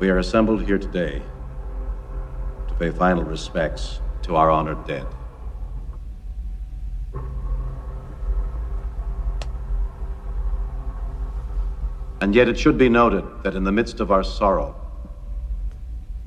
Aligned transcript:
We 0.00 0.08
are 0.08 0.16
assembled 0.16 0.62
here 0.62 0.78
today 0.78 1.20
to 2.68 2.74
pay 2.76 2.90
final 2.90 3.22
respects 3.22 4.00
to 4.22 4.34
our 4.34 4.50
honored 4.50 4.86
dead. 4.86 5.06
And 12.22 12.34
yet 12.34 12.48
it 12.48 12.58
should 12.58 12.78
be 12.78 12.88
noted 12.88 13.26
that 13.42 13.54
in 13.54 13.64
the 13.64 13.72
midst 13.72 14.00
of 14.00 14.10
our 14.10 14.22
sorrow, 14.22 14.74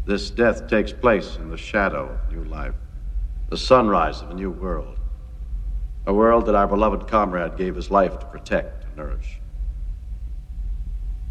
this 0.05 0.29
death 0.29 0.67
takes 0.67 0.93
place 0.93 1.37
in 1.37 1.49
the 1.49 1.57
shadow 1.57 2.09
of 2.09 2.31
new 2.31 2.43
life, 2.43 2.75
the 3.49 3.57
sunrise 3.57 4.21
of 4.21 4.29
a 4.29 4.35
new 4.35 4.51
world, 4.51 4.99
a 6.05 6.13
world 6.13 6.45
that 6.45 6.53
our 6.53 6.67
beloved 6.67 7.07
comrade 7.07 7.57
gave 7.57 7.73
his 7.75 7.89
life 7.89 8.19
to 8.19 8.25
protect 8.27 8.85
and 8.85 8.95
nourish. 8.97 9.39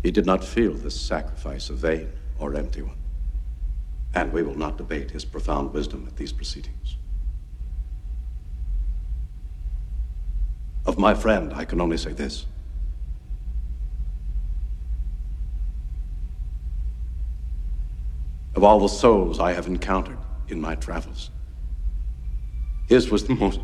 He 0.03 0.11
did 0.11 0.27
not 0.27 0.43
feel 0.43 0.75
this 0.75 1.01
sacrifice 1.01 1.71
a 1.71 1.75
vain 1.75 2.09
or 2.43 2.57
empty 2.57 2.82
one, 2.82 2.96
and 4.14 4.32
we 4.32 4.43
will 4.43 4.57
not 4.57 4.77
debate 4.77 5.13
his 5.13 5.25
profound 5.25 5.73
wisdom 5.73 6.05
at 6.09 6.17
these 6.17 6.33
proceedings. 6.33 6.96
Of 10.85 10.99
my 10.99 11.14
friend, 11.14 11.53
I 11.55 11.64
can 11.64 11.81
only 11.81 11.97
say 11.97 12.13
this. 12.13 12.47
Of 18.57 18.64
all 18.64 18.81
the 18.81 18.89
souls 18.89 19.39
I 19.39 19.53
have 19.53 19.69
encountered 19.69 20.19
in 20.49 20.61
my 20.61 20.75
travels, 20.75 21.31
his 22.89 23.11
was 23.11 23.25
the 23.25 23.35
most 23.35 23.61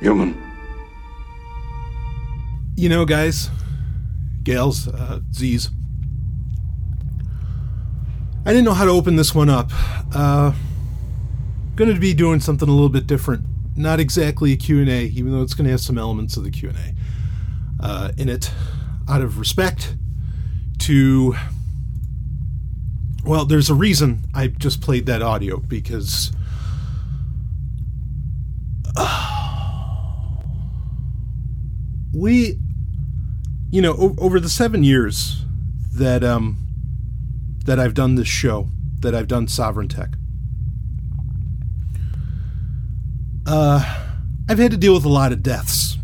human. 0.00 0.36
You 2.76 2.88
know, 2.88 3.04
guys, 3.04 3.48
gals, 4.44 4.88
uh, 4.88 5.20
Z's. 5.32 5.70
I 8.44 8.50
didn't 8.50 8.64
know 8.64 8.74
how 8.74 8.84
to 8.84 8.90
open 8.90 9.16
this 9.16 9.34
one 9.34 9.48
up. 9.48 9.70
Uh, 10.14 10.52
going 11.76 11.92
to 11.92 12.00
be 12.00 12.12
doing 12.12 12.40
something 12.40 12.68
a 12.68 12.72
little 12.72 12.88
bit 12.88 13.06
different. 13.06 13.44
Not 13.76 14.00
exactly 14.00 14.52
a 14.52 14.56
Q&A, 14.56 15.04
even 15.06 15.32
though 15.32 15.42
it's 15.42 15.54
going 15.54 15.64
to 15.66 15.70
have 15.70 15.80
some 15.80 15.96
elements 15.96 16.36
of 16.36 16.44
the 16.44 16.50
Q&A 16.50 16.94
uh, 17.80 18.12
in 18.18 18.28
it, 18.28 18.50
out 19.08 19.22
of 19.22 19.38
respect 19.38 19.96
to. 20.80 21.34
Well, 23.24 23.44
there's 23.44 23.70
a 23.70 23.74
reason 23.74 24.24
I 24.34 24.48
just 24.48 24.80
played 24.80 25.06
that 25.06 25.22
audio 25.22 25.58
because. 25.58 26.32
we, 32.12 32.58
you 33.72 33.80
know, 33.80 33.94
o- 33.98 34.14
over 34.18 34.38
the 34.38 34.50
seven 34.50 34.84
years 34.84 35.44
that 35.94 36.22
um, 36.22 36.58
that 37.64 37.80
I've 37.80 37.94
done 37.94 38.14
this 38.14 38.28
show, 38.28 38.68
that 39.00 39.14
I've 39.14 39.26
done 39.26 39.48
Sovereign 39.48 39.88
Tech, 39.88 40.10
uh, 43.46 44.04
I've 44.48 44.58
had 44.58 44.70
to 44.72 44.76
deal 44.76 44.92
with 44.94 45.06
a 45.06 45.08
lot 45.08 45.32
of 45.32 45.42
deaths. 45.42 45.96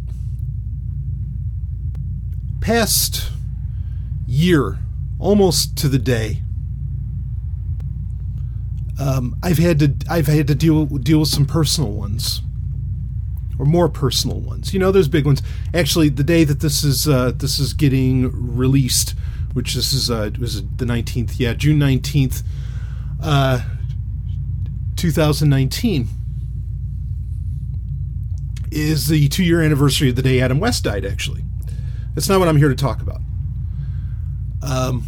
Past 2.63 3.31
year, 4.27 4.79
almost 5.19 5.77
to 5.79 5.89
the 5.89 5.99
day, 5.99 6.43
um, 8.99 9.37
I've 9.43 9.59
had 9.59 9.79
to 9.81 9.95
I've 10.11 10.27
had 10.27 10.47
to 10.49 10.55
deal 10.55 10.87
deal 10.87 11.21
with 11.21 11.29
some 11.29 11.45
personal 11.45 11.93
ones, 11.93 12.41
or 13.59 13.67
more 13.67 13.89
personal 13.89 14.41
ones. 14.41 14.73
You 14.73 14.81
know, 14.81 14.93
there's 14.93 15.09
big 15.09 15.27
ones. 15.27 15.43
Actually, 15.75 16.09
the 16.09 16.25
day 16.25 16.45
that 16.45 16.61
this 16.61 16.85
is 16.85 17.09
uh, 17.09 17.33
this 17.35 17.59
is 17.59 17.73
getting 17.73 18.31
released, 18.57 19.15
which 19.53 19.75
this 19.75 19.93
is 19.93 20.11
uh, 20.11 20.31
was 20.39 20.63
the 20.63 20.85
19th, 20.85 21.39
yeah, 21.39 21.55
June 21.55 21.79
19th, 21.79 22.43
uh, 23.23 23.61
2019 24.97 26.09
is 28.71 29.09
the 29.09 29.29
two 29.29 29.45
year 29.45 29.63
anniversary 29.63 30.11
of 30.11 30.17
the 30.17 30.23
day 30.23 30.41
Adam 30.41 30.61
West 30.61 30.85
died, 30.85 31.05
actually. 31.05 31.45
That's 32.15 32.29
not 32.29 32.39
what 32.39 32.49
I'm 32.49 32.57
here 32.57 32.69
to 32.69 32.75
talk 32.75 33.01
about. 33.01 33.21
Um, 34.63 35.05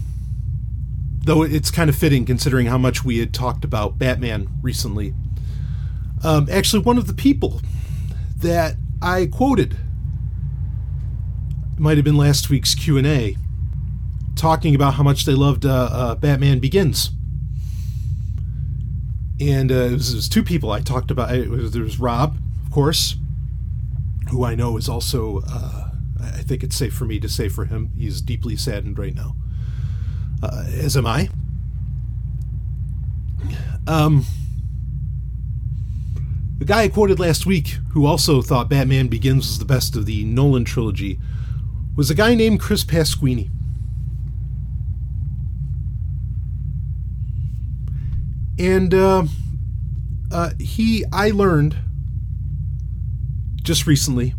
though 1.25 1.43
it's 1.43 1.71
kind 1.71 1.91
of 1.91 1.97
fitting 1.97 2.25
considering 2.25 2.67
how 2.67 2.79
much 2.79 3.05
we 3.05 3.19
had 3.19 3.35
talked 3.35 3.65
about 3.65 3.99
Batman 3.99 4.49
recently. 4.63 5.15
Um, 6.23 6.49
actually, 6.51 6.83
one 6.83 6.99
of 6.99 7.07
the 7.07 7.15
people 7.15 7.61
that 8.41 8.77
I 9.03 9.27
quoted 9.27 9.77
might 11.81 11.97
have 11.97 12.05
been 12.05 12.17
last 12.17 12.51
week's 12.51 12.75
Q 12.75 12.99
and 12.99 13.07
A, 13.07 13.37
talking 14.37 14.75
about 14.75 14.95
how 14.95 15.03
much 15.03 15.25
they 15.25 15.33
loved 15.33 15.65
uh, 15.65 15.89
uh, 15.91 16.15
Batman 16.15 16.59
Begins. 16.59 17.11
And 19.41 19.73
uh, 19.73 19.75
it, 19.75 19.93
was, 19.93 20.13
it, 20.13 20.17
was, 20.17 20.29
two 20.29 20.43
people 20.43 20.71
I 20.71 20.81
talked 20.81 21.11
about. 21.11 21.35
It 21.35 21.49
was, 21.49 21.73
there 21.73 21.83
was 21.83 21.99
Rob, 21.99 22.37
of 22.67 22.71
course, 22.71 23.17
who 24.31 24.45
I 24.45 24.55
know 24.55 24.77
is 24.77 24.91
also, 24.91 25.41
uh, 25.49 25.91
I 26.23 26.43
think 26.43 26.63
it's 26.63 26.77
safe 26.77 26.93
for 26.93 27.07
me 27.07 27.19
to 27.21 27.29
say 27.31 27.49
for 27.49 27.65
him, 27.65 27.91
he's 27.97 28.21
deeply 28.21 28.57
saddened 28.57 28.99
right 28.99 29.15
now, 29.15 29.35
uh, 30.43 30.65
as 30.67 30.99
am 30.99 31.07
I. 31.07 31.31
Um, 33.87 34.27
the 36.61 36.67
guy 36.67 36.83
I 36.83 36.89
quoted 36.89 37.19
last 37.19 37.47
week, 37.47 37.79
who 37.93 38.05
also 38.05 38.43
thought 38.43 38.69
Batman 38.69 39.09
Begins 39.09 39.47
was 39.47 39.59
the 39.59 39.65
best 39.65 39.97
of 39.97 40.05
the 40.05 40.27
Nolan 40.27 40.67
trilogy, 40.67 41.19
was 41.97 42.11
a 42.11 42.15
guy 42.15 42.35
named 42.35 42.61
Chris 42.61 42.85
Pasquini. 42.85 43.49
And 48.59 48.93
uh, 48.93 49.25
uh, 50.31 50.51
he, 50.61 51.03
I 51.11 51.31
learned 51.31 51.79
just 53.63 53.87
recently 53.87 54.35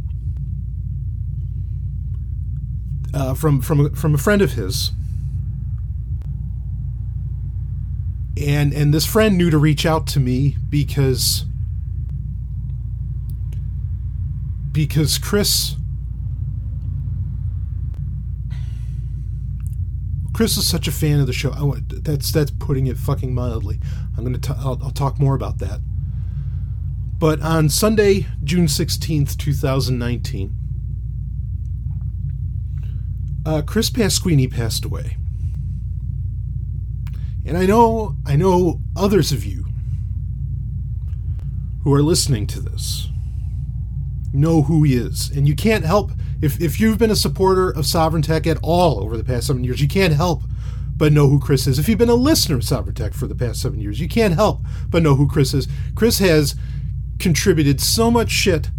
uh, 3.15 3.33
from 3.33 3.61
from 3.61 3.95
from 3.95 4.13
a 4.13 4.19
friend 4.19 4.43
of 4.43 4.51
his, 4.51 4.91
and 8.38 8.73
and 8.73 8.93
this 8.93 9.07
friend 9.07 9.39
knew 9.39 9.49
to 9.49 9.57
reach 9.57 9.88
out 9.88 10.05
to 10.07 10.19
me 10.19 10.55
because 10.69 11.45
because 14.71 15.17
Chris 15.17 15.75
Chris 20.33 20.57
is 20.57 20.67
such 20.67 20.87
a 20.87 20.91
fan 20.91 21.19
of 21.19 21.27
the 21.27 21.33
show. 21.33 21.51
Want, 21.51 22.03
that's 22.03 22.31
that's 22.31 22.51
putting 22.51 22.87
it 22.87 22.97
fucking 22.97 23.33
mildly. 23.33 23.79
I'm 24.17 24.23
gonna 24.23 24.37
t- 24.37 24.53
I'll, 24.57 24.79
I'll 24.81 24.91
talk 24.91 25.19
more 25.19 25.35
about 25.35 25.59
that. 25.59 25.81
But 27.19 27.39
on 27.41 27.69
Sunday, 27.69 28.25
June 28.43 28.65
16th, 28.65 29.37
2019, 29.37 30.55
uh, 33.45 33.61
Chris 33.61 33.91
Pasquini 33.91 34.51
passed 34.51 34.85
away. 34.85 35.17
And 37.45 37.55
I 37.55 37.67
know, 37.67 38.15
I 38.25 38.35
know 38.35 38.81
others 38.95 39.31
of 39.31 39.45
you 39.45 39.65
who 41.83 41.93
are 41.93 42.01
listening 42.01 42.47
to 42.47 42.59
this 42.59 43.10
know 44.34 44.64
who 44.64 44.84
he 44.84 44.96
is. 44.96 45.30
And 45.30 45.47
you 45.47 45.56
can't 45.56 45.86
help, 45.86 46.12
if, 46.42 46.59
if 46.62 46.80
you've 46.80 46.97
been 46.97 47.12
a 47.12 47.16
supporter 47.16 47.69
of 47.69 47.86
Sovereign 47.86 48.22
Tech 48.22 48.47
at 48.47 48.58
all 48.62 49.00
over 49.00 49.18
the 49.18 49.24
past 49.24 49.47
seven 49.47 49.64
years, 49.64 49.81
you 49.81 49.88
can't 49.88 50.14
help 50.14 50.44
but 50.97 51.12
know 51.12 51.28
who 51.28 51.40
Chris 51.40 51.66
is. 51.68 51.80
If 51.80 51.90
you've 51.90 51.97
been 51.97 52.09
a 52.09 52.16
listener 52.16 52.56
of 52.56 52.64
Sovereign 52.64 52.96
Tech 52.96 53.14
for 53.14 53.28
the 53.28 53.36
past 53.36 53.62
seven 53.62 53.80
years, 53.80 54.00
you 54.00 54.08
can't 54.08 54.36
help 54.36 54.62
but 54.90 55.02
know 55.02 55.16
who 55.16 55.28
Chris 55.28 55.53
is. 55.53 55.68
Chris 55.96 56.19
has 56.19 56.56
contributed 57.19 57.81
so 57.81 58.12
much 58.12 58.30
shit, 58.30 58.69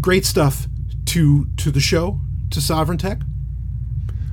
great 0.00 0.24
stuff 0.24 0.66
to 1.06 1.46
to 1.56 1.70
the 1.70 1.80
show, 1.80 2.20
to 2.50 2.60
Sovereign 2.60 2.98
Tech. 2.98 3.20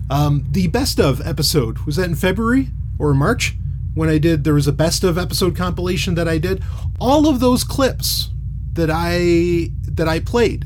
Um, 0.10 0.45
the 0.51 0.68
best 0.68 1.00
of 1.00 1.25
episode 1.25 1.80
was 1.80 1.98
that 1.98 2.06
in 2.06 2.15
February 2.15 2.69
or 2.98 3.13
March 3.13 3.56
when 3.94 4.10
I 4.10 4.19
did. 4.19 4.44
There 4.44 4.53
was 4.53 4.68
a 4.68 4.71
best 4.71 5.03
of 5.03 5.18
episode 5.18 5.56
compilation 5.56 6.15
that 6.15 6.27
I 6.27 6.38
did. 6.38 6.63
All 7.00 7.27
of 7.27 7.39
those 7.39 7.63
clips 7.63 8.30
that 8.77 8.89
I 8.91 9.69
that 9.91 10.07
I 10.07 10.19
played 10.19 10.65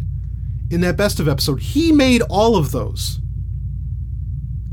in 0.69 0.81
that 0.81 0.97
best 0.97 1.19
of 1.19 1.27
episode, 1.27 1.61
he 1.61 1.91
made 1.91 2.21
all 2.23 2.55
of 2.55 2.71
those, 2.71 3.19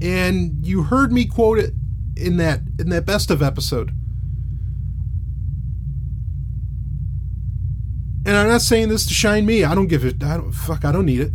and 0.02 0.64
you 0.67 0.82
heard 0.82 1.12
me 1.12 1.25
quote 1.25 1.58
it 1.58 1.73
in 2.17 2.37
that 2.37 2.61
in 2.79 2.90
that 2.90 3.06
best 3.06 3.31
of 3.31 3.43
episode. 3.43 3.93
And 8.26 8.37
I'm 8.37 8.49
not 8.49 8.61
saying 8.61 8.90
this 8.90 9.06
to 9.06 9.14
shine 9.14 9.46
me. 9.46 9.64
I 9.64 9.75
don't 9.75 9.87
give 9.87 10.05
it. 10.05 10.23
I 10.23 10.37
don't 10.37 10.52
fuck. 10.52 10.85
I 10.85 10.93
don't 10.93 11.06
need 11.06 11.20
it. 11.20 11.32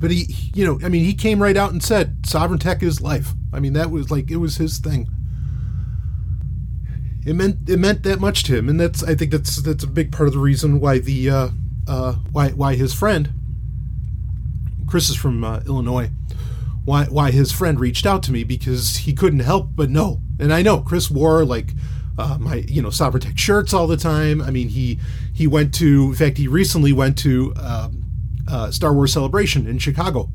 But 0.00 0.10
he, 0.10 0.26
you 0.54 0.66
know, 0.66 0.80
I 0.84 0.88
mean, 0.88 1.04
he 1.04 1.14
came 1.14 1.40
right 1.40 1.56
out 1.56 1.72
and 1.72 1.82
said, 1.82 2.26
"Sovereign 2.26 2.58
Tech 2.58 2.82
is 2.82 3.00
life." 3.00 3.32
I 3.52 3.60
mean, 3.60 3.72
that 3.74 3.90
was 3.90 4.10
like 4.10 4.30
it 4.30 4.36
was 4.36 4.56
his 4.56 4.78
thing. 4.78 5.08
It 7.26 7.34
meant 7.34 7.68
it 7.68 7.78
meant 7.78 8.02
that 8.04 8.18
much 8.18 8.44
to 8.44 8.56
him, 8.56 8.68
and 8.68 8.80
that's 8.80 9.02
I 9.02 9.14
think 9.14 9.30
that's 9.30 9.56
that's 9.56 9.84
a 9.84 9.88
big 9.88 10.10
part 10.10 10.26
of 10.26 10.32
the 10.32 10.40
reason 10.40 10.80
why 10.80 10.98
the 10.98 11.30
uh, 11.30 11.48
uh, 11.86 12.12
why 12.32 12.50
why 12.50 12.76
his 12.76 12.94
friend 12.94 13.30
Chris 14.86 15.10
is 15.10 15.16
from 15.16 15.44
uh, 15.44 15.60
Illinois. 15.66 16.10
Why 16.84 17.04
why 17.04 17.30
his 17.30 17.52
friend 17.52 17.78
reached 17.78 18.06
out 18.06 18.22
to 18.24 18.32
me 18.32 18.42
because 18.42 18.98
he 18.98 19.12
couldn't 19.12 19.40
help 19.40 19.68
but 19.74 19.90
know. 19.90 20.20
And 20.38 20.52
I 20.52 20.62
know 20.62 20.80
Chris 20.80 21.10
wore 21.10 21.44
like 21.44 21.72
uh, 22.18 22.38
my 22.40 22.56
you 22.66 22.80
know 22.80 22.90
Sovereign 22.90 23.36
shirts 23.36 23.74
all 23.74 23.86
the 23.86 23.96
time. 23.98 24.40
I 24.40 24.50
mean 24.50 24.68
he 24.68 24.98
he 25.32 25.46
went 25.46 25.74
to 25.74 26.06
in 26.06 26.14
fact 26.14 26.38
he 26.38 26.48
recently 26.48 26.92
went 26.92 27.18
to 27.18 27.52
um, 27.56 28.04
uh, 28.48 28.70
Star 28.70 28.92
Wars 28.94 29.12
Celebration 29.12 29.66
in 29.66 29.78
Chicago. 29.78 30.30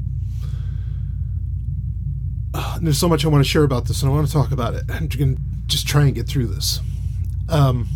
Uh, 2.53 2.79
there's 2.81 2.97
so 2.97 3.09
much 3.09 3.25
I 3.25 3.27
want 3.27 3.43
to 3.43 3.49
share 3.49 3.63
about 3.63 3.85
this, 3.85 4.01
and 4.01 4.09
I 4.09 4.15
want 4.15 4.27
to 4.27 4.31
talk 4.31 4.51
about 4.51 4.75
it. 4.75 4.83
I'm 4.87 5.07
going 5.07 5.37
just 5.67 5.87
try 5.87 6.03
and 6.03 6.15
get 6.15 6.27
through 6.27 6.47
this. 6.47 6.79
Um, 7.49 7.87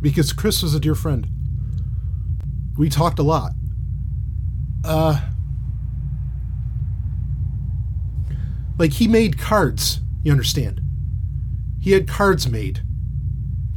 because 0.00 0.32
Chris 0.32 0.62
was 0.62 0.74
a 0.74 0.80
dear 0.80 0.94
friend. 0.94 1.26
We 2.76 2.88
talked 2.88 3.18
a 3.18 3.22
lot. 3.22 3.52
Uh, 4.84 5.20
like 8.78 8.94
he 8.94 9.08
made 9.08 9.38
cards, 9.38 10.00
you 10.22 10.32
understand? 10.32 10.80
He 11.80 11.92
had 11.92 12.08
cards 12.08 12.48
made 12.48 12.80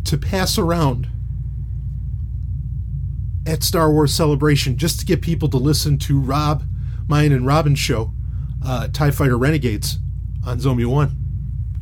to 0.05 0.17
pass 0.17 0.57
around 0.57 1.07
at 3.45 3.63
Star 3.63 3.91
Wars 3.91 4.13
Celebration 4.13 4.77
just 4.77 4.99
to 4.99 5.05
get 5.05 5.21
people 5.21 5.47
to 5.49 5.57
listen 5.57 5.97
to 5.99 6.19
Rob, 6.19 6.63
mine, 7.07 7.31
and 7.31 7.45
Robin's 7.45 7.79
show, 7.79 8.13
uh, 8.65 8.87
TIE 8.89 9.11
Fighter 9.11 9.37
Renegades 9.37 9.99
on 10.45 10.59
Zomia 10.59 10.87
1. 10.87 11.26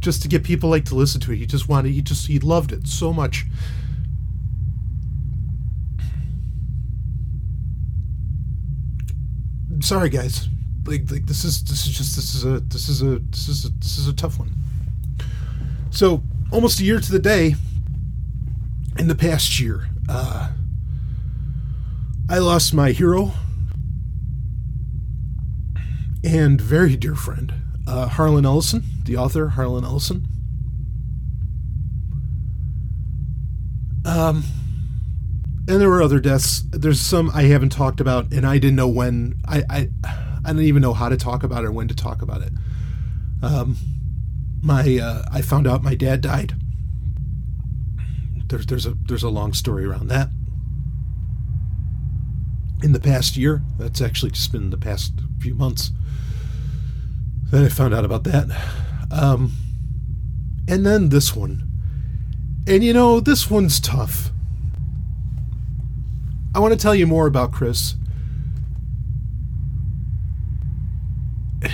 Just 0.06 0.22
to 0.22 0.28
get 0.28 0.44
people 0.44 0.70
like 0.70 0.86
to 0.86 0.94
listen 0.94 1.20
to 1.22 1.32
it. 1.32 1.38
He 1.38 1.48
just 1.48 1.68
wanted, 1.68 1.92
he 1.92 2.00
just, 2.00 2.28
he 2.28 2.38
loved 2.38 2.72
it 2.72 2.88
so 2.88 3.12
much. 3.12 3.48
sorry 9.82 10.10
guys 10.10 10.48
like 10.86 11.12
like 11.12 11.28
this 11.28 11.44
is 11.44 11.64
this 11.66 11.86
is 11.86 11.96
just 11.96 12.16
this 12.16 12.34
is 12.34 12.44
a 12.44 12.60
this 12.62 12.90
is 12.90 13.04
a 13.04 13.20
this 13.30 13.48
is 13.48 13.66
a 13.66 13.70
this 13.70 14.00
is 14.00 14.08
a 14.08 14.14
tough 14.14 14.40
one 14.40 14.50
so 15.92 16.24
almost 16.52 16.80
a 16.80 16.84
year 16.84 17.00
to 17.00 17.12
the 17.12 17.20
day 17.20 17.54
in 18.98 19.08
the 19.08 19.14
past 19.14 19.60
year 19.60 19.90
uh 20.10 20.50
i 22.30 22.40
lost 22.40 22.74
my 22.74 22.92
hero 22.92 23.34
and 26.24 26.60
very 26.60 26.96
dear 26.96 27.14
friend 27.14 27.54
uh 27.86 28.08
harlan 28.08 28.46
ellison 28.46 28.82
the 29.06 29.16
author 29.16 29.50
harlan 29.50 29.84
ellison 29.84 30.28
um 34.06 34.44
and 35.68 35.82
there 35.82 35.90
were 35.90 36.02
other 36.04 36.20
deaths. 36.20 36.64
There's 36.70 37.02
some 37.02 37.32
I 37.34 37.44
haven't 37.44 37.72
talked 37.72 38.00
about, 38.00 38.32
and 38.32 38.46
I 38.46 38.60
didn't 38.60 38.76
know 38.76 38.88
when. 38.88 39.42
I 39.48 39.64
I, 39.70 39.90
I 40.04 40.50
didn't 40.50 40.64
even 40.64 40.82
know 40.82 40.94
how 40.94 41.10
to 41.10 41.18
talk 41.18 41.44
about 41.44 41.64
it 41.64 41.68
or 41.68 41.72
when 41.72 41.88
to 41.88 41.96
talk 41.96 42.22
about 42.22 42.42
it. 42.42 42.54
Um, 43.42 43.78
my 44.62 45.00
uh, 45.02 45.24
I 45.32 45.42
found 45.42 45.68
out 45.68 45.84
my 45.84 45.96
dad 45.96 46.22
died. 46.22 46.54
There's 48.48 48.68
there's 48.68 48.86
a 48.86 48.96
there's 49.08 49.24
a 49.24 49.30
long 49.30 49.54
story 49.54 49.86
around 49.86 50.08
that. 50.10 50.30
In 52.84 52.92
the 52.92 53.00
past 53.00 53.36
year, 53.36 53.64
that's 53.80 54.02
actually 54.02 54.32
just 54.32 54.52
been 54.52 54.70
the 54.70 54.78
past 54.78 55.14
few 55.40 55.56
months 55.56 55.92
that 57.50 57.64
I 57.64 57.70
found 57.70 57.96
out 57.96 58.06
about 58.06 58.24
that. 58.26 58.50
Um, 59.12 59.52
and 60.68 60.86
then 60.86 61.10
this 61.10 61.36
one, 61.36 61.70
and 62.68 62.84
you 62.84 62.94
know 62.94 63.20
this 63.20 63.50
one's 63.50 63.80
tough 63.80 64.32
I 66.56 66.60
want 66.60 66.72
to 66.72 66.80
tell 66.80 66.96
you 66.96 67.06
more 67.06 67.28
about 67.28 67.52
Chris. 67.52 67.96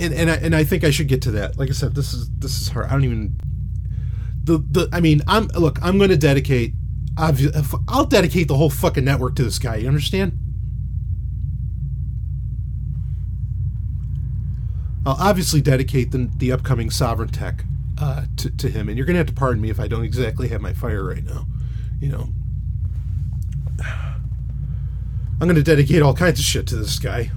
And 0.00 0.14
and 0.14 0.30
I, 0.30 0.34
and 0.36 0.54
I 0.54 0.62
think 0.62 0.84
I 0.84 0.92
should 0.92 1.08
get 1.08 1.22
to 1.22 1.32
that. 1.32 1.58
Like 1.58 1.70
I 1.70 1.72
said, 1.72 1.96
this 1.96 2.14
is 2.14 2.30
this 2.38 2.60
is 2.60 2.68
hard. 2.68 2.86
I 2.86 2.90
don't 2.92 3.02
even 3.02 3.36
the 4.44 4.58
the. 4.58 4.88
I 4.92 5.00
mean, 5.00 5.22
I'm 5.26 5.48
look. 5.48 5.80
I'm 5.82 5.98
going 5.98 6.10
to 6.10 6.16
dedicate. 6.16 6.74
I'll 7.16 8.04
dedicate 8.04 8.46
the 8.46 8.56
whole 8.56 8.70
fucking 8.70 9.04
network 9.04 9.34
to 9.34 9.42
this 9.42 9.58
guy. 9.58 9.74
You 9.74 9.88
understand? 9.88 10.38
I'll 15.08 15.16
obviously 15.18 15.62
dedicate 15.62 16.10
the, 16.10 16.28
the 16.36 16.52
upcoming 16.52 16.90
Sovereign 16.90 17.30
Tech 17.30 17.64
uh, 17.98 18.26
to, 18.36 18.50
to 18.58 18.68
him. 18.68 18.90
And 18.90 18.98
you're 18.98 19.06
going 19.06 19.14
to 19.14 19.20
have 19.20 19.28
to 19.28 19.32
pardon 19.32 19.62
me 19.62 19.70
if 19.70 19.80
I 19.80 19.88
don't 19.88 20.04
exactly 20.04 20.48
have 20.48 20.60
my 20.60 20.74
fire 20.74 21.02
right 21.02 21.24
now. 21.24 21.46
You 21.98 22.10
know, 22.10 22.28
I'm 23.82 25.48
going 25.48 25.54
to 25.54 25.62
dedicate 25.62 26.02
all 26.02 26.12
kinds 26.12 26.38
of 26.38 26.44
shit 26.44 26.66
to 26.66 26.76
this 26.76 26.98
guy. 26.98 27.30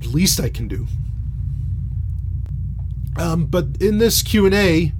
The 0.00 0.08
least 0.08 0.38
I 0.38 0.50
can 0.50 0.68
do. 0.68 0.86
Um, 3.16 3.46
but 3.46 3.64
in 3.80 3.96
this 3.96 4.22
Q 4.22 4.44
and 4.44 4.54
A, 4.54 4.92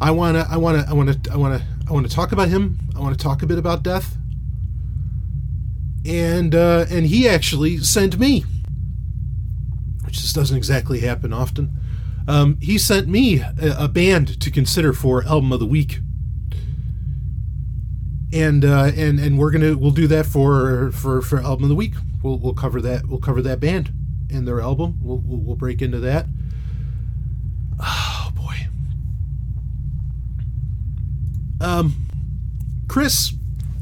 I 0.00 0.10
wanna, 0.10 0.44
I 0.50 0.56
wanna, 0.56 0.84
I 0.88 0.92
wanna, 0.92 1.14
I 1.30 1.36
wanna, 1.36 1.64
I 1.88 1.92
wanna 1.92 2.08
talk 2.08 2.32
about 2.32 2.48
him. 2.48 2.80
I 2.96 2.98
want 2.98 3.16
to 3.16 3.22
talk 3.22 3.44
a 3.44 3.46
bit 3.46 3.58
about 3.58 3.84
death. 3.84 4.16
And 6.04 6.52
uh, 6.52 6.86
and 6.90 7.06
he 7.06 7.28
actually 7.28 7.78
sent 7.78 8.18
me, 8.18 8.44
which 10.10 10.20
just 10.20 10.34
doesn't 10.34 10.56
exactly 10.56 11.00
happen 11.00 11.32
often. 11.32 11.70
Um, 12.26 12.58
he 12.60 12.78
sent 12.78 13.06
me 13.08 13.40
a, 13.40 13.84
a 13.84 13.88
band 13.88 14.40
to 14.40 14.50
consider 14.50 14.92
for 14.92 15.24
album 15.24 15.52
of 15.52 15.60
the 15.60 15.66
week 15.66 16.00
and 18.32 18.64
uh, 18.64 18.90
and 18.96 19.18
and 19.18 19.38
we're 19.38 19.50
gonna 19.50 19.76
we'll 19.76 19.90
do 19.90 20.06
that 20.06 20.26
for 20.26 20.92
for 20.92 21.22
for 21.22 21.38
album 21.38 21.64
of 21.64 21.68
the 21.68 21.74
week. 21.74 21.94
We'll 22.22 22.38
we'll 22.38 22.54
cover 22.54 22.80
that 22.80 23.06
we'll 23.08 23.18
cover 23.20 23.42
that 23.42 23.60
band 23.60 23.92
and 24.30 24.46
their 24.46 24.60
album. 24.60 24.98
We'll 25.02 25.18
we'll, 25.18 25.40
we'll 25.40 25.56
break 25.56 25.82
into 25.82 25.98
that. 26.00 26.26
Oh 27.80 28.32
boy. 28.36 28.68
Um, 31.60 31.94
Chris 32.88 33.32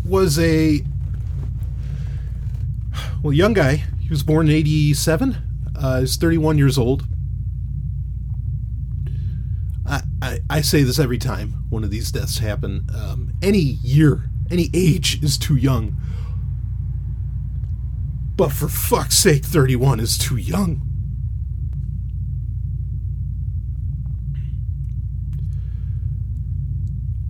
was 0.04 0.38
a 0.38 0.82
well 3.22 3.32
young 3.32 3.52
guy. 3.52 3.84
He 4.00 4.08
was 4.08 4.22
born 4.22 4.48
in 4.48 4.54
'87. 4.54 5.47
Uh, 5.80 6.00
he's 6.00 6.16
31 6.16 6.58
years 6.58 6.76
old. 6.76 7.04
I, 9.86 10.02
I, 10.20 10.38
I, 10.50 10.60
say 10.60 10.82
this 10.82 10.98
every 10.98 11.18
time 11.18 11.64
one 11.70 11.84
of 11.84 11.90
these 11.90 12.10
deaths 12.10 12.38
happen. 12.38 12.86
Um, 12.94 13.32
any 13.42 13.58
year 13.58 14.28
any 14.50 14.70
age 14.74 15.22
is 15.22 15.38
too 15.38 15.56
young. 15.56 15.96
But 18.36 18.52
for 18.52 18.68
fuck's 18.68 19.16
sake, 19.16 19.44
31 19.44 20.00
is 20.00 20.16
too 20.16 20.36
young. 20.36 20.82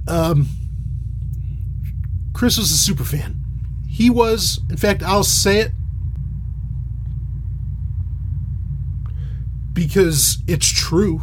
Um, 0.06 0.48
Chris 2.32 2.58
was 2.58 2.70
a 2.70 2.76
super 2.76 3.04
fan. 3.04 3.42
He 3.86 4.10
was, 4.10 4.60
in 4.70 4.76
fact, 4.76 5.02
I'll 5.02 5.24
say 5.24 5.60
it 5.60 5.72
because 9.78 10.38
it's 10.48 10.66
true. 10.66 11.20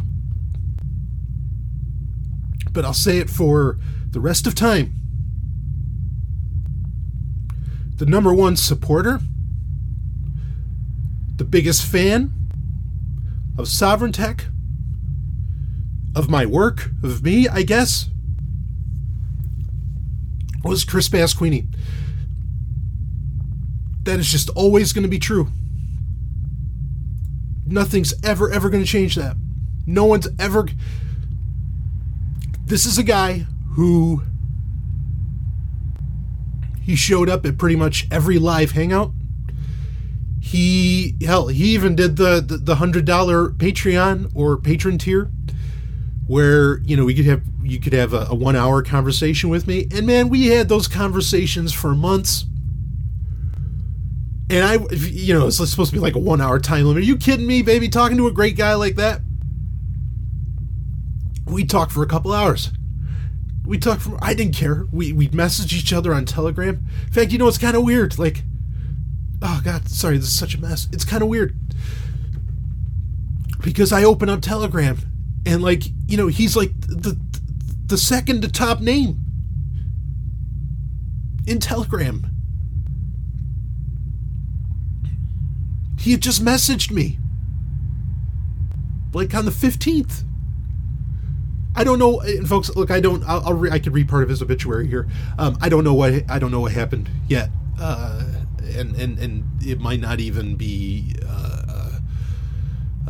But 2.72 2.86
I'll 2.86 2.94
say 2.94 3.18
it 3.18 3.28
for 3.28 3.76
the 4.08 4.18
rest 4.18 4.46
of 4.46 4.54
time 4.54 4.94
the 7.96 8.06
number 8.06 8.32
one 8.32 8.56
supporter, 8.56 9.20
the 11.36 11.44
biggest 11.44 11.82
fan 11.84 12.32
of 13.58 13.68
Sovereign 13.68 14.12
Tech, 14.12 14.46
of 16.14 16.30
my 16.30 16.46
work, 16.46 16.90
of 17.02 17.22
me, 17.22 17.48
I 17.48 17.62
guess, 17.62 18.08
was 20.62 20.84
Chris 20.84 21.10
Pasquini. 21.10 21.66
That 24.04 24.18
is 24.18 24.30
just 24.30 24.48
always 24.50 24.94
going 24.94 25.04
to 25.04 25.10
be 25.10 25.18
true. 25.18 25.48
Nothing's 27.66 28.14
ever, 28.22 28.50
ever 28.50 28.70
going 28.70 28.84
to 28.84 28.88
change 28.88 29.16
that. 29.16 29.36
No 29.86 30.04
one's 30.04 30.28
ever. 30.38 30.68
This 32.64 32.86
is 32.86 32.98
a 32.98 33.02
guy 33.02 33.46
who 33.74 34.22
he 36.82 36.94
showed 36.94 37.28
up 37.28 37.44
at 37.44 37.58
pretty 37.58 37.76
much 37.76 38.06
every 38.10 38.38
live 38.38 38.72
hangout. 38.72 39.12
He 40.40 41.16
hell, 41.24 41.48
he 41.48 41.74
even 41.74 41.96
did 41.96 42.16
the 42.16 42.40
the, 42.40 42.56
the 42.56 42.76
hundred 42.76 43.04
dollar 43.04 43.48
Patreon 43.50 44.30
or 44.34 44.56
patron 44.56 44.96
tier, 44.96 45.30
where 46.28 46.78
you 46.82 46.96
know 46.96 47.04
we 47.04 47.14
could 47.14 47.24
have 47.24 47.42
you 47.62 47.80
could 47.80 47.92
have 47.92 48.12
a, 48.12 48.28
a 48.30 48.34
one 48.34 48.54
hour 48.54 48.82
conversation 48.82 49.50
with 49.50 49.66
me, 49.66 49.88
and 49.92 50.06
man, 50.06 50.28
we 50.28 50.46
had 50.46 50.68
those 50.68 50.86
conversations 50.86 51.72
for 51.72 51.94
months. 51.94 52.46
And 54.48 54.64
I, 54.64 54.74
you 54.94 55.34
know, 55.34 55.48
it's 55.48 55.56
supposed 55.56 55.90
to 55.90 55.96
be 55.96 56.00
like 56.00 56.14
a 56.14 56.20
one 56.20 56.40
hour 56.40 56.58
time 56.60 56.84
limit. 56.84 57.02
Are 57.02 57.06
you 57.06 57.16
kidding 57.16 57.46
me, 57.46 57.62
baby? 57.62 57.88
Talking 57.88 58.16
to 58.18 58.28
a 58.28 58.32
great 58.32 58.56
guy 58.56 58.74
like 58.74 58.96
that? 58.96 59.20
We 61.46 61.64
talked 61.64 61.92
for 61.92 62.02
a 62.02 62.06
couple 62.06 62.32
hours. 62.32 62.70
We 63.64 63.78
talked 63.78 64.02
from 64.02 64.18
I 64.22 64.34
didn't 64.34 64.54
care. 64.54 64.86
We 64.92 65.12
we 65.12 65.28
messaged 65.28 65.72
each 65.72 65.92
other 65.92 66.14
on 66.14 66.24
Telegram. 66.24 66.86
In 67.06 67.12
fact, 67.12 67.32
you 67.32 67.38
know 67.38 67.48
it's 67.48 67.58
kind 67.58 67.76
of 67.76 67.82
weird. 67.82 68.18
Like 68.18 68.42
oh 69.42 69.60
god, 69.64 69.88
sorry, 69.88 70.18
this 70.18 70.28
is 70.28 70.38
such 70.38 70.54
a 70.54 70.60
mess. 70.60 70.88
It's 70.92 71.04
kind 71.04 71.22
of 71.22 71.28
weird 71.28 71.58
because 73.62 73.92
I 73.92 74.04
open 74.04 74.28
up 74.28 74.42
Telegram 74.42 74.98
and 75.44 75.62
like 75.62 75.84
you 76.06 76.16
know 76.16 76.28
he's 76.28 76.56
like 76.56 76.70
the 76.82 77.18
the 77.86 77.98
second 77.98 78.42
to 78.42 78.48
top 78.48 78.80
name 78.80 79.20
in 81.46 81.58
Telegram. 81.58 82.35
He 86.06 86.12
had 86.12 86.20
just 86.20 86.40
messaged 86.40 86.92
me 86.92 87.18
like 89.12 89.34
on 89.34 89.44
the 89.44 89.50
15th. 89.50 90.22
I 91.74 91.82
don't 91.82 91.98
know, 91.98 92.20
and 92.20 92.48
folks. 92.48 92.70
Look, 92.76 92.92
I 92.92 93.00
don't. 93.00 93.24
I'll, 93.24 93.46
I'll 93.46 93.54
re, 93.54 93.72
I 93.72 93.80
could 93.80 93.92
read 93.92 94.08
part 94.08 94.22
of 94.22 94.28
his 94.28 94.40
obituary 94.40 94.86
here. 94.86 95.08
Um, 95.36 95.58
I 95.60 95.68
don't 95.68 95.82
know 95.82 95.94
what 95.94 96.30
I 96.30 96.38
don't 96.38 96.52
know 96.52 96.60
what 96.60 96.70
happened 96.70 97.10
yet, 97.26 97.50
uh, 97.80 98.22
and 98.62 98.94
and 98.94 99.18
and 99.18 99.60
it 99.60 99.80
might 99.80 99.98
not 99.98 100.20
even 100.20 100.54
be 100.54 101.16
uh, 101.26 101.62
uh, 101.68 101.98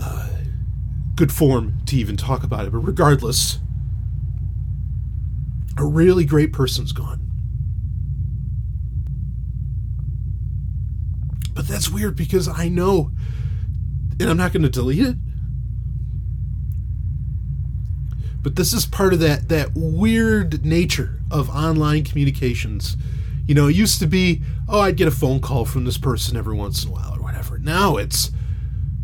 uh, 0.01 0.29
good 1.17 1.31
form 1.31 1.75
to 1.85 1.97
even 1.97 2.17
talk 2.17 2.45
about 2.45 2.65
it. 2.65 2.73
But 2.73 2.79
regardless, 2.79 3.59
a 5.77 5.85
really 5.85 6.25
great 6.25 6.51
person's 6.51 6.93
gone. 6.93 7.26
But 11.57 11.67
that's 11.67 11.89
weird 11.89 12.17
because 12.17 12.49
I 12.49 12.69
know, 12.69 13.11
and 14.21 14.29
I'm 14.29 14.37
not 14.37 14.53
going 14.53 14.63
to 14.63 14.69
delete 14.69 15.05
it. 15.05 15.17
But 18.43 18.55
this 18.55 18.75
is 18.75 18.87
part 18.87 19.13
of 19.15 19.21
that 19.21 19.49
that 19.49 19.71
weird 19.75 20.65
nature 20.65 21.19
of 21.31 21.49
online 21.49 22.05
communications. 22.05 22.97
You 23.49 23.55
know, 23.55 23.67
it 23.69 23.75
used 23.75 23.99
to 24.01 24.07
be, 24.07 24.43
oh, 24.69 24.81
I'd 24.81 24.97
get 24.97 25.09
a 25.09 25.13
phone 25.13 25.41
call 25.41 25.65
from 25.65 25.85
this 25.85 25.99
person 25.99 26.37
every 26.37 26.55
once 26.55 26.85
in 26.85 26.91
a 26.91 26.93
while 26.93 27.17
or 27.17 27.23
whatever. 27.23 27.59
Now 27.59 27.97
it's 27.97 28.31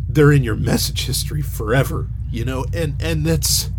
they're 0.09 0.31
in 0.31 0.45
your 0.45 0.57
message 0.57 1.07
history 1.07 1.43
forever, 1.43 2.09
you 2.31 2.45
know, 2.45 2.67
and 2.75 3.01
and 3.03 3.25
that's 3.25 3.71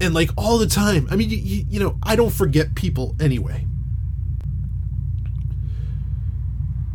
and 0.00 0.14
like 0.14 0.30
all 0.36 0.56
the 0.56 0.66
time. 0.66 1.06
I 1.10 1.16
mean, 1.16 1.28
you, 1.28 1.66
you 1.68 1.78
know, 1.78 1.98
I 2.02 2.16
don't 2.16 2.32
forget 2.32 2.74
people 2.74 3.14
anyway. 3.20 3.66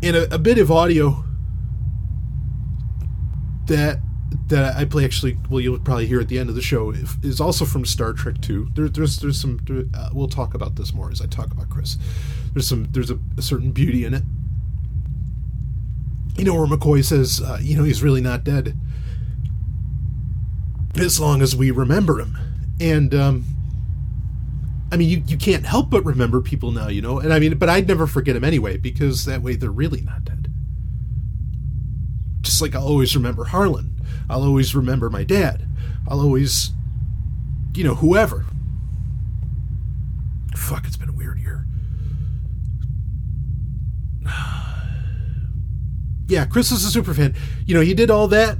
And 0.03 0.15
a, 0.15 0.33
a 0.35 0.37
bit 0.37 0.57
of 0.57 0.71
audio 0.71 1.23
that 3.67 3.99
that 4.47 4.75
I 4.75 4.85
play 4.85 5.05
actually, 5.05 5.37
well, 5.49 5.59
you'll 5.59 5.79
probably 5.79 6.05
hear 6.05 6.19
at 6.19 6.27
the 6.27 6.37
end 6.37 6.49
of 6.49 6.55
the 6.55 6.61
show, 6.61 6.91
is 7.23 7.41
also 7.41 7.65
from 7.65 7.83
Star 7.85 8.13
Trek 8.13 8.41
2. 8.41 8.69
There, 8.75 8.87
there's 8.89 9.17
there's 9.17 9.39
some, 9.39 9.59
uh, 9.93 10.09
we'll 10.13 10.27
talk 10.27 10.53
about 10.53 10.75
this 10.75 10.93
more 10.93 11.11
as 11.11 11.21
I 11.21 11.25
talk 11.25 11.51
about 11.51 11.69
Chris. 11.69 11.97
There's 12.53 12.67
some, 12.67 12.87
there's 12.91 13.09
a, 13.09 13.19
a 13.37 13.41
certain 13.41 13.71
beauty 13.71 14.05
in 14.05 14.13
it. 14.13 14.23
You 16.37 16.43
know, 16.43 16.53
where 16.53 16.67
McCoy 16.67 17.03
says, 17.03 17.41
uh, 17.41 17.57
you 17.61 17.75
know, 17.75 17.83
he's 17.83 18.03
really 18.03 18.21
not 18.21 18.43
dead 18.43 18.77
as 20.95 21.19
long 21.19 21.41
as 21.41 21.55
we 21.55 21.71
remember 21.71 22.19
him. 22.19 22.37
And, 22.79 23.15
um, 23.15 23.45
I 24.91 24.97
mean, 24.97 25.09
you, 25.09 25.23
you 25.25 25.37
can't 25.37 25.65
help 25.65 25.89
but 25.89 26.05
remember 26.05 26.41
people 26.41 26.71
now, 26.71 26.87
you 26.87 27.01
know? 27.01 27.19
And 27.19 27.33
I 27.33 27.39
mean, 27.39 27.57
but 27.57 27.69
I'd 27.69 27.87
never 27.87 28.07
forget 28.07 28.35
them 28.35 28.43
anyway, 28.43 28.77
because 28.77 29.25
that 29.25 29.41
way 29.41 29.55
they're 29.55 29.71
really 29.71 30.01
not 30.01 30.23
dead. 30.23 30.51
Just 32.41 32.61
like 32.61 32.75
I'll 32.75 32.87
always 32.87 33.15
remember 33.15 33.45
Harlan 33.45 33.95
I'll 34.29 34.43
always 34.43 34.75
remember 34.75 35.09
my 35.09 35.23
dad. 35.23 35.67
I'll 36.07 36.21
always, 36.21 36.71
you 37.73 37.83
know, 37.83 37.95
whoever. 37.95 38.45
Fuck, 40.55 40.85
it's 40.85 40.97
been 40.97 41.09
a 41.09 41.13
weird 41.13 41.39
year. 41.39 41.65
yeah, 46.27 46.45
Chris 46.45 46.71
is 46.71 46.85
a 46.85 46.91
super 46.91 47.13
fan. 47.13 47.35
You 47.65 47.75
know, 47.75 47.81
he 47.81 47.93
did 47.93 48.09
all 48.09 48.27
that. 48.29 48.57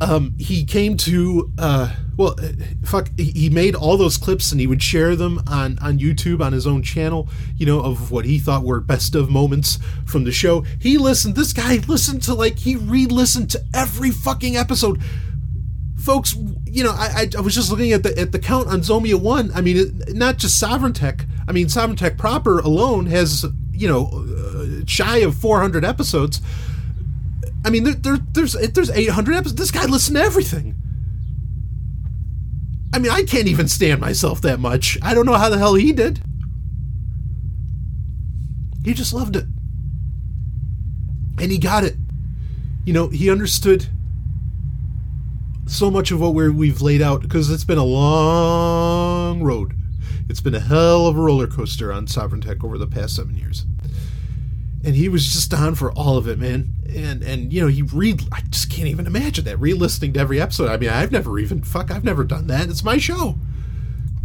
Um, 0.00 0.34
he 0.38 0.64
came 0.64 0.96
to, 0.98 1.52
uh, 1.58 1.94
well, 2.18 2.34
uh, 2.42 2.48
fuck, 2.84 3.08
he 3.16 3.48
made 3.48 3.76
all 3.76 3.96
those 3.96 4.18
clips 4.18 4.50
and 4.50 4.60
he 4.60 4.66
would 4.66 4.82
share 4.82 5.14
them 5.14 5.40
on, 5.46 5.78
on 5.78 6.00
YouTube 6.00 6.44
on 6.44 6.52
his 6.52 6.66
own 6.66 6.82
channel, 6.82 7.28
you 7.56 7.64
know, 7.64 7.78
of 7.78 8.10
what 8.10 8.24
he 8.24 8.40
thought 8.40 8.64
were 8.64 8.80
best 8.80 9.14
of 9.14 9.30
moments 9.30 9.78
from 10.04 10.24
the 10.24 10.32
show. 10.32 10.62
He 10.80 10.98
listened, 10.98 11.36
this 11.36 11.52
guy 11.52 11.76
listened 11.86 12.24
to 12.24 12.34
like, 12.34 12.58
he 12.58 12.74
re 12.74 13.06
listened 13.06 13.50
to 13.52 13.64
every 13.72 14.10
fucking 14.10 14.56
episode. 14.56 15.00
Folks, 15.96 16.34
you 16.66 16.82
know, 16.82 16.90
I, 16.90 17.28
I, 17.36 17.40
was 17.40 17.54
just 17.54 17.70
looking 17.70 17.92
at 17.92 18.02
the 18.02 18.18
at 18.18 18.32
the 18.32 18.38
count 18.38 18.68
on 18.68 18.80
Zomia 18.80 19.20
One. 19.20 19.50
I 19.54 19.60
mean, 19.60 19.76
it, 19.76 20.14
not 20.14 20.38
just 20.38 20.58
Sovereign 20.58 20.92
Tech. 20.92 21.24
I 21.46 21.52
mean, 21.52 21.68
Sovereign 21.68 21.96
Tech 21.96 22.16
proper 22.16 22.60
alone 22.60 23.06
has 23.06 23.44
you 23.72 23.88
know 23.88 24.06
uh, 24.06 24.84
shy 24.86 25.18
of 25.18 25.34
400 25.34 25.84
episodes. 25.84 26.40
I 27.64 27.70
mean, 27.70 27.84
there, 27.84 27.94
there, 27.94 28.18
there's 28.32 28.52
there's 28.52 28.90
800 28.90 29.34
episodes. 29.34 29.58
This 29.58 29.70
guy 29.72 29.86
listened 29.86 30.16
to 30.16 30.22
everything. 30.22 30.76
I 32.92 32.98
mean, 32.98 33.10
I 33.10 33.22
can't 33.24 33.48
even 33.48 33.68
stand 33.68 34.00
myself 34.00 34.40
that 34.42 34.60
much. 34.60 34.98
I 35.02 35.14
don't 35.14 35.26
know 35.26 35.34
how 35.34 35.48
the 35.48 35.58
hell 35.58 35.74
he 35.74 35.92
did. 35.92 36.20
He 38.84 38.94
just 38.94 39.12
loved 39.12 39.36
it. 39.36 39.44
And 41.40 41.52
he 41.52 41.58
got 41.58 41.84
it. 41.84 41.96
You 42.84 42.92
know, 42.92 43.08
he 43.08 43.30
understood 43.30 43.86
so 45.66 45.90
much 45.90 46.10
of 46.10 46.20
what 46.20 46.34
we 46.34 46.48
we've 46.48 46.80
laid 46.80 47.02
out 47.02 47.20
because 47.20 47.50
it's 47.50 47.64
been 47.64 47.78
a 47.78 47.84
long 47.84 49.42
road. 49.42 49.74
It's 50.28 50.40
been 50.40 50.54
a 50.54 50.60
hell 50.60 51.06
of 51.06 51.16
a 51.16 51.20
roller 51.20 51.46
coaster 51.46 51.92
on 51.92 52.06
Sovereign 52.06 52.40
Tech 52.40 52.64
over 52.64 52.78
the 52.78 52.86
past 52.86 53.16
seven 53.16 53.36
years 53.36 53.66
and 54.84 54.94
he 54.94 55.08
was 55.08 55.26
just 55.26 55.52
on 55.52 55.74
for 55.74 55.92
all 55.92 56.16
of 56.16 56.28
it, 56.28 56.38
man. 56.38 56.74
And 56.88 57.22
and 57.22 57.52
you 57.52 57.60
know, 57.60 57.66
he 57.66 57.82
read. 57.82 58.22
I 58.32 58.40
just 58.48 58.70
can't 58.70 58.88
even 58.88 59.06
imagine 59.06 59.44
that 59.44 59.58
re-listening 59.58 60.12
to 60.14 60.20
every 60.20 60.40
episode. 60.40 60.68
I 60.68 60.76
mean, 60.76 60.90
I've 60.90 61.12
never 61.12 61.38
even 61.38 61.62
fuck. 61.62 61.90
I've 61.90 62.04
never 62.04 62.24
done 62.24 62.46
that. 62.46 62.68
It's 62.68 62.84
my 62.84 62.98
show, 62.98 63.38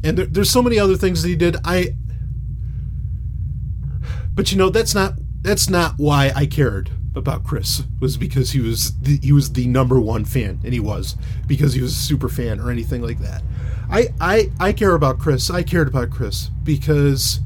and 0.03 0.17
there, 0.17 0.25
there's 0.25 0.49
so 0.49 0.61
many 0.61 0.79
other 0.79 0.95
things 0.95 1.21
that 1.21 1.29
he 1.29 1.35
did. 1.35 1.57
I, 1.65 1.95
but 4.33 4.51
you 4.51 4.57
know, 4.57 4.69
that's 4.69 4.93
not 4.95 5.13
that's 5.41 5.69
not 5.69 5.95
why 5.97 6.31
I 6.35 6.45
cared 6.45 6.91
about 7.15 7.43
Chris. 7.43 7.83
Was 7.99 8.17
because 8.17 8.51
he 8.51 8.59
was 8.59 8.97
the, 8.99 9.17
he 9.17 9.31
was 9.31 9.53
the 9.53 9.67
number 9.67 9.99
one 9.99 10.23
fan, 10.23 10.61
and 10.63 10.73
he 10.73 10.79
was 10.79 11.17
because 11.47 11.73
he 11.73 11.81
was 11.81 11.93
a 11.93 11.99
super 11.99 12.29
fan 12.29 12.59
or 12.59 12.69
anything 12.69 13.01
like 13.01 13.19
that. 13.19 13.41
I 13.89 14.09
I 14.21 14.51
I 14.59 14.71
care 14.71 14.93
about 14.93 15.19
Chris. 15.19 15.49
I 15.49 15.63
cared 15.63 15.87
about 15.87 16.11
Chris 16.11 16.49
because 16.63 17.39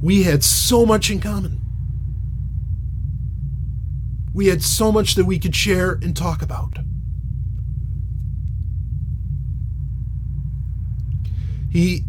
we 0.00 0.22
had 0.22 0.44
so 0.44 0.86
much 0.86 1.10
in 1.10 1.20
common 1.20 1.63
we 4.34 4.48
had 4.48 4.62
so 4.62 4.90
much 4.90 5.14
that 5.14 5.24
we 5.24 5.38
could 5.38 5.54
share 5.54 5.92
and 5.92 6.14
talk 6.16 6.42
about. 6.42 6.78
He, 11.70 12.02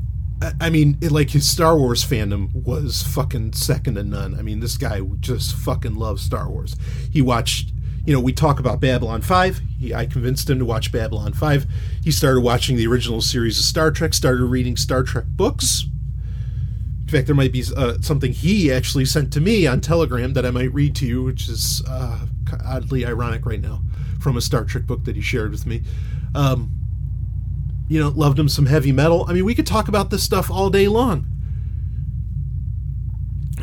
I 0.59 0.69
mean, 0.69 0.97
it, 1.01 1.11
like 1.11 1.29
his 1.29 1.49
Star 1.49 1.77
Wars 1.77 2.03
fandom 2.03 2.53
was 2.53 3.03
fucking 3.03 3.53
second 3.53 3.95
to 3.95 4.03
none. 4.03 4.37
I 4.37 4.41
mean, 4.41 4.59
this 4.59 4.77
guy 4.77 5.01
just 5.19 5.55
fucking 5.55 5.95
loves 5.95 6.23
Star 6.23 6.49
Wars. 6.49 6.75
He 7.11 7.21
watched, 7.21 7.71
you 8.05 8.13
know, 8.13 8.19
we 8.19 8.33
talk 8.33 8.59
about 8.59 8.79
Babylon 8.79 9.21
5. 9.21 9.61
He, 9.79 9.93
I 9.93 10.05
convinced 10.07 10.49
him 10.49 10.59
to 10.59 10.65
watch 10.65 10.91
Babylon 10.91 11.33
5. 11.33 11.65
He 12.03 12.11
started 12.11 12.41
watching 12.41 12.75
the 12.75 12.87
original 12.87 13.21
series 13.21 13.57
of 13.59 13.65
Star 13.65 13.91
Trek, 13.91 14.13
started 14.13 14.45
reading 14.45 14.77
Star 14.77 15.03
Trek 15.03 15.25
books 15.27 15.85
fact, 17.15 17.27
there 17.27 17.35
might 17.35 17.51
be 17.51 17.63
uh, 17.75 17.95
something 18.01 18.31
he 18.31 18.71
actually 18.71 19.05
sent 19.05 19.31
to 19.33 19.41
me 19.41 19.67
on 19.67 19.81
Telegram 19.81 20.33
that 20.33 20.45
I 20.45 20.51
might 20.51 20.73
read 20.73 20.95
to 20.97 21.05
you, 21.05 21.23
which 21.23 21.47
is 21.47 21.83
uh, 21.87 22.25
oddly 22.65 23.05
ironic 23.05 23.45
right 23.45 23.61
now 23.61 23.81
from 24.19 24.37
a 24.37 24.41
Star 24.41 24.65
Trek 24.65 24.85
book 24.85 25.03
that 25.05 25.15
he 25.15 25.21
shared 25.21 25.51
with 25.51 25.65
me. 25.65 25.81
Um, 26.33 26.71
you 27.87 27.99
know, 27.99 28.09
loved 28.09 28.39
him 28.39 28.49
some 28.49 28.65
heavy 28.65 28.91
metal. 28.91 29.25
I 29.27 29.33
mean, 29.33 29.45
we 29.45 29.55
could 29.55 29.67
talk 29.67 29.87
about 29.87 30.09
this 30.09 30.23
stuff 30.23 30.49
all 30.49 30.69
day 30.69 30.87
long. 30.87 31.27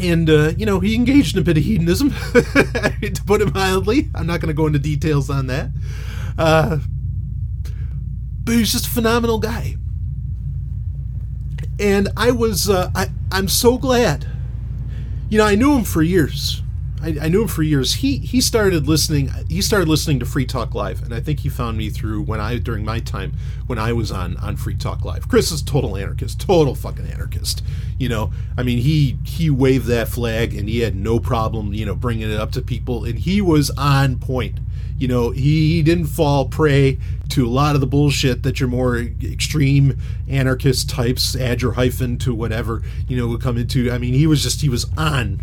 And, 0.00 0.30
uh, 0.30 0.52
you 0.56 0.64
know, 0.64 0.80
he 0.80 0.94
engaged 0.94 1.36
in 1.36 1.42
a 1.42 1.44
bit 1.44 1.58
of 1.58 1.64
hedonism, 1.64 2.10
to 2.32 3.22
put 3.26 3.42
it 3.42 3.52
mildly. 3.52 4.08
I'm 4.14 4.26
not 4.26 4.40
going 4.40 4.48
to 4.48 4.54
go 4.54 4.66
into 4.66 4.78
details 4.78 5.28
on 5.28 5.48
that. 5.48 5.70
Uh, 6.38 6.78
but 8.44 8.54
he's 8.54 8.72
just 8.72 8.86
a 8.86 8.90
phenomenal 8.90 9.38
guy 9.38 9.76
and 11.82 12.08
I 12.16 12.30
was 12.30 12.70
uh, 12.70 12.90
I 12.94 13.08
I'm 13.32 13.48
so 13.48 13.78
glad. 13.78 14.26
You 15.30 15.38
know, 15.38 15.46
I 15.46 15.54
knew 15.54 15.72
him 15.72 15.84
for 15.84 16.02
years. 16.02 16.62
I, 17.02 17.16
I, 17.22 17.28
knew 17.28 17.42
him 17.42 17.48
for 17.48 17.62
years. 17.62 17.94
He 17.94 18.18
he 18.18 18.40
started 18.40 18.86
listening. 18.86 19.30
He 19.48 19.62
started 19.62 19.88
listening 19.88 20.20
to 20.20 20.26
Free 20.26 20.44
Talk 20.44 20.74
Live, 20.74 21.02
and 21.02 21.12
I 21.12 21.18
think 21.18 21.40
he 21.40 21.48
found 21.48 21.78
me 21.78 21.88
through 21.90 22.22
when 22.22 22.38
I 22.38 22.58
during 22.58 22.84
my 22.84 23.00
time 23.00 23.32
when 23.66 23.78
I 23.78 23.92
was 23.92 24.12
on 24.12 24.36
on 24.36 24.56
Free 24.56 24.76
Talk 24.76 25.04
Live. 25.04 25.28
Chris 25.28 25.50
is 25.50 25.62
total 25.62 25.96
anarchist, 25.96 26.40
total 26.40 26.74
fucking 26.74 27.06
anarchist. 27.06 27.64
You 27.98 28.10
know, 28.10 28.32
I 28.56 28.62
mean 28.62 28.78
he 28.78 29.18
he 29.24 29.50
waved 29.50 29.86
that 29.86 30.08
flag 30.08 30.54
and 30.54 30.68
he 30.68 30.80
had 30.80 30.94
no 30.94 31.18
problem 31.18 31.74
you 31.74 31.86
know 31.86 31.96
bringing 31.96 32.30
it 32.30 32.38
up 32.38 32.52
to 32.52 32.62
people, 32.62 33.04
and 33.04 33.18
he 33.18 33.40
was 33.40 33.70
on 33.70 34.18
point 34.18 34.58
you 34.98 35.08
know, 35.08 35.30
he 35.30 35.82
didn't 35.82 36.06
fall 36.06 36.46
prey 36.46 36.98
to 37.30 37.46
a 37.46 37.48
lot 37.48 37.74
of 37.74 37.80
the 37.80 37.86
bullshit 37.86 38.42
that 38.42 38.60
your 38.60 38.68
more 38.68 38.98
extreme 38.98 39.98
anarchist 40.28 40.88
types, 40.90 41.34
add 41.34 41.62
your 41.62 41.72
hyphen 41.72 42.18
to 42.18 42.34
whatever, 42.34 42.82
you 43.08 43.16
know, 43.16 43.26
would 43.28 43.40
come 43.40 43.56
into. 43.56 43.90
I 43.90 43.98
mean, 43.98 44.14
he 44.14 44.26
was 44.26 44.42
just, 44.42 44.60
he 44.60 44.68
was 44.68 44.86
on. 44.96 45.40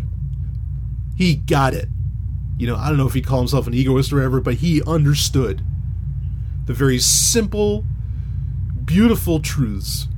He 1.16 1.34
got 1.34 1.74
it. 1.74 1.88
you 2.60 2.66
know, 2.66 2.76
I 2.76 2.88
don't 2.88 2.98
know 2.98 3.06
if 3.06 3.14
he'd 3.14 3.26
call 3.26 3.38
himself 3.38 3.66
an 3.66 3.72
egoist 3.72 4.12
or 4.12 4.16
whatever, 4.16 4.38
but 4.42 4.56
he 4.56 4.82
understood 4.82 5.62
the 6.66 6.74
very 6.74 6.98
simple, 6.98 7.86
beautiful 8.84 9.40
truths, 9.40 10.08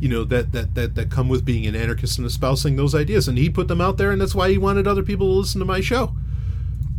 you 0.00 0.08
know, 0.08 0.24
that 0.24 0.52
that 0.52 0.74
that 0.76 0.94
that 0.94 1.10
come 1.10 1.28
with 1.28 1.44
being 1.44 1.66
an 1.66 1.76
anarchist 1.76 2.16
and 2.16 2.26
espousing 2.26 2.76
those 2.76 2.94
ideas. 2.94 3.28
And 3.28 3.36
he 3.36 3.50
put 3.50 3.68
them 3.68 3.82
out 3.82 3.98
there, 3.98 4.10
and 4.10 4.18
that's 4.18 4.34
why 4.34 4.48
he 4.50 4.56
wanted 4.56 4.88
other 4.88 5.02
people 5.02 5.26
to 5.26 5.38
listen 5.40 5.58
to 5.58 5.66
my 5.66 5.82
show. 5.82 6.14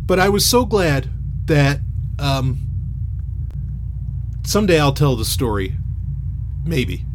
But 0.06 0.20
I 0.20 0.30
was 0.30 0.46
so 0.46 0.66
glad 0.66 1.10
that 1.46 1.80
um, 2.20 2.60
someday 4.46 4.80
I'll 4.80 4.94
tell 4.94 5.16
the 5.16 5.26
story, 5.26 5.76
maybe, 6.64 7.06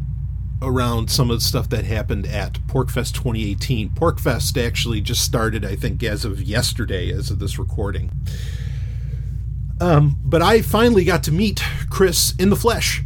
around 0.61 1.09
some 1.09 1.29
of 1.29 1.37
the 1.37 1.43
stuff 1.43 1.69
that 1.69 1.85
happened 1.85 2.25
at 2.25 2.53
PorcFest 2.67 3.13
2018. 3.13 3.89
PorcFest 3.91 4.63
actually 4.63 5.01
just 5.01 5.23
started, 5.23 5.63
I 5.63 5.75
think, 5.75 6.03
as 6.03 6.25
of 6.25 6.41
yesterday, 6.41 7.11
as 7.11 7.29
of 7.29 7.39
this 7.39 7.59
recording. 7.59 8.11
Um, 9.79 10.17
but 10.23 10.41
I 10.41 10.61
finally 10.61 11.05
got 11.05 11.23
to 11.23 11.31
meet 11.31 11.61
Chris 11.89 12.33
in 12.39 12.49
the 12.49 12.55
flesh 12.55 13.03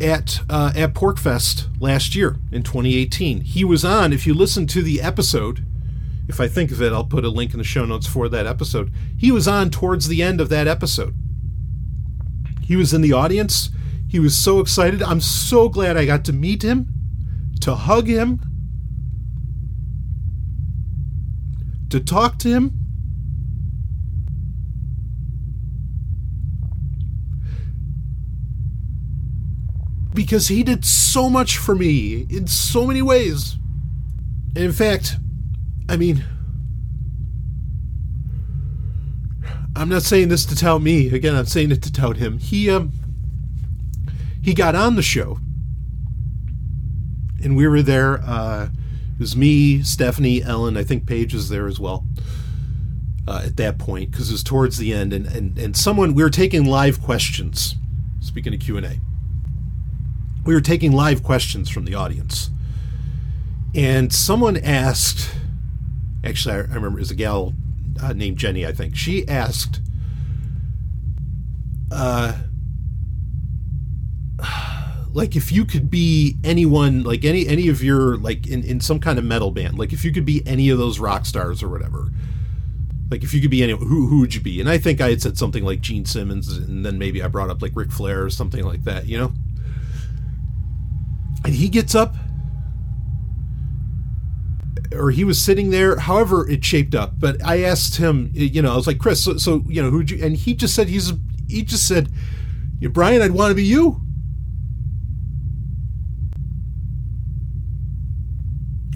at 0.00 0.40
uh, 0.48 0.72
at 0.74 0.94
PorcFest 0.94 1.68
last 1.80 2.14
year 2.14 2.36
in 2.50 2.62
2018. 2.62 3.42
He 3.42 3.64
was 3.64 3.84
on. 3.84 4.12
If 4.12 4.26
you 4.26 4.34
listen 4.34 4.66
to 4.68 4.82
the 4.82 5.00
episode, 5.00 5.64
if 6.28 6.40
I 6.40 6.48
think 6.48 6.70
of 6.70 6.80
it, 6.80 6.92
I'll 6.92 7.04
put 7.04 7.24
a 7.24 7.28
link 7.28 7.52
in 7.52 7.58
the 7.58 7.64
show 7.64 7.84
notes 7.84 8.06
for 8.06 8.28
that 8.28 8.46
episode. 8.46 8.92
He 9.16 9.32
was 9.32 9.48
on 9.48 9.70
towards 9.70 10.08
the 10.08 10.22
end 10.22 10.40
of 10.40 10.48
that 10.50 10.68
episode. 10.68 11.14
He 12.62 12.76
was 12.76 12.94
in 12.94 13.02
the 13.02 13.12
audience. 13.12 13.70
He 14.08 14.18
was 14.20 14.36
so 14.36 14.60
excited. 14.60 15.02
I'm 15.02 15.20
so 15.20 15.68
glad 15.68 15.96
I 15.96 16.04
got 16.04 16.24
to 16.26 16.32
meet 16.32 16.62
him, 16.62 16.86
to 17.60 17.74
hug 17.74 18.06
him, 18.06 18.40
to 21.90 22.00
talk 22.00 22.38
to 22.38 22.48
him. 22.48 22.78
Because 30.14 30.48
he 30.48 30.62
did 30.62 30.84
so 30.84 31.30
much 31.30 31.56
for 31.56 31.74
me 31.74 32.26
in 32.30 32.46
so 32.46 32.86
many 32.86 33.02
ways. 33.02 33.56
In 34.54 34.72
fact, 34.72 35.16
I 35.88 35.96
mean, 35.96 36.24
I'm 39.74 39.88
not 39.88 40.02
saying 40.02 40.28
this 40.28 40.44
to 40.46 40.56
tout 40.56 40.82
me. 40.82 41.08
Again, 41.08 41.34
I'm 41.34 41.46
saying 41.46 41.70
it 41.72 41.82
to 41.82 41.92
tout 41.92 42.16
him. 42.16 42.38
He 42.38 42.70
um 42.70 42.92
he 44.42 44.54
got 44.54 44.74
on 44.74 44.96
the 44.96 45.02
show, 45.02 45.38
and 47.42 47.56
we 47.56 47.66
were 47.66 47.82
there. 47.82 48.20
Uh, 48.22 48.68
it 49.14 49.20
was 49.20 49.36
me, 49.36 49.82
Stephanie, 49.82 50.42
Ellen. 50.42 50.76
I 50.76 50.84
think 50.84 51.06
Paige 51.06 51.32
was 51.34 51.48
there 51.48 51.66
as 51.66 51.78
well. 51.78 52.04
Uh, 53.26 53.42
at 53.44 53.56
that 53.56 53.78
point, 53.78 54.10
because 54.10 54.30
it 54.30 54.32
was 54.32 54.42
towards 54.42 54.78
the 54.78 54.92
end, 54.92 55.12
and, 55.12 55.26
and 55.26 55.56
and 55.56 55.76
someone 55.76 56.14
we 56.14 56.22
were 56.22 56.30
taking 56.30 56.64
live 56.64 57.00
questions. 57.00 57.76
Speaking 58.20 58.52
of 58.52 58.60
Q 58.60 58.76
and 58.76 58.86
A, 58.86 59.00
we 60.44 60.54
were 60.54 60.60
taking 60.60 60.92
live 60.92 61.22
questions 61.22 61.68
from 61.70 61.84
the 61.84 61.94
audience, 61.94 62.50
and 63.74 64.12
someone 64.12 64.56
asked. 64.56 65.30
Actually, 66.24 66.54
I, 66.54 66.58
remember 66.58 66.98
it 66.98 67.02
was 67.02 67.10
a 67.10 67.16
gal 67.16 67.54
uh, 68.02 68.12
named 68.12 68.38
Jenny, 68.38 68.66
I 68.66 68.72
think. 68.72 68.96
She 68.96 69.26
asked, 69.26 69.80
uh, 71.90 72.38
like 75.12 75.36
if 75.36 75.52
you 75.52 75.64
could 75.64 75.90
be 75.90 76.36
anyone, 76.44 77.02
like 77.02 77.24
any 77.24 77.46
any 77.46 77.68
of 77.68 77.82
your 77.82 78.16
like 78.16 78.46
in 78.46 78.62
in 78.62 78.80
some 78.80 79.00
kind 79.00 79.18
of 79.18 79.24
metal 79.24 79.50
band, 79.50 79.78
like 79.78 79.92
if 79.92 80.04
you 80.04 80.12
could 80.12 80.24
be 80.24 80.42
any 80.46 80.70
of 80.70 80.78
those 80.78 80.98
rock 80.98 81.26
stars 81.26 81.62
or 81.62 81.68
whatever. 81.68 82.10
Like 83.10 83.22
if 83.22 83.34
you 83.34 83.42
could 83.42 83.50
be 83.50 83.62
any, 83.62 83.74
who 83.74 84.06
who 84.06 84.20
would 84.20 84.34
you 84.34 84.40
be? 84.40 84.58
And 84.58 84.70
I 84.70 84.78
think 84.78 85.02
I 85.02 85.10
had 85.10 85.20
said 85.20 85.36
something 85.36 85.64
like 85.64 85.82
Gene 85.82 86.06
Simmons, 86.06 86.48
and 86.56 86.84
then 86.84 86.98
maybe 86.98 87.22
I 87.22 87.28
brought 87.28 87.50
up 87.50 87.60
like 87.60 87.72
Ric 87.74 87.92
Flair 87.92 88.24
or 88.24 88.30
something 88.30 88.64
like 88.64 88.84
that, 88.84 89.06
you 89.06 89.18
know. 89.18 89.32
And 91.44 91.52
he 91.52 91.68
gets 91.68 91.94
up 91.94 92.14
or 94.94 95.10
he 95.10 95.24
was 95.24 95.40
sitting 95.40 95.70
there, 95.70 95.96
however 95.96 96.48
it 96.48 96.64
shaped 96.64 96.94
up. 96.94 97.18
But 97.18 97.44
I 97.44 97.62
asked 97.62 97.96
him, 97.96 98.32
eh, 98.36 98.44
you 98.44 98.62
know, 98.62 98.72
I 98.72 98.76
was 98.76 98.86
like, 98.86 98.98
Chris, 98.98 99.24
so, 99.24 99.36
so 99.36 99.64
you 99.68 99.82
know, 99.82 99.90
who'd 99.90 100.10
you? 100.10 100.24
And 100.24 100.36
he 100.36 100.54
just 100.54 100.74
said 100.74 100.88
he's 100.88 101.12
he 101.48 101.62
just 101.62 101.86
said, 101.86 102.10
yeah, 102.80 102.88
Brian, 102.88 103.22
I'd 103.22 103.32
want 103.32 103.50
to 103.50 103.54
be 103.54 103.64
you. 103.64 104.00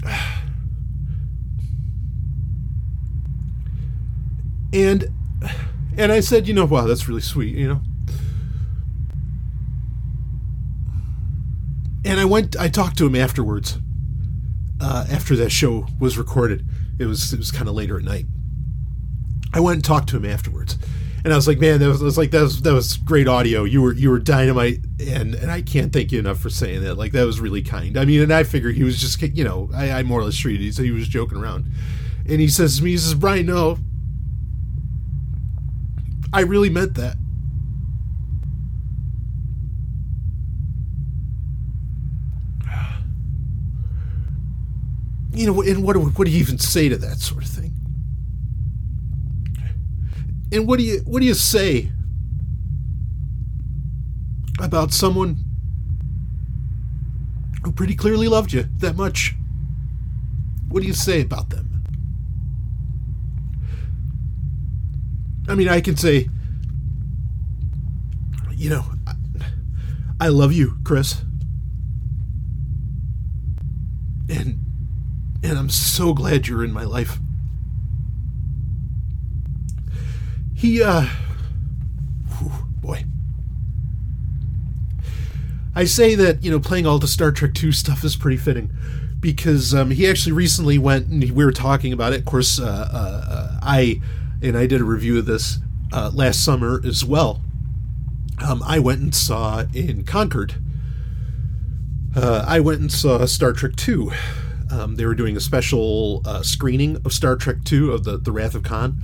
And 4.73 5.07
and 5.97 6.11
I 6.11 6.19
said, 6.19 6.45
you 6.47 6.53
know, 6.53 6.65
wow, 6.65 6.85
that's 6.85 7.07
really 7.07 7.21
sweet, 7.21 7.55
you 7.55 7.67
know. 7.67 7.81
And 12.05 12.19
I 12.19 12.25
went, 12.25 12.55
I 12.57 12.67
talked 12.67 12.97
to 12.99 13.07
him 13.07 13.15
afterwards 13.15 13.79
uh, 14.79 15.05
after 15.09 15.35
that 15.37 15.51
show 15.51 15.87
was 15.99 16.17
recorded. 16.17 16.65
It 16.99 17.05
was 17.05 17.33
it 17.33 17.37
was 17.37 17.51
kind 17.51 17.67
of 17.67 17.75
later 17.75 17.97
at 17.97 18.03
night. 18.03 18.25
I 19.53 19.59
went 19.59 19.75
and 19.75 19.83
talked 19.83 20.09
to 20.09 20.17
him 20.17 20.25
afterwards, 20.25 20.77
and 21.23 21.33
I 21.33 21.35
was 21.35 21.47
like, 21.47 21.59
"Man, 21.59 21.79
that 21.79 21.87
was, 21.87 22.01
was, 22.01 22.17
like 22.17 22.31
that 22.31 22.41
was 22.41 22.61
that 22.61 22.73
was 22.73 22.97
great 22.97 23.27
audio. 23.27 23.63
You 23.63 23.81
were 23.81 23.93
you 23.93 24.09
were 24.09 24.19
dynamite, 24.19 24.79
and 24.99 25.35
and 25.35 25.51
I 25.51 25.61
can't 25.61 25.93
thank 25.93 26.11
you 26.11 26.19
enough 26.19 26.39
for 26.39 26.49
saying 26.49 26.83
that. 26.83 26.95
Like 26.95 27.11
that 27.13 27.25
was 27.25 27.39
really 27.39 27.61
kind. 27.61 27.97
I 27.97 28.05
mean, 28.05 28.21
and 28.21 28.33
I 28.33 28.43
figured 28.43 28.75
he 28.75 28.83
was 28.83 28.99
just 28.99 29.21
you 29.21 29.43
know 29.43 29.69
I, 29.73 29.91
I 29.91 30.03
more 30.03 30.19
or 30.19 30.23
less 30.23 30.37
treated 30.37 30.61
he 30.61 30.71
said 30.71 30.85
he 30.85 30.91
was 30.91 31.07
joking 31.07 31.37
around, 31.37 31.65
and 32.27 32.39
he 32.39 32.47
says 32.47 32.77
to 32.77 32.83
me, 32.83 32.91
he 32.91 32.97
says, 32.97 33.13
Brian, 33.13 33.45
no, 33.45 33.77
I 36.33 36.41
really 36.41 36.69
meant 36.69 36.95
that. 36.95 37.15
You 45.37 45.45
know, 45.45 45.61
and 45.61 45.83
what 45.83 45.93
do, 45.93 45.99
what 45.99 46.25
do 46.25 46.31
you 46.31 46.39
even 46.39 46.57
say 46.57 46.89
to 46.89 46.97
that 46.97 47.19
sort 47.19 47.43
of 47.43 47.49
thing? 47.49 47.73
And 50.51 50.67
what 50.67 50.79
do 50.79 50.85
you 50.85 50.99
what 51.05 51.19
do 51.19 51.25
you 51.25 51.33
say 51.33 51.91
about 54.59 54.93
someone 54.93 55.37
who 57.63 57.71
pretty 57.71 57.95
clearly 57.95 58.27
loved 58.27 58.51
you 58.51 58.67
that 58.77 58.95
much? 58.95 59.35
What 60.69 60.81
do 60.81 60.87
you 60.87 60.93
say 60.93 61.21
about 61.21 61.49
them? 61.49 61.83
I 65.47 65.55
mean, 65.55 65.69
I 65.69 65.79
can 65.79 65.95
say, 65.95 66.29
you 68.53 68.69
know, 68.69 68.85
I, 69.05 69.13
I 70.19 70.27
love 70.29 70.51
you, 70.51 70.77
Chris. 70.83 71.21
And 74.29 74.66
and 75.47 75.57
I'm 75.57 75.69
so 75.69 76.13
glad 76.13 76.47
you're 76.47 76.63
in 76.63 76.73
my 76.73 76.83
life. 76.83 77.19
He, 80.53 80.83
uh, 80.83 81.07
whew, 82.37 82.51
boy. 82.81 83.05
I 85.75 85.85
say 85.85 86.15
that, 86.15 86.43
you 86.43 86.51
know, 86.51 86.59
playing 86.59 86.85
all 86.85 86.99
the 86.99 87.07
Star 87.07 87.31
Trek 87.31 87.53
2 87.53 87.71
stuff 87.71 88.03
is 88.03 88.15
pretty 88.15 88.37
fitting 88.37 88.71
because 89.19 89.73
um, 89.73 89.91
he 89.91 90.07
actually 90.07 90.31
recently 90.31 90.77
went 90.77 91.07
and 91.07 91.21
we 91.31 91.45
were 91.45 91.51
talking 91.51 91.93
about 91.93 92.13
it. 92.13 92.19
Of 92.19 92.25
course, 92.25 92.59
uh, 92.59 92.89
uh, 92.91 93.59
I, 93.61 94.01
and 94.41 94.57
I 94.57 94.65
did 94.65 94.81
a 94.81 94.85
review 94.85 95.17
of 95.19 95.25
this 95.25 95.59
uh, 95.93 96.11
last 96.13 96.43
summer 96.43 96.81
as 96.83 97.05
well. 97.05 97.41
Um, 98.43 98.61
I 98.65 98.79
went 98.79 99.01
and 99.01 99.15
saw 99.15 99.65
in 99.73 100.03
Concord. 100.03 100.55
Uh, 102.15 102.43
I 102.47 102.59
went 102.59 102.81
and 102.81 102.91
saw 102.91 103.23
Star 103.25 103.53
Trek 103.53 103.75
2 103.75 104.11
um, 104.71 104.95
they 104.95 105.05
were 105.05 105.15
doing 105.15 105.37
a 105.37 105.39
special 105.39 106.21
uh, 106.25 106.41
screening 106.41 106.97
of 107.05 107.13
Star 107.13 107.35
Trek 107.35 107.57
II 107.71 107.93
of 107.93 108.03
the, 108.03 108.17
the 108.17 108.31
Wrath 108.31 108.55
of 108.55 108.63
Khan. 108.63 109.01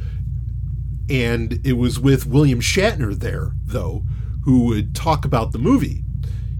And 1.09 1.59
it 1.65 1.73
was 1.73 1.99
with 1.99 2.25
William 2.25 2.61
Shatner 2.61 3.13
there, 3.13 3.51
though, 3.65 4.03
who 4.45 4.65
would 4.65 4.95
talk 4.95 5.25
about 5.25 5.51
the 5.51 5.59
movie, 5.59 6.03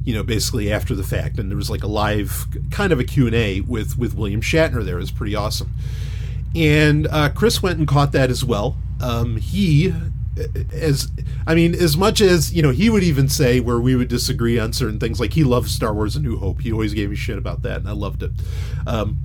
you 0.03 0.13
know, 0.13 0.23
basically 0.23 0.71
after 0.71 0.95
the 0.95 1.03
fact. 1.03 1.39
And 1.39 1.49
there 1.49 1.57
was 1.57 1.69
like 1.69 1.83
a 1.83 1.87
live 1.87 2.47
kind 2.71 2.91
of 2.91 2.99
a 2.99 3.03
Q&A 3.03 3.61
with, 3.61 3.97
with 3.97 4.15
William 4.15 4.41
Shatner 4.41 4.83
there. 4.83 4.97
It 4.97 5.01
was 5.01 5.11
pretty 5.11 5.35
awesome. 5.35 5.71
And 6.55 7.07
uh, 7.07 7.29
Chris 7.29 7.63
went 7.63 7.79
and 7.79 7.87
caught 7.87 8.11
that 8.11 8.29
as 8.29 8.43
well. 8.43 8.77
Um, 9.01 9.37
he 9.37 9.93
as 10.71 11.11
I 11.45 11.55
mean, 11.55 11.75
as 11.75 11.95
much 11.95 12.21
as 12.21 12.53
you 12.53 12.61
know, 12.61 12.71
he 12.71 12.89
would 12.89 13.03
even 13.03 13.29
say 13.29 13.59
where 13.59 13.79
we 13.79 13.95
would 13.95 14.07
disagree 14.07 14.59
on 14.59 14.73
certain 14.73 14.99
things. 14.99 15.19
Like 15.19 15.33
he 15.33 15.43
loved 15.43 15.69
Star 15.69 15.93
Wars: 15.93 16.15
A 16.15 16.19
New 16.19 16.37
Hope. 16.37 16.61
He 16.61 16.71
always 16.71 16.93
gave 16.93 17.09
me 17.09 17.15
shit 17.15 17.37
about 17.37 17.61
that, 17.63 17.77
and 17.77 17.87
I 17.87 17.93
loved 17.93 18.23
it. 18.23 18.31
Um, 18.87 19.19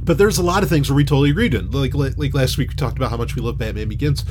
but 0.00 0.18
there's 0.18 0.38
a 0.38 0.42
lot 0.42 0.62
of 0.62 0.68
things 0.68 0.90
where 0.90 0.96
we 0.96 1.04
totally 1.04 1.30
agreed 1.30 1.54
on. 1.54 1.70
Like 1.70 1.94
like 1.94 2.34
last 2.34 2.58
week, 2.58 2.70
we 2.70 2.74
talked 2.74 2.96
about 2.96 3.10
how 3.10 3.16
much 3.16 3.36
we 3.36 3.42
love 3.42 3.58
Batman 3.58 3.88
Begins. 3.88 4.24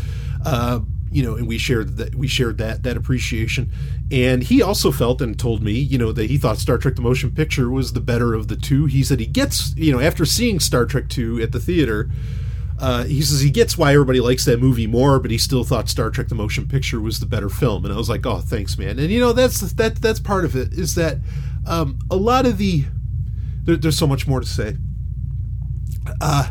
Uh, 0.45 0.81
you 1.11 1.21
know, 1.23 1.35
and 1.35 1.47
we 1.47 1.57
shared 1.57 1.97
that 1.97 2.15
we 2.15 2.27
shared 2.27 2.57
that 2.57 2.83
that 2.83 2.97
appreciation. 2.97 3.71
And 4.11 4.43
he 4.43 4.61
also 4.61 4.91
felt 4.91 5.21
and 5.21 5.37
told 5.37 5.63
me, 5.63 5.73
you 5.73 5.97
know, 5.97 6.11
that 6.11 6.29
he 6.29 6.37
thought 6.37 6.57
Star 6.57 6.77
Trek: 6.77 6.95
The 6.95 7.01
Motion 7.01 7.31
Picture 7.31 7.69
was 7.69 7.93
the 7.93 8.01
better 8.01 8.33
of 8.33 8.47
the 8.47 8.55
two. 8.55 8.85
He 8.85 9.03
said 9.03 9.19
he 9.19 9.25
gets, 9.27 9.75
you 9.77 9.91
know, 9.91 9.99
after 9.99 10.25
seeing 10.25 10.59
Star 10.59 10.85
Trek 10.85 11.07
Two 11.09 11.41
at 11.41 11.51
the 11.51 11.59
theater 11.59 12.09
uh, 12.79 13.03
he 13.03 13.21
says 13.21 13.41
he 13.41 13.49
gets 13.49 13.77
why 13.77 13.93
everybody 13.93 14.19
likes 14.19 14.45
that 14.45 14.59
movie 14.59 14.87
more, 14.87 15.19
but 15.19 15.31
he 15.31 15.37
still 15.37 15.63
thought 15.63 15.89
Star 15.89 16.09
Trek: 16.09 16.27
The 16.27 16.35
Motion 16.35 16.67
Picture 16.67 16.99
was 16.99 17.19
the 17.19 17.25
better 17.25 17.49
film. 17.49 17.85
And 17.85 17.93
I 17.93 17.97
was 17.97 18.09
like, 18.09 18.25
oh, 18.25 18.39
thanks, 18.39 18.77
man. 18.77 18.99
And 18.99 19.09
you 19.09 19.19
know, 19.19 19.33
that's 19.33 19.59
that 19.73 20.01
that's 20.01 20.19
part 20.19 20.45
of 20.45 20.55
it 20.55 20.73
is 20.73 20.95
that 20.95 21.17
um, 21.65 21.99
a 22.09 22.15
lot 22.15 22.45
of 22.45 22.57
the 22.57 22.85
there, 23.63 23.75
there's 23.75 23.97
so 23.97 24.07
much 24.07 24.27
more 24.27 24.39
to 24.39 24.45
say. 24.45 24.77
Uh, 26.19 26.49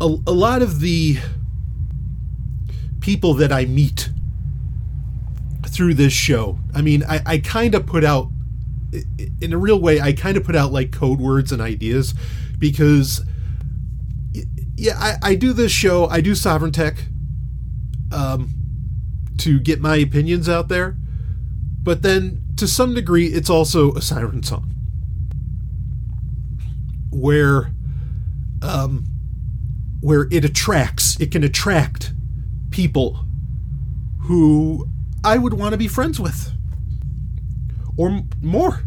a, 0.00 0.04
a 0.04 0.32
lot 0.32 0.62
of 0.62 0.80
the 0.80 1.18
people 3.00 3.34
that 3.34 3.52
I 3.52 3.64
meet 3.64 4.10
through 5.66 5.94
this 5.94 6.12
show, 6.12 6.58
I 6.74 6.82
mean, 6.82 7.04
I, 7.04 7.20
I 7.24 7.38
kind 7.38 7.74
of 7.74 7.86
put 7.86 8.04
out 8.04 8.28
in 9.40 9.52
a 9.52 9.58
real 9.58 9.80
way, 9.80 10.00
I 10.00 10.12
kind 10.12 10.36
of 10.36 10.44
put 10.44 10.56
out 10.56 10.72
like 10.72 10.90
code 10.90 11.20
words 11.20 11.52
and 11.52 11.62
ideas 11.62 12.12
because 12.58 13.24
yeah, 14.80 14.94
I, 14.98 15.16
I 15.22 15.34
do 15.34 15.52
this 15.52 15.70
show. 15.70 16.06
I 16.06 16.22
do 16.22 16.34
Sovereign 16.34 16.72
Tech 16.72 17.04
um, 18.10 18.48
to 19.36 19.60
get 19.60 19.78
my 19.78 19.96
opinions 19.96 20.48
out 20.48 20.68
there, 20.68 20.96
but 21.82 22.00
then 22.00 22.42
to 22.56 22.66
some 22.66 22.94
degree, 22.94 23.26
it's 23.26 23.50
also 23.50 23.92
a 23.92 24.00
siren 24.00 24.42
song 24.42 24.74
where 27.10 27.72
um, 28.62 29.04
where 30.00 30.28
it 30.30 30.46
attracts. 30.46 31.20
It 31.20 31.30
can 31.30 31.44
attract 31.44 32.14
people 32.70 33.26
who 34.22 34.88
I 35.22 35.36
would 35.36 35.52
want 35.52 35.72
to 35.72 35.78
be 35.78 35.88
friends 35.88 36.18
with, 36.18 36.52
or 37.98 38.08
m- 38.08 38.30
more. 38.40 38.84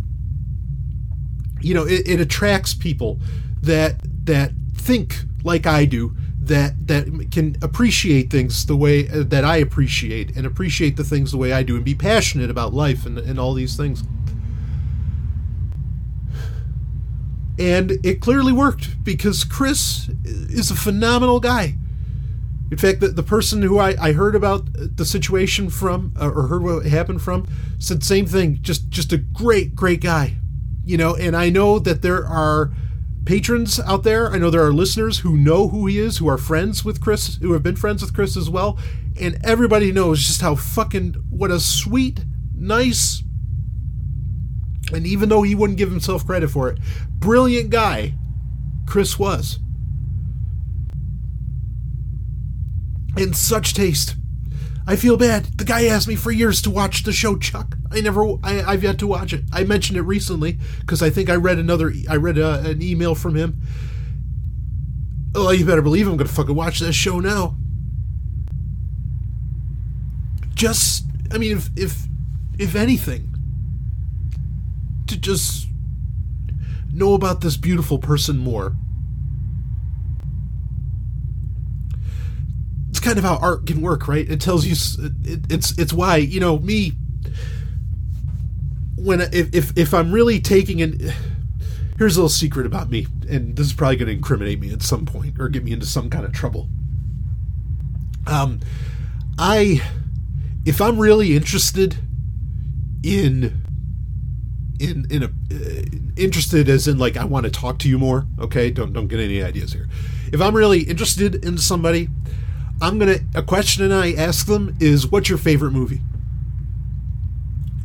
You 1.61 1.75
know, 1.75 1.85
it, 1.85 2.07
it 2.07 2.19
attracts 2.19 2.73
people 2.73 3.19
that 3.61 4.01
that 4.25 4.53
think 4.83 5.15
like 5.43 5.65
I 5.65 5.85
do 5.85 6.15
that 6.41 6.87
that 6.87 7.31
can 7.31 7.55
appreciate 7.61 8.29
things 8.29 8.65
the 8.65 8.75
way 8.75 9.07
uh, 9.07 9.23
that 9.23 9.45
I 9.45 9.57
appreciate 9.57 10.35
and 10.35 10.45
appreciate 10.45 10.97
the 10.97 11.03
things 11.03 11.31
the 11.31 11.37
way 11.37 11.53
I 11.53 11.63
do 11.63 11.75
and 11.75 11.85
be 11.85 11.95
passionate 11.95 12.49
about 12.49 12.73
life 12.73 13.05
and, 13.05 13.17
and 13.17 13.39
all 13.39 13.53
these 13.53 13.77
things. 13.77 14.03
And 17.57 17.91
it 18.03 18.19
clearly 18.19 18.51
worked 18.51 19.03
because 19.05 19.43
Chris 19.43 20.09
is 20.25 20.69
a 20.69 20.75
phenomenal 20.75 21.39
guy. 21.39 21.75
In 22.71 22.77
fact, 22.77 22.99
the, 22.99 23.09
the 23.09 23.23
person 23.23 23.61
who 23.61 23.77
I, 23.77 23.95
I 24.01 24.11
heard 24.13 24.35
about 24.35 24.67
the 24.73 25.05
situation 25.05 25.69
from 25.69 26.13
uh, 26.19 26.29
or 26.29 26.47
heard 26.47 26.63
what 26.63 26.85
happened 26.87 27.21
from 27.21 27.47
said 27.77 28.03
same 28.03 28.25
thing. 28.25 28.59
Just 28.61 28.89
just 28.89 29.13
a 29.13 29.17
great, 29.17 29.75
great 29.75 30.01
guy. 30.01 30.37
You 30.83 30.97
know, 30.97 31.15
and 31.15 31.37
I 31.37 31.49
know 31.49 31.79
that 31.79 32.01
there 32.01 32.25
are 32.25 32.73
patrons 33.25 33.79
out 33.79 34.03
there. 34.03 34.31
I 34.31 34.37
know 34.37 34.49
there 34.49 34.65
are 34.65 34.73
listeners 34.73 35.19
who 35.19 35.37
know 35.37 35.69
who 35.69 35.85
he 35.87 35.99
is, 35.99 36.17
who 36.17 36.27
are 36.27 36.37
friends 36.37 36.83
with 36.83 37.01
Chris, 37.01 37.37
who 37.37 37.53
have 37.53 37.63
been 37.63 37.75
friends 37.75 38.01
with 38.01 38.13
Chris 38.13 38.35
as 38.35 38.49
well. 38.49 38.77
And 39.19 39.37
everybody 39.43 39.91
knows 39.91 40.25
just 40.25 40.41
how 40.41 40.55
fucking, 40.55 41.13
what 41.29 41.51
a 41.51 41.59
sweet, 41.59 42.21
nice, 42.55 43.23
and 44.91 45.07
even 45.07 45.29
though 45.29 45.43
he 45.43 45.55
wouldn't 45.55 45.77
give 45.77 45.89
himself 45.89 46.25
credit 46.25 46.49
for 46.49 46.69
it, 46.69 46.79
brilliant 47.19 47.69
guy 47.69 48.15
Chris 48.85 49.17
was. 49.17 49.59
And 53.15 53.35
such 53.35 53.73
taste. 53.73 54.15
I 54.85 54.95
feel 54.97 55.15
bad. 55.15 55.45
The 55.57 55.63
guy 55.63 55.85
asked 55.85 56.07
me 56.07 56.15
for 56.15 56.31
years 56.31 56.61
to 56.63 56.69
watch 56.69 57.03
the 57.03 57.13
show 57.13 57.37
Chuck. 57.37 57.77
I 57.91 58.01
never, 58.01 58.35
I, 58.43 58.53
have 58.71 58.83
yet 58.83 58.99
to 58.99 59.07
watch 59.07 59.31
it. 59.31 59.43
I 59.51 59.63
mentioned 59.63 59.97
it 59.97 60.01
recently 60.01 60.57
because 60.81 61.01
I 61.01 61.09
think 61.09 61.29
I 61.29 61.35
read 61.35 61.57
another, 61.57 61.93
I 62.09 62.17
read 62.17 62.37
a, 62.37 62.47
uh, 62.47 62.69
an 62.69 62.81
email 62.81 63.15
from 63.15 63.35
him. 63.35 63.61
Oh, 65.35 65.51
you 65.51 65.65
better 65.65 65.81
believe 65.81 66.07
I'm 66.07 66.17
gonna 66.17 66.29
fucking 66.29 66.55
watch 66.55 66.79
that 66.79 66.93
show 66.93 67.19
now. 67.19 67.55
Just, 70.53 71.05
I 71.31 71.37
mean, 71.37 71.57
if 71.57 71.69
if 71.75 72.03
if 72.59 72.75
anything, 72.75 73.33
to 75.07 75.17
just 75.17 75.67
know 76.93 77.15
about 77.15 77.41
this 77.41 77.57
beautiful 77.57 77.97
person 77.97 78.37
more 78.37 78.75
kind 83.03 83.17
of 83.17 83.23
how 83.23 83.37
art 83.37 83.67
can 83.67 83.81
work, 83.81 84.07
right? 84.07 84.29
It 84.29 84.41
tells 84.41 84.65
you 84.65 84.73
it, 85.23 85.51
it's 85.51 85.77
it's 85.77 85.93
why 85.93 86.17
you 86.17 86.39
know 86.39 86.57
me 86.59 86.93
when 88.95 89.21
if 89.21 89.53
if, 89.53 89.77
if 89.77 89.93
I'm 89.93 90.11
really 90.11 90.39
taking 90.39 90.81
an 90.81 91.11
here's 91.97 92.15
a 92.17 92.19
little 92.19 92.29
secret 92.29 92.65
about 92.65 92.89
me, 92.89 93.07
and 93.29 93.55
this 93.55 93.67
is 93.67 93.73
probably 93.73 93.97
going 93.97 94.07
to 94.07 94.13
incriminate 94.13 94.59
me 94.59 94.71
at 94.73 94.81
some 94.81 95.05
point 95.05 95.39
or 95.39 95.49
get 95.49 95.63
me 95.63 95.71
into 95.71 95.85
some 95.85 96.09
kind 96.09 96.25
of 96.25 96.31
trouble. 96.31 96.67
Um, 98.25 98.61
I 99.37 99.81
if 100.65 100.81
I'm 100.81 100.97
really 100.97 101.35
interested 101.35 101.97
in 103.03 103.61
in 104.79 105.05
in 105.09 105.23
a 105.23 105.25
uh, 105.25 105.83
interested 106.15 106.69
as 106.69 106.87
in 106.87 106.97
like 106.97 107.17
I 107.17 107.25
want 107.25 107.45
to 107.45 107.51
talk 107.51 107.79
to 107.79 107.89
you 107.89 107.99
more. 107.99 108.25
Okay, 108.39 108.71
don't 108.71 108.93
don't 108.93 109.07
get 109.07 109.19
any 109.19 109.43
ideas 109.43 109.73
here. 109.73 109.87
If 110.31 110.41
I'm 110.41 110.55
really 110.55 110.81
interested 110.81 111.43
in 111.45 111.57
somebody, 111.57 112.07
I'm 112.81 112.99
gonna 112.99 113.19
a 113.35 113.43
question 113.43 113.91
I 113.91 114.13
ask 114.13 114.45
them 114.47 114.75
is 114.79 115.07
what's 115.07 115.29
your 115.29 115.37
favorite 115.37 115.71
movie? 115.71 116.01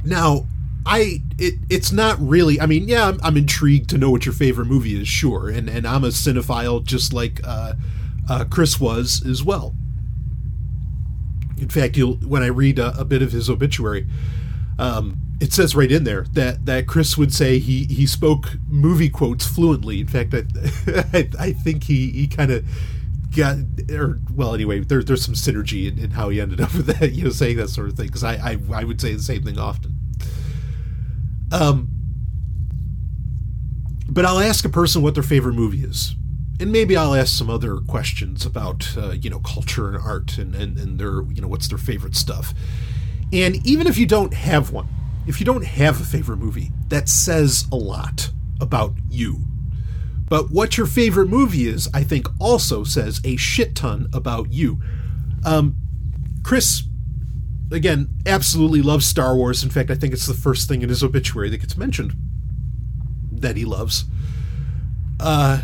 Now, 0.04 0.46
I 0.86 1.22
it 1.38 1.54
it's 1.68 1.92
not 1.92 2.18
really. 2.18 2.60
I 2.60 2.66
mean, 2.66 2.88
yeah, 2.88 3.08
I'm, 3.08 3.20
I'm 3.22 3.36
intrigued 3.36 3.90
to 3.90 3.98
know 3.98 4.10
what 4.10 4.24
your 4.24 4.32
favorite 4.32 4.66
movie 4.66 5.00
is, 5.00 5.06
sure, 5.06 5.48
and 5.48 5.68
and 5.68 5.86
I'm 5.86 6.02
a 6.02 6.08
cinephile 6.08 6.82
just 6.82 7.12
like 7.12 7.40
uh, 7.44 7.74
uh, 8.28 8.44
Chris 8.48 8.80
was 8.80 9.24
as 9.26 9.44
well. 9.44 9.74
In 11.58 11.68
fact, 11.68 11.96
you'll 11.96 12.16
when 12.16 12.42
I 12.42 12.46
read 12.46 12.78
a, 12.78 12.98
a 12.98 13.04
bit 13.04 13.20
of 13.22 13.32
his 13.32 13.50
obituary, 13.50 14.06
um, 14.78 15.18
it 15.40 15.52
says 15.52 15.76
right 15.76 15.92
in 15.92 16.04
there 16.04 16.24
that 16.32 16.64
that 16.66 16.86
Chris 16.86 17.18
would 17.18 17.34
say 17.34 17.58
he 17.58 17.84
he 17.84 18.06
spoke 18.06 18.56
movie 18.66 19.10
quotes 19.10 19.46
fluently. 19.46 20.00
In 20.00 20.06
fact, 20.06 20.34
I 20.34 20.44
I, 21.12 21.28
I 21.38 21.52
think 21.52 21.84
he 21.84 22.10
he 22.10 22.26
kind 22.26 22.50
of 22.50 22.64
got 23.38 23.56
or 23.90 24.20
well 24.34 24.54
anyway 24.54 24.80
there, 24.80 25.02
there's 25.02 25.24
some 25.24 25.34
synergy 25.34 25.90
in, 25.90 25.98
in, 25.98 26.10
how 26.10 26.28
he 26.28 26.40
ended 26.40 26.60
up 26.60 26.74
with 26.74 26.86
that 26.86 27.12
you 27.12 27.24
know 27.24 27.30
saying 27.30 27.56
that 27.56 27.68
sort 27.68 27.88
of 27.88 27.96
thing 27.96 28.06
because 28.06 28.24
I, 28.24 28.34
I 28.34 28.58
i 28.74 28.84
would 28.84 29.00
say 29.00 29.14
the 29.14 29.22
same 29.22 29.42
thing 29.42 29.58
often. 29.58 29.94
Um 31.50 31.88
but 34.10 34.24
i'll 34.24 34.40
ask 34.40 34.64
a 34.64 34.68
person 34.68 35.02
what 35.02 35.14
their 35.14 35.22
favorite 35.22 35.54
movie 35.54 35.84
is 35.84 36.14
and 36.60 36.72
maybe 36.72 36.96
i'll 36.96 37.14
ask 37.14 37.36
some 37.36 37.48
other 37.48 37.78
questions 37.78 38.44
about 38.44 38.96
uh, 38.96 39.10
you 39.10 39.30
know 39.30 39.38
culture 39.40 39.88
and 39.88 39.96
art 39.96 40.36
and, 40.38 40.54
and 40.54 40.76
and 40.78 40.98
their 40.98 41.22
you 41.32 41.40
know 41.40 41.48
what's 41.48 41.68
their 41.68 41.78
favorite 41.78 42.16
stuff. 42.16 42.52
And 43.30 43.66
even 43.66 43.86
if 43.86 43.98
you 43.98 44.06
don't 44.06 44.34
have 44.34 44.72
one 44.72 44.88
if 45.28 45.38
you 45.40 45.46
don't 45.46 45.64
have 45.64 46.00
a 46.00 46.04
favorite 46.04 46.38
movie 46.38 46.72
that 46.88 47.08
says 47.08 47.66
a 47.70 47.76
lot 47.76 48.30
about 48.60 48.94
you 49.10 49.40
but 50.28 50.50
what 50.50 50.76
your 50.76 50.86
favorite 50.86 51.28
movie 51.28 51.66
is, 51.66 51.88
I 51.94 52.02
think, 52.02 52.26
also 52.40 52.84
says 52.84 53.20
a 53.24 53.36
shit 53.36 53.74
ton 53.74 54.08
about 54.12 54.52
you. 54.52 54.80
Um, 55.44 55.76
Chris, 56.42 56.82
again, 57.70 58.08
absolutely 58.26 58.82
loves 58.82 59.06
Star 59.06 59.34
Wars. 59.36 59.62
In 59.62 59.70
fact, 59.70 59.90
I 59.90 59.94
think 59.94 60.12
it's 60.12 60.26
the 60.26 60.34
first 60.34 60.68
thing 60.68 60.82
in 60.82 60.88
his 60.88 61.02
obituary 61.02 61.50
that 61.50 61.58
gets 61.58 61.76
mentioned 61.76 62.14
that 63.32 63.56
he 63.56 63.64
loves. 63.64 64.04
Uh, 65.20 65.62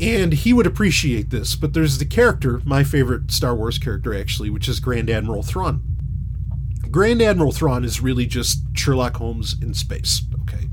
and 0.00 0.32
he 0.32 0.52
would 0.52 0.66
appreciate 0.66 1.30
this, 1.30 1.56
but 1.56 1.72
there's 1.72 1.98
the 1.98 2.04
character, 2.04 2.60
my 2.64 2.82
favorite 2.84 3.30
Star 3.30 3.54
Wars 3.54 3.78
character 3.78 4.14
actually, 4.14 4.50
which 4.50 4.68
is 4.68 4.80
Grand 4.80 5.08
Admiral 5.08 5.42
Thrawn. 5.42 5.82
Grand 6.90 7.22
Admiral 7.22 7.52
Thrawn 7.52 7.84
is 7.84 8.00
really 8.00 8.26
just 8.26 8.60
Sherlock 8.74 9.16
Holmes 9.16 9.56
in 9.60 9.74
space, 9.74 10.22
okay? 10.42 10.68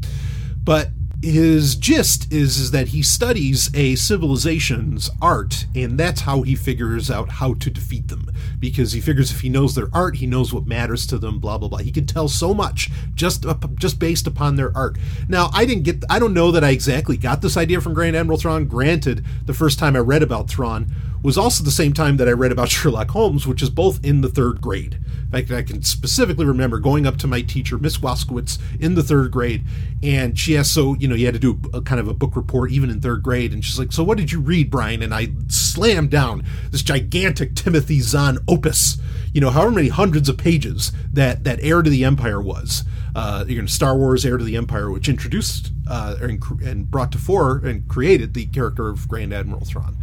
But 0.64 0.90
his 1.22 1.76
gist 1.76 2.32
is, 2.34 2.58
is 2.58 2.72
that 2.72 2.90
he 2.90 3.04
studies 3.04 3.70
a 3.76 3.96
civilization's 3.96 5.10
art 5.22 5.66
and 5.76 6.00
that's 6.00 6.22
how 6.22 6.42
he 6.42 6.56
figures 6.56 7.12
out 7.12 7.30
how 7.30 7.54
to 7.56 7.70
defeat 7.70 8.08
them. 8.08 8.32
Because 8.60 8.94
he 8.94 9.02
figures 9.02 9.32
if 9.32 9.42
he 9.42 9.50
knows 9.50 9.76
their 9.76 9.90
art 9.94 10.18
he 10.18 10.26
knows 10.26 10.54
what 10.54 10.66
matters 10.66 11.06
to 11.08 11.18
them 11.18 11.40
blah 11.40 11.58
blah 11.58 11.68
blah. 11.68 11.80
He 11.80 11.92
can 11.92 12.06
tell 12.06 12.28
so 12.28 12.54
much 12.54 12.90
just 13.14 13.46
just 13.76 14.00
based 14.00 14.28
upon 14.28 14.56
their 14.56 14.76
art. 14.76 14.98
Now 15.28 15.50
i 15.54 15.66
didn't 15.66 15.84
get 15.84 16.04
i 16.10 16.18
don't 16.20 16.34
know 16.34 16.52
that 16.52 16.64
i 16.64 16.70
exactly 16.72 17.18
got 17.18 17.42
this 17.42 17.58
idea 17.58 17.82
from 17.82 17.94
grand 17.94 18.16
admiral 18.16 18.40
thrawn. 18.40 18.66
Granted 18.66 19.24
the 19.46 19.54
first 19.54 19.78
time 19.78 19.96
i 19.96 20.00
read 20.00 20.24
about 20.24 20.50
thrawn 20.50 20.92
was 21.24 21.38
also 21.38 21.64
the 21.64 21.72
same 21.72 21.94
time 21.94 22.18
that 22.18 22.28
I 22.28 22.32
read 22.32 22.52
about 22.52 22.70
Sherlock 22.72 23.12
Holmes, 23.12 23.46
which 23.46 23.62
is 23.62 23.70
both 23.70 24.04
in 24.04 24.22
the 24.22 24.30
third 24.30 24.62
grade. 24.62 25.00
In 25.26 25.32
fact, 25.32 25.52
I 25.52 25.62
can 25.64 25.82
specifically 25.84 26.46
remember 26.46 26.78
going 26.78 27.08
up 27.08 27.18
to 27.18 27.28
my 27.28 27.42
teacher, 27.42 27.78
Miss 27.78 28.00
Waskowitz, 28.00 28.60
in 28.82 28.96
the 28.96 29.04
third 29.04 29.32
grade, 29.32 29.64
and 30.04 30.38
she 30.38 30.58
asked, 30.58 30.74
so, 30.74 30.96
you 30.96 31.08
know, 31.08 31.16
you 31.16 31.26
had 31.26 31.36
to 31.36 31.40
do 31.40 31.60
a, 31.74 31.82
kind 31.82 32.02
of 32.02 32.08
a 32.10 32.14
book 32.14 32.36
report 32.36 32.72
even 32.72 32.90
in 32.90 33.00
third 33.00 33.24
grade, 33.24 33.54
and 33.54 33.64
she's 33.64 33.80
like, 33.80 33.94
so 33.94 34.04
what 34.04 34.18
did 34.18 34.32
you 34.32 34.42
read, 34.42 34.70
Brian? 34.70 35.02
And 35.02 35.14
I 35.14 35.30
slammed 35.48 36.10
down 36.10 36.44
this 36.72 36.82
gigantic 36.82 37.56
Timothy 37.56 38.02
Zahn 38.02 38.40
opus, 38.48 38.98
you 39.34 39.40
know, 39.40 39.52
however 39.52 39.72
many 39.72 39.88
hundreds 39.88 40.28
of 40.28 40.38
pages 40.38 40.92
that, 41.14 41.46
that 41.46 41.60
Heir 41.62 41.82
to 41.82 41.90
the 41.90 42.04
Empire 42.04 42.42
was. 42.42 42.84
uh, 43.16 43.46
you 43.48 43.60
know, 43.62 43.68
Star 43.68 43.98
Wars: 43.98 44.26
Heir 44.26 44.38
to 44.38 44.44
the 44.44 44.56
Empire, 44.56 44.90
which 44.90 45.10
introduced 45.10 45.72
uh, 45.90 46.16
and, 46.22 46.44
and 46.64 46.90
brought 46.90 47.12
to 47.12 47.18
fore 47.18 47.58
and 47.64 47.88
created 47.88 48.34
the 48.34 48.46
character 48.48 48.90
of 48.90 49.08
Grand 49.08 49.34
Admiral 49.34 49.66
Thrawn. 49.66 49.98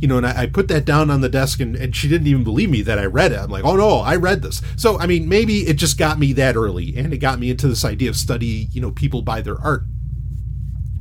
You 0.00 0.06
know, 0.06 0.18
and 0.18 0.26
I, 0.26 0.42
I 0.42 0.46
put 0.46 0.68
that 0.68 0.84
down 0.84 1.10
on 1.10 1.22
the 1.22 1.28
desk, 1.28 1.60
and, 1.60 1.74
and 1.74 1.94
she 1.94 2.08
didn't 2.08 2.28
even 2.28 2.44
believe 2.44 2.70
me 2.70 2.82
that 2.82 2.98
I 2.98 3.06
read 3.06 3.32
it. 3.32 3.38
I'm 3.38 3.50
like, 3.50 3.64
oh 3.64 3.76
no, 3.76 3.98
I 3.98 4.14
read 4.14 4.42
this. 4.42 4.62
So, 4.76 4.98
I 4.98 5.06
mean, 5.06 5.28
maybe 5.28 5.66
it 5.66 5.74
just 5.74 5.98
got 5.98 6.18
me 6.18 6.32
that 6.34 6.54
early, 6.54 6.96
and 6.96 7.12
it 7.12 7.18
got 7.18 7.40
me 7.40 7.50
into 7.50 7.66
this 7.66 7.84
idea 7.84 8.08
of 8.08 8.16
study, 8.16 8.68
you 8.70 8.80
know, 8.80 8.92
people 8.92 9.22
by 9.22 9.40
their 9.40 9.60
art. 9.60 9.82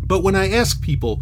But 0.02 0.24
when 0.24 0.36
I 0.36 0.50
ask 0.50 0.82
people, 0.82 1.22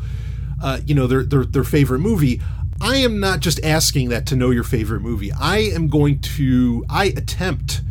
uh, 0.63 0.79
you 0.85 0.95
know, 0.95 1.07
their, 1.07 1.23
their 1.23 1.43
their 1.43 1.63
favorite 1.63 1.99
movie, 1.99 2.39
I 2.79 2.97
am 2.97 3.19
not 3.19 3.39
just 3.39 3.63
asking 3.63 4.09
that 4.09 4.25
to 4.27 4.35
know 4.35 4.51
your 4.51 4.63
favorite 4.63 5.01
movie. 5.01 5.31
I 5.31 5.57
am 5.57 5.87
going 5.87 6.19
to, 6.19 6.85
I 6.89 7.05
attempt 7.05 7.81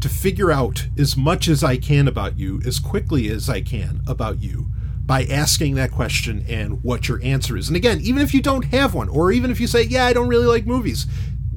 to 0.00 0.08
figure 0.08 0.52
out 0.52 0.86
as 0.98 1.16
much 1.16 1.48
as 1.48 1.64
I 1.64 1.78
can 1.78 2.06
about 2.06 2.38
you, 2.38 2.60
as 2.66 2.78
quickly 2.78 3.28
as 3.28 3.48
I 3.48 3.60
can 3.60 4.02
about 4.06 4.42
you, 4.42 4.66
by 5.06 5.22
asking 5.24 5.76
that 5.76 5.92
question 5.92 6.44
and 6.48 6.82
what 6.82 7.08
your 7.08 7.22
answer 7.22 7.56
is. 7.56 7.68
And 7.68 7.76
again, 7.76 8.00
even 8.02 8.20
if 8.20 8.34
you 8.34 8.42
don't 8.42 8.64
have 8.66 8.92
one, 8.92 9.08
or 9.08 9.30
even 9.30 9.52
if 9.52 9.60
you 9.60 9.68
say, 9.68 9.84
yeah, 9.84 10.04
I 10.04 10.12
don't 10.12 10.26
really 10.26 10.46
like 10.46 10.66
movies, 10.66 11.06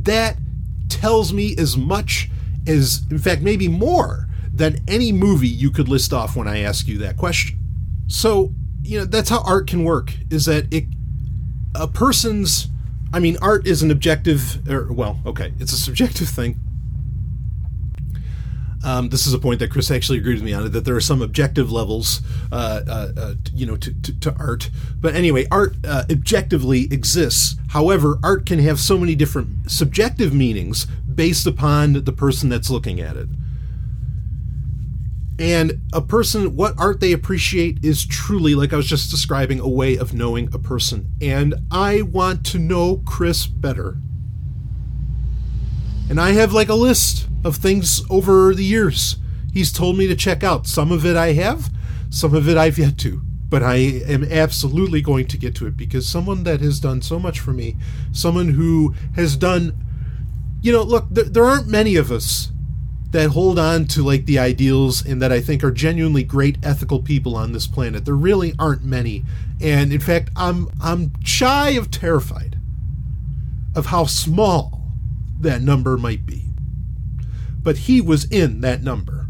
that 0.03 0.37
tells 0.87 1.33
me 1.33 1.55
as 1.57 1.75
much 1.75 2.29
as, 2.67 3.01
in 3.09 3.17
fact, 3.17 3.41
maybe 3.41 3.67
more 3.67 4.27
than 4.53 4.79
any 4.87 5.11
movie 5.11 5.47
you 5.47 5.71
could 5.71 5.89
list 5.89 6.13
off 6.13 6.35
when 6.35 6.47
I 6.47 6.59
ask 6.59 6.87
you 6.87 6.99
that 6.99 7.17
question. 7.17 7.57
So, 8.07 8.53
you 8.83 8.99
know, 8.99 9.05
that's 9.05 9.29
how 9.29 9.41
art 9.43 9.67
can 9.67 9.83
work, 9.83 10.13
is 10.29 10.45
that 10.45 10.71
it, 10.71 10.85
a 11.73 11.87
person's, 11.87 12.67
I 13.11 13.19
mean, 13.19 13.37
art 13.41 13.65
is 13.65 13.81
an 13.81 13.89
objective, 13.89 14.69
or, 14.69 14.91
well, 14.91 15.19
okay, 15.25 15.53
it's 15.59 15.73
a 15.73 15.77
subjective 15.77 16.29
thing 16.29 16.59
um, 18.83 19.09
this 19.09 19.27
is 19.27 19.33
a 19.33 19.39
point 19.39 19.59
that 19.59 19.71
Chris 19.71 19.91
actually 19.91 20.19
agreed 20.19 20.35
with 20.35 20.43
me 20.43 20.53
on 20.53 20.71
that 20.71 20.85
there 20.85 20.95
are 20.95 21.01
some 21.01 21.21
objective 21.21 21.71
levels, 21.71 22.21
uh, 22.51 22.81
uh, 22.87 23.11
uh, 23.17 23.33
you 23.53 23.65
know, 23.65 23.75
to, 23.75 23.93
to, 24.01 24.19
to, 24.21 24.35
art. 24.39 24.69
But 24.99 25.15
anyway, 25.15 25.47
art 25.51 25.75
uh, 25.85 26.05
objectively 26.09 26.87
exists. 26.91 27.55
However, 27.69 28.17
art 28.23 28.45
can 28.45 28.59
have 28.59 28.79
so 28.79 28.97
many 28.97 29.15
different 29.15 29.69
subjective 29.69 30.33
meanings 30.33 30.85
based 31.13 31.45
upon 31.45 32.05
the 32.05 32.13
person 32.13 32.47
that's 32.47 32.69
looking 32.69 33.01
at 33.01 33.17
it. 33.17 33.27
And 35.39 35.81
a 35.93 36.01
person, 36.01 36.55
what 36.55 36.77
art 36.77 36.99
they 36.99 37.13
appreciate 37.13 37.83
is 37.83 38.05
truly, 38.05 38.55
like 38.55 38.73
I 38.73 38.77
was 38.77 38.87
just 38.87 39.09
describing, 39.09 39.59
a 39.59 39.67
way 39.67 39.97
of 39.97 40.13
knowing 40.13 40.49
a 40.53 40.59
person. 40.59 41.09
And 41.21 41.55
I 41.71 42.01
want 42.01 42.45
to 42.47 42.59
know 42.59 43.01
Chris 43.05 43.45
better. 43.45 43.97
And 46.09 46.19
I 46.19 46.31
have 46.31 46.51
like 46.51 46.69
a 46.69 46.75
list 46.75 47.28
of 47.43 47.57
things 47.57 48.01
over 48.09 48.53
the 48.53 48.63
years 48.63 49.17
he's 49.53 49.71
told 49.71 49.97
me 49.97 50.07
to 50.07 50.15
check 50.15 50.43
out. 50.43 50.67
Some 50.67 50.91
of 50.91 51.05
it 51.05 51.15
I 51.15 51.33
have, 51.33 51.69
some 52.09 52.33
of 52.33 52.47
it 52.47 52.57
I've 52.57 52.77
yet 52.77 52.97
to. 52.99 53.21
But 53.49 53.63
I 53.63 53.75
am 53.75 54.23
absolutely 54.25 55.01
going 55.01 55.25
to 55.27 55.37
get 55.37 55.55
to 55.55 55.65
it 55.65 55.75
because 55.75 56.07
someone 56.07 56.43
that 56.43 56.61
has 56.61 56.79
done 56.79 57.01
so 57.01 57.19
much 57.19 57.39
for 57.39 57.51
me, 57.51 57.77
someone 58.11 58.49
who 58.49 58.93
has 59.15 59.35
done, 59.35 59.75
you 60.61 60.71
know, 60.71 60.83
look, 60.83 61.07
there, 61.09 61.23
there 61.23 61.45
aren't 61.45 61.67
many 61.67 61.95
of 61.95 62.11
us 62.11 62.51
that 63.09 63.31
hold 63.31 63.57
on 63.57 63.85
to 63.87 64.03
like 64.03 64.27
the 64.27 64.37
ideals 64.37 65.03
and 65.03 65.19
that 65.19 65.31
I 65.31 65.41
think 65.41 65.63
are 65.63 65.71
genuinely 65.71 66.23
great 66.23 66.59
ethical 66.61 67.01
people 67.01 67.35
on 67.35 67.53
this 67.53 67.65
planet. 67.65 68.05
There 68.05 68.13
really 68.13 68.53
aren't 68.59 68.83
many. 68.83 69.23
And 69.59 69.91
in 69.91 69.99
fact, 69.99 70.29
I'm 70.35 70.69
I'm 70.79 71.11
shy 71.23 71.71
of 71.71 71.89
terrified 71.89 72.59
of 73.75 73.87
how 73.87 74.05
small 74.05 74.93
that 75.39 75.63
number 75.63 75.97
might 75.97 76.27
be 76.27 76.48
but 77.61 77.77
he 77.77 78.01
was 78.01 78.25
in 78.25 78.61
that 78.61 78.83
number. 78.83 79.27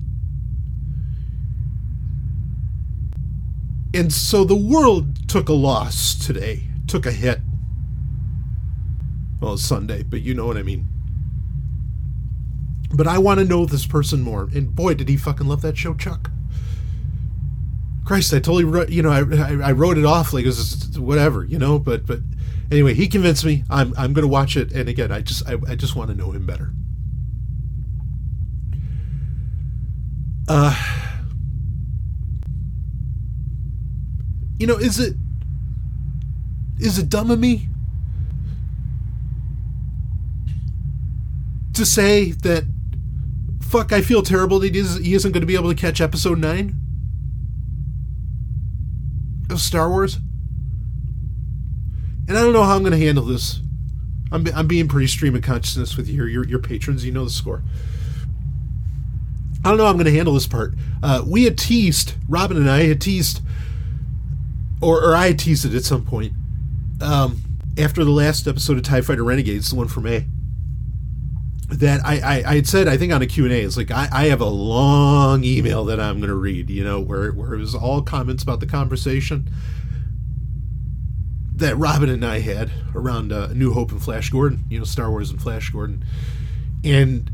And 3.94 4.14
so 4.14 4.44
the 4.44 4.56
world 4.56 5.28
took 5.28 5.50
a 5.50 5.54
loss 5.54 6.14
today, 6.16 6.64
took 6.88 7.06
a 7.06 7.12
hit. 7.12 7.40
Well, 9.42 9.54
it's 9.54 9.64
Sunday, 9.64 10.04
but 10.04 10.22
you 10.22 10.34
know 10.34 10.46
what 10.46 10.58
I 10.58 10.64
mean. 10.64 10.88
But 12.94 13.08
I 13.08 13.18
want 13.18 13.40
to 13.40 13.46
know 13.46 13.66
this 13.66 13.86
person 13.86 14.22
more. 14.22 14.50
And 14.54 14.76
boy, 14.76 14.94
did 14.94 15.10
he 15.10 15.18
fucking 15.18 15.48
love 15.48 15.62
that 15.62 15.78
show, 15.78 15.94
Chuck. 15.96 16.30
Christ, 18.06 18.34
I 18.34 18.38
totally, 18.38 18.64
wrote, 18.64 18.90
you 18.90 19.04
know, 19.04 19.12
I, 19.12 19.20
I, 19.20 19.70
I 19.70 19.72
wrote 19.72 19.98
it 19.98 20.06
off 20.06 20.34
like 20.34 20.44
it 20.44 20.48
was 20.48 20.98
whatever, 20.98 21.44
you 21.44 21.60
know. 21.60 21.78
But 21.78 22.08
but 22.08 22.20
anyway, 22.72 22.96
he 22.96 23.08
convinced 23.08 23.46
me. 23.46 23.64
I'm 23.70 23.94
I'm 23.98 24.14
going 24.14 24.24
to 24.24 24.28
watch 24.28 24.58
it. 24.58 24.72
And 24.72 24.90
again, 24.90 25.12
I 25.12 25.22
just 25.22 25.48
I, 25.48 25.58
I 25.68 25.76
just 25.76 25.96
want 25.96 26.10
to 26.10 26.16
know 26.16 26.32
him 26.32 26.46
better. 26.46 26.72
Uh, 30.50 30.76
you 34.58 34.66
know, 34.66 34.78
is 34.78 35.00
it 35.00 35.16
is 36.80 36.98
it 36.98 37.08
dumb 37.08 37.30
of 37.30 37.40
me 37.40 37.68
to 41.74 41.86
say 41.86 42.32
that 42.32 42.64
fuck? 43.62 43.94
I 43.94 44.02
feel 44.02 44.24
terrible 44.24 44.58
that 44.62 44.74
he, 44.74 44.80
is, 44.80 44.96
he 44.96 45.14
isn't 45.14 45.34
going 45.34 45.42
to 45.42 45.48
be 45.48 45.54
able 45.54 45.70
to 45.70 45.76
catch 45.76 46.02
episode 46.02 46.40
nine 46.40 46.76
of 49.52 49.62
Star 49.62 49.88
Wars, 49.88 50.18
and 52.28 52.36
I 52.36 52.42
don't 52.42 52.54
know 52.54 52.64
how 52.64 52.76
I'm 52.76 52.82
going 52.82 52.92
to 52.92 52.98
handle 52.98 53.26
this. 53.26 53.60
I'm, 54.32 54.48
I'm 54.56 54.66
being 54.68 54.88
pretty 54.88 55.08
stream 55.08 55.36
of 55.36 55.44
consciousness 55.44 55.96
with 55.96 56.08
your, 56.08 56.28
your 56.28 56.44
your 56.44 56.60
patrons. 56.60 57.06
You 57.06 57.12
know 57.12 57.24
the 57.24 57.30
score. 57.30 57.62
I 59.64 59.70
don't 59.70 59.78
know 59.78 59.84
how 59.86 59.90
I'm 59.90 59.98
going 59.98 60.06
to 60.06 60.14
handle 60.14 60.34
this 60.34 60.48
part. 60.48 60.74
Uh, 61.04 61.24
we 61.26 61.44
had 61.44 61.58
teased, 61.58 62.14
Robin 62.28 62.58
and 62.58 62.70
I 62.70 62.84
had 62.86 63.02
teased, 63.02 63.42
or, 64.82 65.04
or 65.04 65.16
I 65.16 65.34
teased 65.34 65.66
it 65.66 65.74
at 65.74 65.84
some 65.84 66.06
point, 66.06 66.34
um, 67.02 67.42
after 67.78 68.04
the 68.04 68.12
last 68.12 68.48
episode 68.48 68.78
of 68.78 68.84
TIE 68.84 69.02
Fighter 69.02 69.24
Renegades, 69.24 69.70
the 69.70 69.76
one 69.76 69.88
from 69.88 70.04
May, 70.04 70.26
that 71.70 72.04
I, 72.06 72.20
I, 72.20 72.44
I 72.52 72.56
had 72.56 72.68
said, 72.68 72.88
I 72.88 72.98
think 72.98 73.12
on 73.12 73.22
a 73.22 73.28
Q&A, 73.28 73.50
it's 73.50 73.78
like, 73.78 73.92
I, 73.92 74.08
I 74.12 74.26
have 74.26 74.42
a 74.42 74.46
long 74.46 75.44
email 75.44 75.86
that 75.86 76.00
I'm 76.00 76.18
going 76.18 76.30
to 76.30 76.36
read, 76.36 76.70
you 76.70 76.84
know, 76.84 77.00
where, 77.00 77.32
where 77.32 77.54
it 77.54 77.60
was 77.60 77.76
all 77.76 78.02
comments 78.02 78.44
about 78.44 78.60
the 78.60 78.66
conversation 78.66 79.50
that 81.60 81.76
Robin 81.78 82.10
and 82.10 82.26
I 82.26 82.40
had 82.40 82.72
around 82.96 83.32
uh, 83.32 83.48
New 83.48 83.74
Hope 83.74 83.92
and 83.92 84.02
Flash 84.02 84.30
Gordon, 84.30 84.64
you 84.70 84.80
know, 84.80 84.86
Star 84.86 85.12
Wars 85.12 85.30
and 85.30 85.42
Flash 85.42 85.70
Gordon. 85.70 86.04
And 86.84 87.30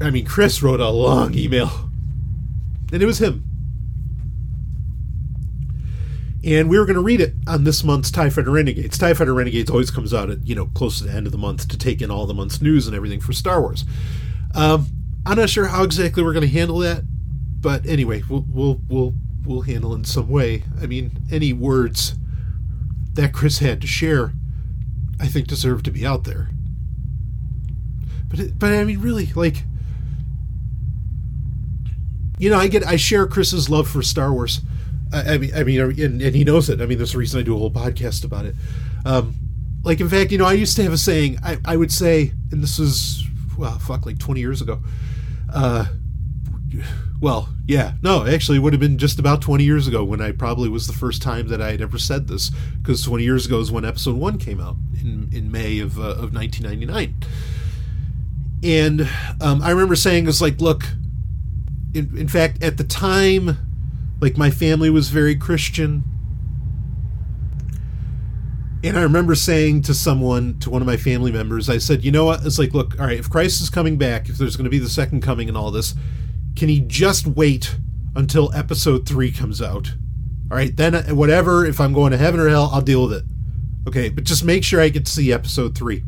I 0.00 0.10
mean, 0.10 0.26
Chris 0.26 0.62
wrote 0.62 0.80
a 0.80 0.90
long 0.90 1.34
email, 1.34 1.90
and 2.92 3.02
it 3.02 3.06
was 3.06 3.20
him. 3.20 3.44
And 6.44 6.70
we 6.70 6.78
were 6.78 6.86
going 6.86 6.96
to 6.96 7.02
read 7.02 7.20
it 7.20 7.34
on 7.46 7.64
this 7.64 7.82
month's 7.82 8.10
TIE 8.10 8.30
Fighter 8.30 8.52
Renegades. 8.52 8.96
TIE 8.96 9.12
Fighter 9.12 9.34
Renegades 9.34 9.70
always 9.70 9.90
comes 9.90 10.14
out 10.14 10.30
at, 10.30 10.46
you 10.46 10.54
know, 10.54 10.66
close 10.66 10.98
to 10.98 11.04
the 11.04 11.12
end 11.12 11.26
of 11.26 11.32
the 11.32 11.38
month 11.38 11.68
to 11.68 11.76
take 11.76 12.00
in 12.00 12.10
all 12.10 12.26
the 12.26 12.34
month's 12.34 12.62
news 12.62 12.86
and 12.86 12.94
everything 12.94 13.20
for 13.20 13.32
Star 13.32 13.60
Wars. 13.60 13.84
Um, 14.54 14.86
I'm 15.26 15.36
not 15.36 15.50
sure 15.50 15.66
how 15.66 15.82
exactly 15.82 16.22
we're 16.22 16.32
going 16.32 16.46
to 16.46 16.52
handle 16.52 16.78
that, 16.78 17.02
but 17.60 17.84
anyway, 17.86 18.22
we'll, 18.28 18.46
we'll, 18.48 18.80
we'll, 18.88 19.14
we'll 19.44 19.60
handle 19.62 19.94
in 19.94 20.04
some 20.04 20.28
way. 20.28 20.62
I 20.80 20.86
mean, 20.86 21.10
any 21.30 21.52
words 21.52 22.14
that 23.14 23.32
Chris 23.32 23.58
had 23.58 23.80
to 23.80 23.86
share, 23.86 24.32
I 25.20 25.26
think 25.26 25.48
deserve 25.48 25.82
to 25.82 25.90
be 25.90 26.06
out 26.06 26.24
there. 26.24 26.50
But, 28.28 28.40
it, 28.40 28.58
but 28.58 28.72
I 28.72 28.84
mean, 28.84 29.00
really, 29.00 29.26
like, 29.34 29.64
you 32.38 32.50
know, 32.50 32.58
I 32.58 32.68
get 32.68 32.86
I 32.86 32.96
share 32.96 33.26
Chris's 33.26 33.68
love 33.68 33.88
for 33.88 34.02
Star 34.02 34.32
Wars. 34.32 34.60
I, 35.12 35.34
I 35.34 35.38
mean, 35.38 35.54
I 35.54 35.64
mean, 35.64 35.80
and, 35.80 36.22
and, 36.22 36.34
he 36.34 36.44
knows 36.44 36.68
it. 36.68 36.80
I 36.80 36.86
mean, 36.86 36.98
there's 36.98 37.14
a 37.14 37.18
reason 37.18 37.40
I 37.40 37.42
do 37.42 37.54
a 37.54 37.58
whole 37.58 37.70
podcast 37.70 38.24
about 38.24 38.44
it. 38.44 38.54
Um, 39.06 39.34
like, 39.82 40.00
in 40.00 40.08
fact, 40.08 40.30
you 40.32 40.38
know, 40.38 40.44
I 40.44 40.52
used 40.52 40.76
to 40.76 40.82
have 40.82 40.92
a 40.92 40.98
saying. 40.98 41.38
I, 41.42 41.58
I 41.64 41.76
would 41.76 41.90
say, 41.90 42.32
and 42.52 42.62
this 42.62 42.78
was 42.78 43.24
well, 43.58 43.78
fuck, 43.78 44.06
like 44.06 44.18
20 44.18 44.40
years 44.40 44.62
ago. 44.62 44.80
Uh, 45.52 45.86
well, 47.20 47.48
yeah, 47.66 47.94
no, 48.02 48.26
actually, 48.26 48.58
it 48.58 48.60
would 48.60 48.72
have 48.72 48.80
been 48.80 48.98
just 48.98 49.18
about 49.18 49.42
20 49.42 49.64
years 49.64 49.88
ago 49.88 50.04
when 50.04 50.20
I 50.20 50.30
probably 50.30 50.68
was 50.68 50.86
the 50.86 50.92
first 50.92 51.20
time 51.20 51.48
that 51.48 51.60
I 51.60 51.72
had 51.72 51.80
ever 51.80 51.98
said 51.98 52.28
this, 52.28 52.50
because 52.80 53.02
20 53.02 53.24
years 53.24 53.46
ago 53.46 53.58
is 53.58 53.72
when 53.72 53.84
Episode 53.84 54.16
One 54.16 54.38
came 54.38 54.60
out 54.60 54.76
in 55.00 55.28
in 55.32 55.50
May 55.50 55.80
of 55.80 55.98
uh, 55.98 56.02
of 56.02 56.32
1999. 56.32 57.16
And 58.62 59.08
um, 59.40 59.62
I 59.62 59.70
remember 59.70 59.96
saying, 59.96 60.28
"It's 60.28 60.40
like, 60.40 60.60
look." 60.60 60.84
in, 61.94 62.16
in 62.16 62.28
fact, 62.28 62.62
at 62.62 62.76
the 62.76 62.84
time, 62.84 63.56
like 64.20 64.36
my 64.36 64.50
family 64.50 64.90
was 64.90 65.10
very 65.10 65.36
Christian. 65.36 66.04
And 68.84 68.96
I 68.96 69.02
remember 69.02 69.34
saying 69.34 69.82
to 69.82 69.94
someone, 69.94 70.58
to 70.60 70.70
one 70.70 70.82
of 70.82 70.86
my 70.86 70.96
family 70.96 71.32
members, 71.32 71.68
I 71.68 71.78
said, 71.78 72.04
you 72.04 72.12
know 72.12 72.24
what? 72.24 72.46
It's 72.46 72.58
like, 72.58 72.74
look, 72.74 72.98
all 73.00 73.06
right, 73.06 73.18
if 73.18 73.28
Christ 73.28 73.60
is 73.60 73.70
coming 73.70 73.96
back, 73.96 74.28
if 74.28 74.38
there's 74.38 74.56
going 74.56 74.64
to 74.64 74.70
be 74.70 74.78
the 74.78 74.88
second 74.88 75.20
coming 75.20 75.48
and 75.48 75.56
all 75.56 75.72
this, 75.72 75.94
can 76.54 76.68
he 76.68 76.80
just 76.80 77.26
wait 77.26 77.76
until 78.14 78.54
episode 78.54 79.06
three 79.08 79.32
comes 79.32 79.60
out? 79.60 79.94
All 80.50 80.56
right, 80.56 80.74
then 80.76 80.94
uh, 80.94 81.08
whatever, 81.08 81.66
if 81.66 81.80
I'm 81.80 81.92
going 81.92 82.12
to 82.12 82.18
heaven 82.18 82.38
or 82.38 82.48
hell, 82.48 82.70
I'll 82.72 82.80
deal 82.80 83.08
with 83.08 83.14
it. 83.14 83.24
Okay, 83.88 84.10
but 84.10 84.24
just 84.24 84.44
make 84.44 84.62
sure 84.62 84.80
I 84.80 84.90
get 84.90 85.06
to 85.06 85.10
see 85.10 85.32
episode 85.32 85.76
three. 85.76 86.04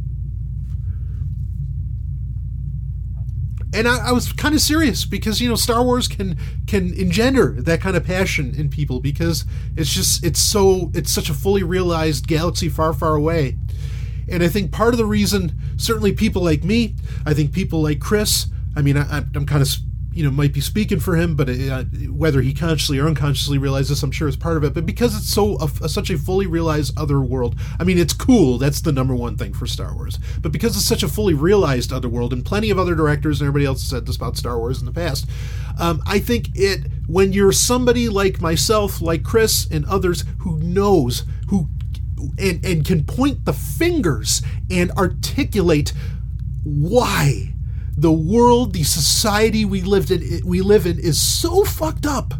And 3.72 3.86
I, 3.86 4.08
I 4.08 4.12
was 4.12 4.32
kind 4.32 4.54
of 4.54 4.60
serious 4.60 5.04
because 5.04 5.40
you 5.40 5.48
know 5.48 5.54
Star 5.54 5.82
Wars 5.82 6.08
can 6.08 6.36
can 6.66 6.92
engender 6.94 7.52
that 7.60 7.80
kind 7.80 7.96
of 7.96 8.04
passion 8.04 8.54
in 8.56 8.68
people 8.68 9.00
because 9.00 9.44
it's 9.76 9.92
just 9.92 10.24
it's 10.24 10.40
so 10.40 10.90
it's 10.94 11.12
such 11.12 11.30
a 11.30 11.34
fully 11.34 11.62
realized 11.62 12.26
galaxy 12.26 12.68
far 12.68 12.92
far 12.92 13.14
away, 13.14 13.56
and 14.28 14.42
I 14.42 14.48
think 14.48 14.72
part 14.72 14.94
of 14.94 14.98
the 14.98 15.06
reason 15.06 15.54
certainly 15.76 16.12
people 16.12 16.42
like 16.42 16.64
me, 16.64 16.94
I 17.24 17.34
think 17.34 17.52
people 17.52 17.82
like 17.82 18.00
Chris, 18.00 18.46
I 18.76 18.82
mean 18.82 18.96
I, 18.96 19.24
I'm 19.34 19.46
kind 19.46 19.62
of 19.62 19.68
you 20.12 20.24
know 20.24 20.30
might 20.30 20.52
be 20.52 20.60
speaking 20.60 21.00
for 21.00 21.16
him, 21.16 21.36
but 21.36 21.48
uh, 21.48 21.84
whether 22.10 22.40
he 22.40 22.52
consciously 22.52 22.98
or 22.98 23.06
unconsciously 23.06 23.58
realizes, 23.58 24.02
I'm 24.02 24.10
sure 24.10 24.28
is 24.28 24.36
part 24.36 24.56
of 24.56 24.64
it. 24.64 24.74
But 24.74 24.86
because 24.86 25.16
it's 25.16 25.32
so 25.32 25.56
a, 25.58 25.70
a, 25.82 25.88
such 25.88 26.10
a 26.10 26.18
fully 26.18 26.46
realized 26.46 26.98
other 26.98 27.20
world, 27.20 27.56
I 27.78 27.84
mean, 27.84 27.98
it's 27.98 28.12
cool. 28.12 28.58
That's 28.58 28.80
the 28.80 28.92
number 28.92 29.14
one 29.14 29.36
thing 29.36 29.52
for 29.52 29.66
Star 29.66 29.94
Wars. 29.94 30.18
But 30.40 30.52
because 30.52 30.76
it's 30.76 30.84
such 30.84 31.02
a 31.02 31.08
fully 31.08 31.34
realized 31.34 31.92
other 31.92 32.08
world, 32.08 32.32
and 32.32 32.44
plenty 32.44 32.70
of 32.70 32.78
other 32.78 32.94
directors 32.94 33.40
and 33.40 33.46
everybody 33.46 33.66
else 33.66 33.82
said 33.82 34.06
this 34.06 34.16
about 34.16 34.36
Star 34.36 34.58
Wars 34.58 34.80
in 34.80 34.86
the 34.86 34.92
past, 34.92 35.26
um, 35.78 36.02
I 36.06 36.18
think 36.18 36.48
it 36.54 36.80
when 37.06 37.32
you're 37.32 37.52
somebody 37.52 38.08
like 38.08 38.40
myself, 38.40 39.00
like 39.00 39.22
Chris 39.22 39.68
and 39.70 39.84
others 39.86 40.24
who 40.40 40.58
knows 40.58 41.24
who 41.48 41.68
and 42.38 42.64
and 42.64 42.84
can 42.84 43.04
point 43.04 43.44
the 43.44 43.52
fingers 43.52 44.42
and 44.70 44.90
articulate 44.92 45.92
why 46.64 47.54
the 47.96 48.12
world, 48.12 48.72
the 48.72 48.84
society 48.84 49.64
we 49.64 49.82
lived 49.82 50.10
in, 50.10 50.42
we 50.44 50.60
live 50.60 50.86
in 50.86 50.98
is 50.98 51.20
so 51.20 51.64
fucked 51.64 52.06
up 52.06 52.34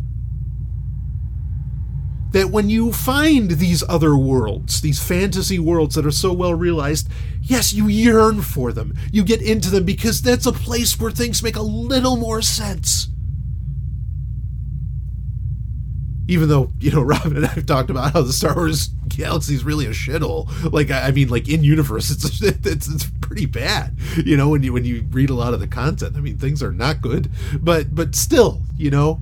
that 2.32 2.50
when 2.50 2.70
you 2.70 2.92
find 2.92 3.52
these 3.52 3.82
other 3.88 4.16
worlds, 4.16 4.80
these 4.80 5.02
fantasy 5.02 5.58
worlds 5.58 5.96
that 5.96 6.06
are 6.06 6.12
so 6.12 6.32
well 6.32 6.54
realized, 6.54 7.08
yes, 7.42 7.72
you 7.72 7.88
yearn 7.88 8.40
for 8.40 8.72
them. 8.72 8.94
You 9.12 9.24
get 9.24 9.42
into 9.42 9.70
them 9.70 9.84
because 9.84 10.22
that's 10.22 10.46
a 10.46 10.52
place 10.52 10.98
where 10.98 11.10
things 11.10 11.42
make 11.42 11.56
a 11.56 11.62
little 11.62 12.16
more 12.16 12.40
sense. 12.40 13.08
Even 16.30 16.48
though 16.48 16.72
you 16.80 16.90
know 16.92 17.02
Robin 17.02 17.36
and 17.36 17.46
I've 17.46 17.66
talked 17.66 17.90
about 17.90 18.12
how 18.12 18.22
the 18.22 18.32
Star 18.32 18.54
Wars 18.54 18.88
galaxy 19.08 19.54
is 19.54 19.64
really 19.64 19.86
a 19.86 19.90
shithole. 19.90 20.48
Like 20.72 20.90
I 20.90 21.10
mean, 21.10 21.28
like 21.28 21.48
in 21.48 21.62
universe, 21.64 22.10
it's, 22.10 22.24
it's 22.42 22.88
it's 22.88 23.06
pretty 23.20 23.46
bad. 23.46 23.96
You 24.24 24.36
know, 24.36 24.48
when 24.48 24.62
you 24.62 24.72
when 24.72 24.84
you 24.84 25.04
read 25.10 25.30
a 25.30 25.34
lot 25.34 25.52
of 25.52 25.60
the 25.60 25.66
content, 25.66 26.16
I 26.16 26.20
mean, 26.20 26.38
things 26.38 26.62
are 26.62 26.72
not 26.72 27.02
good. 27.02 27.30
But 27.60 27.94
but 27.94 28.14
still, 28.14 28.62
you 28.76 28.90
know. 28.90 29.20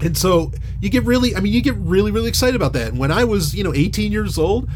And 0.00 0.18
so 0.18 0.52
you 0.80 0.90
get 0.90 1.04
really, 1.04 1.34
I 1.34 1.40
mean, 1.40 1.52
you 1.52 1.62
get 1.62 1.76
really, 1.76 2.10
really 2.10 2.28
excited 2.28 2.56
about 2.56 2.74
that. 2.74 2.88
And 2.88 2.98
when 2.98 3.10
I 3.10 3.24
was, 3.24 3.54
you 3.54 3.64
know, 3.64 3.72
18 3.72 4.12
years 4.12 4.36
old, 4.36 4.68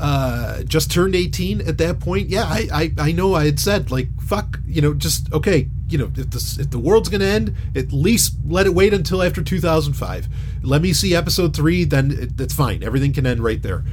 uh, 0.00 0.62
just 0.62 0.90
turned 0.90 1.14
18 1.14 1.60
at 1.60 1.76
that 1.78 2.00
point, 2.00 2.30
yeah, 2.30 2.44
I, 2.44 2.68
I, 2.72 2.92
I 2.98 3.12
know 3.12 3.34
I 3.34 3.44
had 3.44 3.60
said, 3.60 3.90
like, 3.90 4.08
fuck, 4.20 4.58
you 4.66 4.80
know, 4.80 4.94
just, 4.94 5.30
okay, 5.32 5.68
you 5.88 5.98
know, 5.98 6.10
if, 6.16 6.30
this, 6.30 6.58
if 6.58 6.70
the 6.70 6.78
world's 6.78 7.10
going 7.10 7.20
to 7.20 7.26
end, 7.26 7.54
at 7.76 7.92
least 7.92 8.36
let 8.46 8.64
it 8.66 8.74
wait 8.74 8.94
until 8.94 9.22
after 9.22 9.42
2005. 9.42 10.28
Let 10.62 10.80
me 10.80 10.94
see 10.94 11.14
episode 11.14 11.54
three, 11.54 11.84
then 11.84 12.12
it, 12.12 12.36
that's 12.36 12.54
fine. 12.54 12.82
Everything 12.82 13.12
can 13.12 13.26
end 13.26 13.44
right 13.44 13.62
there. 13.62 13.84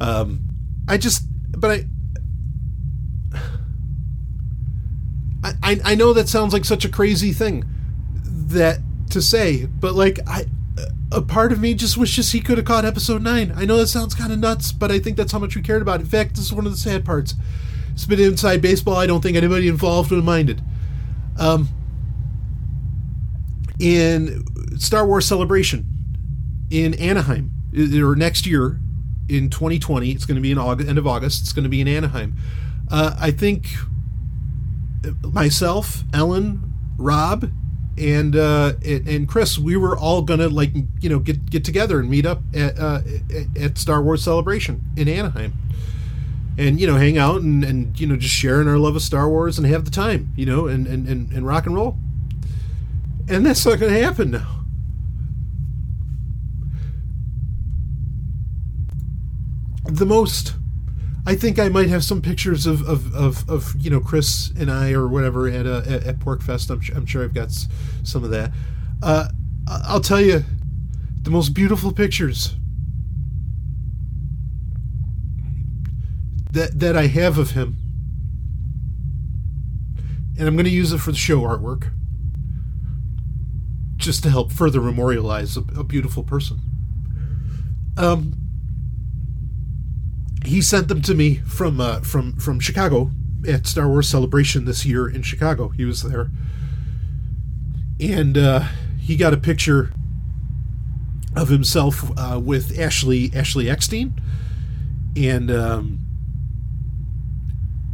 Um, 0.00 0.40
I 0.88 0.98
just, 0.98 1.22
but 1.52 1.82
I, 5.44 5.52
I, 5.62 5.80
I 5.84 5.94
know 5.94 6.12
that 6.14 6.28
sounds 6.28 6.52
like 6.52 6.64
such 6.64 6.84
a 6.84 6.88
crazy 6.88 7.32
thing 7.32 7.64
that 8.24 8.80
to 9.10 9.22
say, 9.22 9.66
but 9.66 9.94
like 9.94 10.18
I, 10.26 10.46
a 11.12 11.22
part 11.22 11.52
of 11.52 11.60
me 11.60 11.74
just 11.74 11.96
wishes 11.96 12.32
he 12.32 12.40
could 12.40 12.58
have 12.58 12.66
caught 12.66 12.84
episode 12.84 13.22
nine. 13.22 13.52
I 13.54 13.64
know 13.64 13.76
that 13.76 13.86
sounds 13.88 14.14
kind 14.14 14.32
of 14.32 14.38
nuts, 14.38 14.72
but 14.72 14.90
I 14.90 14.98
think 14.98 15.16
that's 15.16 15.32
how 15.32 15.38
much 15.38 15.54
we 15.54 15.62
cared 15.62 15.82
about. 15.82 16.00
In 16.00 16.06
fact, 16.06 16.36
this 16.36 16.46
is 16.46 16.52
one 16.52 16.66
of 16.66 16.72
the 16.72 16.78
sad 16.78 17.04
parts. 17.04 17.34
It's 17.92 18.06
been 18.06 18.20
inside 18.20 18.60
baseball. 18.60 18.96
I 18.96 19.06
don't 19.06 19.20
think 19.20 19.36
anybody 19.36 19.68
involved 19.68 20.10
would 20.10 20.16
have 20.16 20.24
minded. 20.24 20.60
Um, 21.38 21.68
in 23.78 24.44
Star 24.78 25.06
Wars 25.06 25.26
Celebration 25.26 25.86
in 26.70 26.94
Anaheim, 26.94 27.52
or 27.76 28.16
next 28.16 28.46
year 28.46 28.80
in 29.28 29.50
2020, 29.50 30.10
it's 30.10 30.26
going 30.26 30.36
to 30.36 30.40
be 30.40 30.50
in 30.50 30.58
August, 30.58 30.88
end 30.88 30.98
of 30.98 31.06
August. 31.06 31.42
It's 31.42 31.52
going 31.52 31.64
to 31.64 31.68
be 31.68 31.80
in 31.80 31.88
Anaheim. 31.88 32.36
Uh, 32.90 33.16
I 33.18 33.30
think 33.30 33.68
myself, 35.22 36.02
Ellen, 36.12 36.72
Rob, 36.98 37.50
and 37.96 38.34
uh, 38.34 38.72
and 38.84 39.28
Chris, 39.28 39.58
we 39.58 39.76
were 39.76 39.96
all 39.96 40.22
gonna 40.22 40.48
like 40.48 40.70
you 41.00 41.08
know 41.08 41.18
get 41.18 41.48
get 41.50 41.64
together 41.64 42.00
and 42.00 42.10
meet 42.10 42.26
up 42.26 42.42
at 42.52 42.78
uh, 42.78 43.00
at 43.58 43.78
Star 43.78 44.02
Wars 44.02 44.22
Celebration 44.22 44.82
in 44.96 45.08
Anaheim. 45.08 45.52
And 46.56 46.80
you 46.80 46.86
know 46.86 46.96
hang 46.96 47.18
out 47.18 47.42
and, 47.42 47.64
and 47.64 47.98
you 47.98 48.06
know 48.06 48.16
just 48.16 48.34
sharing 48.34 48.68
our 48.68 48.78
love 48.78 48.96
of 48.96 49.02
Star 49.02 49.28
Wars 49.28 49.58
and 49.58 49.66
have 49.66 49.84
the 49.84 49.90
time 49.90 50.32
you 50.36 50.46
know 50.46 50.66
and 50.66 50.86
and, 50.86 51.08
and, 51.08 51.32
and 51.32 51.46
rock 51.46 51.66
and 51.66 51.74
roll. 51.74 51.96
And 53.28 53.46
that's 53.46 53.64
not 53.64 53.78
to 53.78 53.90
happen 53.90 54.30
now. 54.30 54.64
The 59.84 60.06
most 60.06 60.54
I 61.26 61.34
think 61.34 61.58
I 61.58 61.68
might 61.68 61.88
have 61.88 62.04
some 62.04 62.20
pictures 62.20 62.66
of, 62.66 62.86
of, 62.86 63.14
of, 63.14 63.48
of 63.48 63.74
you 63.78 63.90
know 63.90 64.00
Chris 64.00 64.50
and 64.58 64.70
I 64.70 64.92
or 64.92 65.08
whatever 65.08 65.48
at 65.48 65.66
uh, 65.66 65.82
at, 65.86 66.04
at 66.04 66.18
PorcFest. 66.18 66.70
I'm, 66.70 66.96
I'm 66.96 67.06
sure 67.06 67.24
I've 67.24 67.34
got 67.34 67.50
some 68.02 68.24
of 68.24 68.30
that. 68.30 68.52
Uh, 69.02 69.28
I'll 69.66 70.00
tell 70.00 70.20
you, 70.20 70.44
the 71.22 71.30
most 71.30 71.54
beautiful 71.54 71.92
pictures 71.92 72.54
that 76.52 76.78
that 76.78 76.96
I 76.96 77.06
have 77.06 77.38
of 77.38 77.52
him, 77.52 77.76
and 80.38 80.46
I'm 80.46 80.54
going 80.54 80.66
to 80.66 80.70
use 80.70 80.92
it 80.92 80.98
for 80.98 81.10
the 81.10 81.16
show 81.16 81.40
artwork, 81.40 81.90
just 83.96 84.22
to 84.24 84.30
help 84.30 84.52
further 84.52 84.82
memorialize 84.82 85.56
a, 85.56 85.60
a 85.74 85.84
beautiful 85.84 86.22
person. 86.22 86.60
Um, 87.96 88.43
he 90.46 90.60
sent 90.62 90.88
them 90.88 91.02
to 91.02 91.14
me 91.14 91.36
from 91.46 91.80
uh, 91.80 92.00
from 92.00 92.34
from 92.34 92.60
Chicago 92.60 93.10
at 93.46 93.66
Star 93.66 93.88
Wars 93.88 94.08
Celebration 94.08 94.64
this 94.64 94.84
year 94.86 95.08
in 95.08 95.22
Chicago. 95.22 95.68
He 95.68 95.84
was 95.84 96.02
there, 96.02 96.30
and 98.00 98.36
uh, 98.36 98.64
he 99.00 99.16
got 99.16 99.32
a 99.32 99.36
picture 99.36 99.92
of 101.36 101.48
himself 101.48 102.10
uh, 102.16 102.40
with 102.42 102.78
Ashley 102.78 103.30
Ashley 103.34 103.68
Eckstein, 103.68 104.14
and 105.16 105.50
um, 105.50 106.04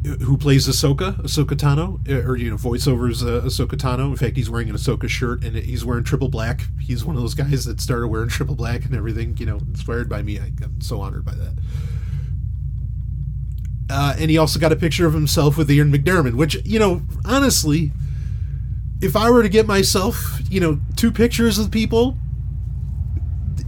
who 0.05 0.37
plays 0.39 0.67
Ahsoka, 0.67 1.21
Ahsoka 1.23 1.57
Tano, 1.57 2.01
uh, 2.09 2.27
or 2.27 2.37
you 2.37 2.51
know, 2.51 2.57
voiceovers 2.57 3.23
uh, 3.23 3.43
Ahsoka 3.43 3.77
Tano. 3.77 4.11
In 4.11 4.17
fact, 4.17 4.37
he's 4.37 4.49
wearing 4.49 4.71
an 4.71 4.77
Ahsoka 4.77 5.09
shirt 5.09 5.45
and 5.45 5.57
he's 5.57 5.85
wearing 5.85 6.05
triple 6.05 6.29
black. 6.29 6.63
He's 6.81 7.05
one 7.05 7.17
of 7.17 7.23
those 7.23 7.35
guys 7.35 7.67
that 7.67 7.81
started 7.81 8.09
wearing 8.09 8.29
triple 8.29 8.55
black 8.55 8.85
and 8.87 8.95
everything. 8.95 9.37
You 9.39 9.47
know, 9.47 9.59
inspired 9.59 10.09
by 10.09 10.23
me. 10.23 10.39
I, 10.39 10.53
am 10.63 10.81
so 10.81 11.01
honored 11.01 11.25
by 11.25 11.35
that. 11.35 11.55
Uh, 13.91 14.15
and 14.19 14.31
he 14.31 14.39
also 14.39 14.59
got 14.59 14.73
a 14.73 14.77
picture 14.77 15.07
of 15.07 15.15
himself 15.15 15.57
with 15.57 15.71
Ian 15.71 15.93
McDiarmid, 15.93 16.35
which 16.35 16.57
you 16.65 16.79
know, 16.79 17.03
honestly, 17.25 17.93
if 19.03 19.17
I 19.17 19.31
were 19.31 19.43
to 19.43 19.49
get 19.49 19.67
myself, 19.67 20.39
you 20.49 20.61
know, 20.61 20.81
two 20.97 21.11
pictures 21.11 21.59
of 21.59 21.71
people 21.71 22.17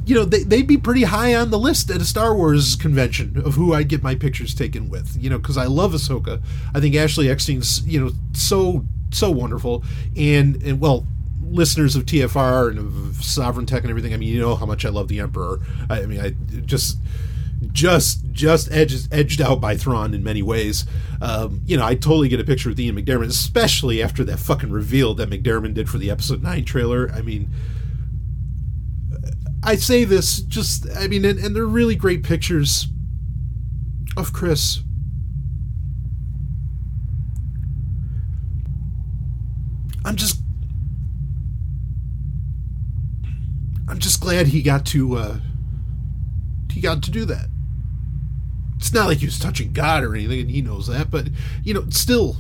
you 0.05 0.15
know, 0.15 0.25
they, 0.25 0.43
they'd 0.43 0.67
be 0.67 0.77
pretty 0.77 1.05
high 1.05 1.35
on 1.35 1.51
the 1.51 1.59
list 1.59 1.91
at 1.91 2.01
a 2.01 2.05
Star 2.05 2.35
Wars 2.35 2.77
convention 2.77 3.41
of 3.45 3.55
who 3.55 3.73
I'd 3.73 3.89
get 3.89 4.03
my 4.03 4.15
pictures 4.15 4.55
taken 4.55 4.89
with, 4.89 5.17
you 5.21 5.31
know, 5.31 5.39
because 5.39 5.57
I 5.57 5.67
love 5.67 5.93
Ahsoka. 5.93 6.43
I 6.75 6.81
think 6.81 6.95
Ashley 6.97 7.29
Eckstein's, 7.29 7.87
you 7.87 8.01
know, 8.01 8.13
so, 8.33 8.85
so 9.13 9.31
wonderful. 9.31 9.85
And, 10.17 10.61
and 10.63 10.81
well, 10.81 11.07
listeners 11.43 11.95
of 11.95 12.05
TFR 12.07 12.71
and 12.71 12.79
of 12.79 13.23
Sovereign 13.23 13.67
Tech 13.67 13.83
and 13.83 13.91
everything, 13.91 14.13
I 14.13 14.17
mean, 14.17 14.29
you 14.29 14.41
know 14.41 14.57
how 14.57 14.67
much 14.67 14.85
I 14.85 14.89
love 14.89 15.09
the 15.09 15.21
Emperor. 15.21 15.61
I, 15.89 16.03
I 16.03 16.07
mean, 16.07 16.21
I 16.21 16.31
just 16.63 16.99
just 17.71 18.33
just 18.33 18.73
edged 18.73 19.13
edged 19.13 19.41
out 19.41 19.61
by 19.61 19.77
Thrawn 19.77 20.15
in 20.15 20.25
many 20.25 20.43
ways. 20.43 20.87
Um, 21.21 21.61
you 21.67 21.77
know, 21.77 21.85
I 21.87 21.95
totally 21.95 22.29
get 22.29 22.41
a 22.41 22.45
picture 22.45 22.69
with 22.69 22.81
Ian 22.81 22.97
McDiarmid, 22.97 23.29
especially 23.29 24.03
after 24.03 24.25
that 24.25 24.39
fucking 24.39 24.71
reveal 24.71 25.15
that 25.15 25.31
McDiarmid 25.31 25.75
did 25.75 25.89
for 25.89 25.99
the 25.99 26.11
episode 26.11 26.43
nine 26.43 26.65
trailer. 26.65 27.11
I 27.13 27.23
mean, 27.23 27.53
I 29.63 29.77
say 29.77 30.05
this 30.05 30.41
just, 30.41 30.89
I 30.97 31.07
mean, 31.07 31.25
and, 31.25 31.39
and 31.39 31.55
they're 31.55 31.65
really 31.65 31.95
great 31.95 32.25
pictures 32.25 32.89
of 34.17 34.33
Chris. 34.33 34.81
I'm 40.05 40.17
just, 40.17 40.41
I'm 43.89 44.01
just 44.01 44.21
glad 44.21 44.49
he 44.49 44.63
got 44.63 44.85
to, 44.87 45.17
uh, 45.17 45.37
he 46.73 46.81
got 46.81 47.03
to 47.03 47.11
do 47.11 47.25
that. 47.27 47.47
It's 48.77 48.93
not 48.93 49.07
like 49.07 49.19
he 49.19 49.27
was 49.27 49.39
touching 49.39 49.73
God 49.73 50.03
or 50.03 50.15
anything, 50.15 50.41
and 50.41 50.51
he 50.51 50.61
knows 50.61 50.89
that, 50.89 51.11
but 51.11 51.29
you 51.63 51.73
know, 51.73 51.85
still, 51.91 52.37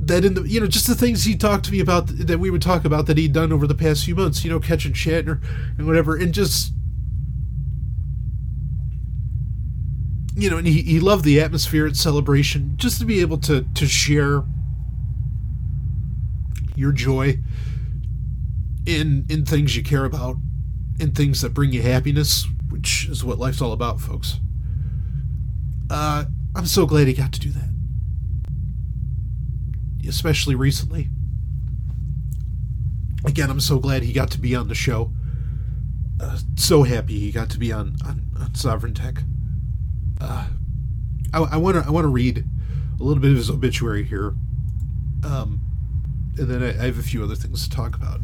that 0.00 0.24
in 0.24 0.34
the 0.34 0.42
you 0.42 0.60
know 0.60 0.66
just 0.66 0.86
the 0.86 0.94
things 0.94 1.24
he 1.24 1.36
talked 1.36 1.66
to 1.66 1.72
me 1.72 1.80
about 1.80 2.06
that 2.06 2.38
we 2.38 2.50
would 2.50 2.62
talk 2.62 2.84
about 2.84 3.06
that 3.06 3.18
he'd 3.18 3.32
done 3.32 3.52
over 3.52 3.66
the 3.66 3.74
past 3.74 4.04
few 4.04 4.14
months 4.14 4.42
you 4.42 4.50
know 4.50 4.58
catching 4.58 4.92
Shatner 4.92 5.42
and 5.76 5.86
whatever 5.86 6.16
and 6.16 6.32
just 6.32 6.72
you 10.38 10.48
know, 10.48 10.56
and 10.56 10.68
he, 10.68 10.82
he 10.82 11.00
loved 11.00 11.24
the 11.24 11.40
atmosphere 11.40 11.86
at 11.86 11.96
celebration, 11.96 12.74
just 12.76 13.00
to 13.00 13.04
be 13.04 13.20
able 13.20 13.38
to 13.38 13.66
to 13.74 13.86
share 13.86 14.44
your 16.76 16.92
joy 16.92 17.38
in 18.86 19.26
in 19.28 19.44
things 19.44 19.76
you 19.76 19.82
care 19.82 20.04
about, 20.04 20.36
in 21.00 21.10
things 21.10 21.40
that 21.40 21.52
bring 21.52 21.72
you 21.72 21.82
happiness, 21.82 22.46
which 22.68 23.08
is 23.08 23.24
what 23.24 23.38
life's 23.38 23.60
all 23.60 23.72
about, 23.72 24.00
folks. 24.00 24.38
Uh, 25.90 26.24
I'm 26.54 26.66
so 26.66 26.86
glad 26.86 27.06
he 27.06 27.14
got 27.14 27.32
to 27.32 27.40
do 27.40 27.50
that, 27.50 27.70
especially 30.06 30.54
recently. 30.54 31.08
Again, 33.24 33.50
I'm 33.50 33.60
so 33.60 33.78
glad 33.78 34.02
he 34.02 34.12
got 34.12 34.30
to 34.32 34.40
be 34.40 34.54
on 34.54 34.68
the 34.68 34.74
show. 34.74 35.12
Uh, 36.20 36.38
so 36.56 36.82
happy 36.82 37.18
he 37.18 37.30
got 37.30 37.50
to 37.50 37.58
be 37.58 37.72
on 37.72 37.96
on, 38.04 38.26
on 38.38 38.54
Sovereign 38.54 38.94
Tech. 38.94 39.22
Uh, 40.20 40.48
I 41.32 41.56
want 41.58 41.76
to 41.76 41.84
I 41.86 41.90
want 41.90 42.04
to 42.04 42.08
read 42.08 42.44
a 42.98 43.02
little 43.02 43.20
bit 43.20 43.30
of 43.30 43.36
his 43.36 43.50
obituary 43.50 44.02
here, 44.02 44.34
um, 45.24 45.60
and 46.36 46.48
then 46.48 46.62
I, 46.62 46.82
I 46.82 46.86
have 46.86 46.98
a 46.98 47.02
few 47.02 47.22
other 47.22 47.34
things 47.34 47.68
to 47.68 47.74
talk 47.74 47.94
about. 47.94 48.20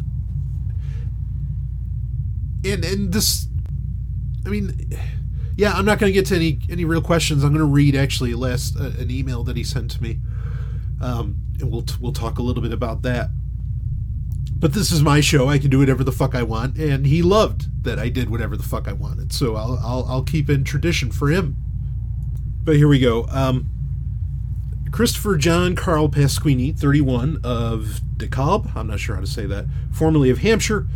And 2.64 2.84
and 2.84 3.12
this, 3.12 3.46
I 4.46 4.48
mean, 4.48 4.90
yeah, 5.56 5.72
I'm 5.72 5.84
not 5.84 5.98
going 5.98 6.12
to 6.12 6.14
get 6.14 6.26
to 6.26 6.36
any 6.36 6.58
any 6.70 6.84
real 6.84 7.02
questions. 7.02 7.44
I'm 7.44 7.50
going 7.50 7.60
to 7.66 7.72
read 7.72 7.94
actually 7.94 8.34
last 8.34 8.76
uh, 8.78 8.90
an 8.98 9.10
email 9.10 9.44
that 9.44 9.56
he 9.56 9.64
sent 9.64 9.90
to 9.92 10.02
me, 10.02 10.18
um, 11.00 11.36
and 11.60 11.70
we'll 11.70 11.84
we'll 12.00 12.12
talk 12.12 12.38
a 12.38 12.42
little 12.42 12.62
bit 12.62 12.72
about 12.72 13.02
that. 13.02 13.30
But 14.56 14.72
this 14.72 14.90
is 14.92 15.02
my 15.02 15.20
show. 15.20 15.48
I 15.48 15.58
can 15.58 15.70
do 15.70 15.78
whatever 15.78 16.04
the 16.04 16.12
fuck 16.12 16.34
I 16.34 16.42
want, 16.42 16.76
and 16.78 17.06
he 17.06 17.22
loved 17.22 17.84
that 17.84 17.98
I 17.98 18.08
did 18.08 18.30
whatever 18.30 18.56
the 18.56 18.62
fuck 18.62 18.88
I 18.88 18.92
wanted. 18.92 19.32
So 19.32 19.56
I'll 19.56 19.78
I'll, 19.82 20.04
I'll 20.08 20.22
keep 20.22 20.48
in 20.50 20.64
tradition 20.64 21.10
for 21.10 21.28
him. 21.28 21.56
But 22.62 22.76
here 22.76 22.88
we 22.88 22.98
go. 22.98 23.26
Um, 23.30 23.68
Christopher 24.90 25.36
John 25.36 25.74
Carl 25.74 26.08
Pasquini, 26.08 26.78
31 26.78 27.40
of 27.42 28.00
DeKalb, 28.16 28.76
I'm 28.76 28.86
not 28.86 29.00
sure 29.00 29.16
how 29.16 29.20
to 29.20 29.26
say 29.26 29.44
that, 29.44 29.66
formerly 29.92 30.30
of 30.30 30.38
Hampshire, 30.38 30.86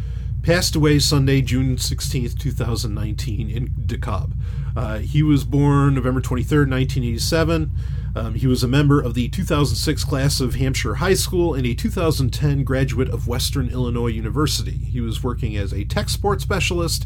passed 0.49 0.75
away 0.75 0.99
Sunday, 0.99 1.43
June 1.43 1.77
16th, 1.77 2.39
2019, 2.39 3.51
in 3.51 3.69
DeKalb. 3.85 4.33
Uh, 4.75 4.97
he 4.97 5.23
was 5.23 5.45
born 5.45 5.95
November 5.95 6.23
23rd, 6.23 6.71
1987. 6.71 7.71
Um, 8.17 8.35
he 8.35 8.47
was 8.47 8.63
a 8.63 8.67
member 8.67 8.99
of 8.99 9.13
the 9.13 9.29
2006 9.29 10.05
class 10.05 10.41
of 10.41 10.55
Hampshire 10.55 10.95
High 10.95 11.13
School 11.13 11.53
and 11.53 11.67
a 11.67 11.75
2010 11.75 12.65
graduate 12.65 13.11
of 13.11 13.29
Western 13.29 13.69
Illinois 13.69 14.07
University. 14.07 14.79
He 14.79 15.03
was 15.03 15.23
working 15.23 15.55
as 15.55 15.75
a 15.75 15.85
tech 15.85 16.09
support 16.09 16.41
specialist. 16.41 17.05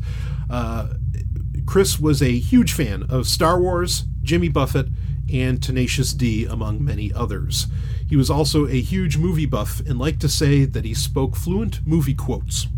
Uh, 0.49 0.91
Chris 1.67 1.99
was 1.99 2.23
a 2.23 2.39
huge 2.39 2.73
fan 2.73 3.03
of 3.11 3.27
Star 3.27 3.61
Wars, 3.61 4.05
Jimmy 4.23 4.51
Buffett, 4.51 4.87
and 5.33 5.61
Tenacious 5.61 6.13
D, 6.13 6.45
among 6.45 6.85
many 6.85 7.13
others. 7.13 7.67
He 8.09 8.15
was 8.15 8.31
also 8.31 8.69
a 8.69 8.81
huge 8.81 9.17
movie 9.17 9.47
buff 9.47 9.81
and 9.81 9.99
liked 9.99 10.21
to 10.21 10.29
say 10.29 10.65
that 10.65 10.85
he 10.85 10.95
spoke 10.95 11.35
fluent 11.35 11.85
movie 11.85 12.15
quotes. 12.15 12.69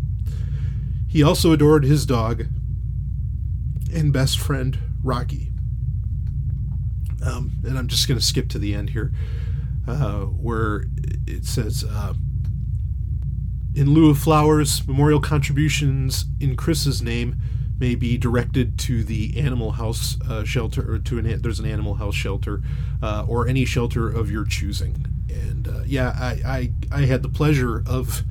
He 1.15 1.23
also 1.23 1.53
adored 1.53 1.85
his 1.85 2.05
dog 2.05 2.43
and 3.93 4.11
best 4.11 4.37
friend, 4.37 4.77
Rocky. 5.01 5.53
Um, 7.25 7.53
and 7.63 7.77
I'm 7.77 7.87
just 7.87 8.09
going 8.09 8.19
to 8.19 8.25
skip 8.25 8.49
to 8.49 8.59
the 8.59 8.75
end 8.75 8.89
here, 8.89 9.13
uh, 9.87 10.23
where 10.23 10.87
it 11.25 11.45
says, 11.45 11.85
uh, 11.89 12.15
in 13.73 13.93
lieu 13.93 14.09
of 14.09 14.17
flowers, 14.17 14.85
memorial 14.85 15.21
contributions 15.21 16.25
in 16.41 16.57
Chris's 16.57 17.01
name 17.01 17.37
may 17.79 17.95
be 17.95 18.17
directed 18.17 18.77
to 18.79 19.01
the 19.05 19.39
animal 19.39 19.71
house 19.71 20.17
uh, 20.29 20.43
shelter 20.43 20.95
or 20.95 20.99
to 20.99 21.17
an 21.17 21.41
there's 21.41 21.61
an 21.61 21.65
animal 21.65 21.93
house 21.93 22.15
shelter 22.15 22.61
uh, 23.01 23.23
or 23.25 23.47
any 23.47 23.63
shelter 23.63 24.09
of 24.09 24.29
your 24.29 24.43
choosing 24.43 25.05
and 25.29 25.69
uh, 25.69 25.81
yeah 25.85 26.13
I, 26.17 26.71
I 26.91 26.99
I 26.99 27.05
had 27.05 27.21
the 27.21 27.29
pleasure 27.29 27.83
of 27.87 28.23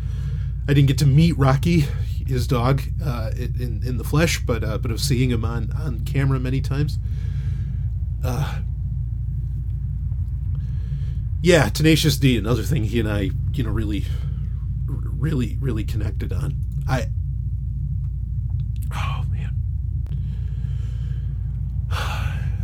I 0.66 0.72
didn't 0.72 0.88
get 0.88 0.98
to 0.98 1.06
meet 1.06 1.36
Rocky 1.36 1.84
his 2.26 2.46
dog 2.46 2.82
uh, 3.04 3.30
in 3.36 3.82
in 3.84 3.98
the 3.98 4.04
flesh 4.04 4.40
but 4.40 4.64
uh, 4.64 4.78
but 4.78 4.90
of 4.90 5.00
seeing 5.00 5.30
him 5.30 5.44
on 5.44 5.72
on 5.72 6.00
camera 6.00 6.40
many 6.40 6.60
times. 6.60 6.98
Uh, 8.24 8.60
yeah 11.42 11.68
Tenacious 11.68 12.16
D 12.16 12.38
another 12.38 12.62
thing 12.62 12.84
he 12.84 13.00
and 13.00 13.08
I 13.08 13.30
you 13.52 13.64
know 13.64 13.70
really 13.70 14.06
really 14.86 15.56
really 15.60 15.84
connected 15.84 16.32
on. 16.32 16.56
I 16.88 17.08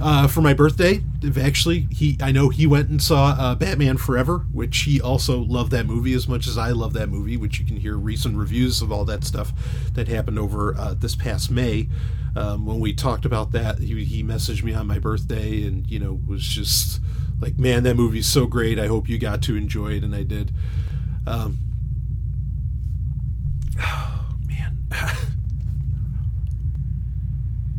uh, 0.00 0.26
for 0.26 0.40
my 0.40 0.54
birthday. 0.54 1.02
Actually, 1.40 1.86
he 1.90 2.16
I 2.20 2.32
know 2.32 2.48
he 2.48 2.66
went 2.66 2.88
and 2.88 3.02
saw 3.02 3.36
uh, 3.38 3.54
Batman 3.54 3.98
Forever, 3.98 4.46
which 4.52 4.78
he 4.78 5.00
also 5.00 5.38
loved 5.38 5.70
that 5.72 5.86
movie 5.86 6.14
as 6.14 6.26
much 6.26 6.46
as 6.46 6.56
I 6.56 6.70
love 6.70 6.94
that 6.94 7.08
movie. 7.08 7.36
Which 7.36 7.60
you 7.60 7.66
can 7.66 7.76
hear 7.76 7.96
recent 7.96 8.36
reviews 8.36 8.80
of 8.80 8.90
all 8.90 9.04
that 9.04 9.24
stuff 9.24 9.52
that 9.92 10.08
happened 10.08 10.38
over 10.38 10.74
uh, 10.76 10.94
this 10.94 11.14
past 11.14 11.50
May. 11.50 11.88
Um, 12.34 12.64
when 12.64 12.78
we 12.80 12.92
talked 12.94 13.24
about 13.24 13.52
that, 13.52 13.78
he, 13.80 14.04
he 14.04 14.22
messaged 14.22 14.62
me 14.62 14.72
on 14.72 14.86
my 14.86 14.98
birthday 14.98 15.66
and 15.66 15.88
you 15.90 15.98
know 15.98 16.20
was 16.26 16.42
just 16.42 17.00
like, 17.40 17.58
"Man, 17.58 17.82
that 17.82 17.96
movie's 17.96 18.26
so 18.26 18.46
great. 18.46 18.78
I 18.78 18.86
hope 18.86 19.08
you 19.08 19.18
got 19.18 19.42
to 19.42 19.56
enjoy 19.56 19.92
it," 19.92 20.04
and 20.04 20.14
I 20.14 20.22
did. 20.22 20.52
Um, 21.26 21.58
oh 23.78 24.28
man, 24.46 24.78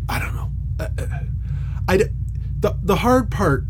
I 0.09 0.19
don't 0.19 0.35
know. 0.35 0.51
I 1.91 1.97
the 1.97 2.77
the 2.81 2.97
hard 2.97 3.29
part. 3.29 3.65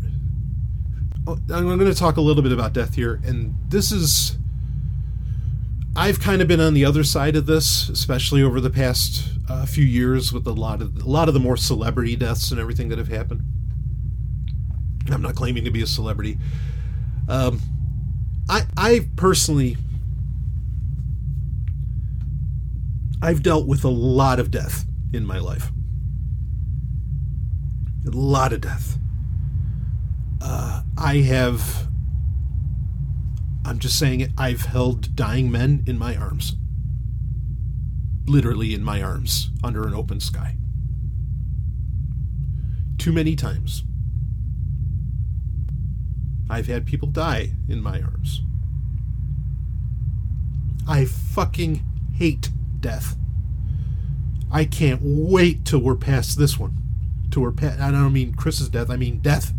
Oh, 1.26 1.38
I'm 1.52 1.64
going 1.64 1.80
to 1.80 1.94
talk 1.94 2.16
a 2.16 2.20
little 2.20 2.42
bit 2.42 2.52
about 2.52 2.72
death 2.72 2.94
here, 2.94 3.20
and 3.24 3.56
this 3.68 3.90
is. 3.90 4.36
I've 5.94 6.20
kind 6.20 6.40
of 6.40 6.48
been 6.48 6.60
on 6.60 6.72
the 6.72 6.84
other 6.84 7.04
side 7.04 7.36
of 7.36 7.46
this, 7.46 7.88
especially 7.88 8.42
over 8.42 8.60
the 8.60 8.70
past 8.70 9.28
uh, 9.48 9.66
few 9.66 9.84
years 9.84 10.32
with 10.32 10.46
a 10.46 10.52
lot 10.52 10.80
of 10.80 11.02
a 11.02 11.08
lot 11.08 11.26
of 11.26 11.34
the 11.34 11.40
more 11.40 11.56
celebrity 11.56 12.14
deaths 12.14 12.52
and 12.52 12.60
everything 12.60 12.90
that 12.90 12.98
have 12.98 13.08
happened. 13.08 13.42
I'm 15.10 15.20
not 15.20 15.34
claiming 15.34 15.64
to 15.64 15.70
be 15.72 15.82
a 15.82 15.86
celebrity. 15.86 16.38
Um, 17.28 17.60
I 18.48 18.62
I 18.76 19.08
personally 19.16 19.76
I've 23.20 23.42
dealt 23.42 23.66
with 23.66 23.84
a 23.84 23.90
lot 23.90 24.38
of 24.38 24.52
death 24.52 24.86
in 25.12 25.26
my 25.26 25.40
life 25.40 25.72
a 28.06 28.10
lot 28.10 28.52
of 28.52 28.60
death. 28.60 28.98
Uh, 30.40 30.82
I 30.98 31.18
have, 31.18 31.88
I'm 33.64 33.78
just 33.78 33.98
saying 33.98 34.20
it, 34.20 34.30
I've 34.36 34.62
held 34.62 35.14
dying 35.14 35.50
men 35.50 35.84
in 35.86 35.98
my 35.98 36.16
arms. 36.16 36.56
Literally 38.26 38.74
in 38.74 38.82
my 38.82 39.02
arms 39.02 39.50
under 39.62 39.86
an 39.86 39.94
open 39.94 40.20
sky. 40.20 40.56
Too 42.98 43.12
many 43.12 43.36
times. 43.36 43.84
I've 46.50 46.66
had 46.66 46.86
people 46.86 47.08
die 47.08 47.52
in 47.68 47.82
my 47.82 48.00
arms. 48.00 48.42
I 50.88 51.04
fucking 51.04 51.84
hate 52.14 52.50
death. 52.80 53.16
I 54.50 54.64
can't 54.64 55.00
wait 55.02 55.64
till 55.64 55.80
we're 55.80 55.96
past 55.96 56.36
this 56.36 56.58
one 56.58 56.81
to 57.32 57.44
her 57.44 57.52
pet. 57.52 57.80
I 57.80 57.90
don't 57.90 58.12
mean 58.12 58.34
Chris's 58.34 58.68
death, 58.68 58.90
I 58.90 58.96
mean 58.96 59.20
death. 59.20 59.52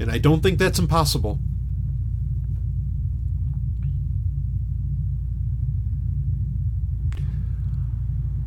And 0.00 0.10
I 0.10 0.18
don't 0.18 0.42
think 0.42 0.58
that's 0.58 0.78
impossible. 0.78 1.40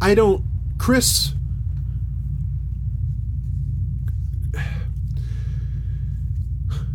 I 0.02 0.16
don't. 0.16 0.44
Chris. 0.80 1.34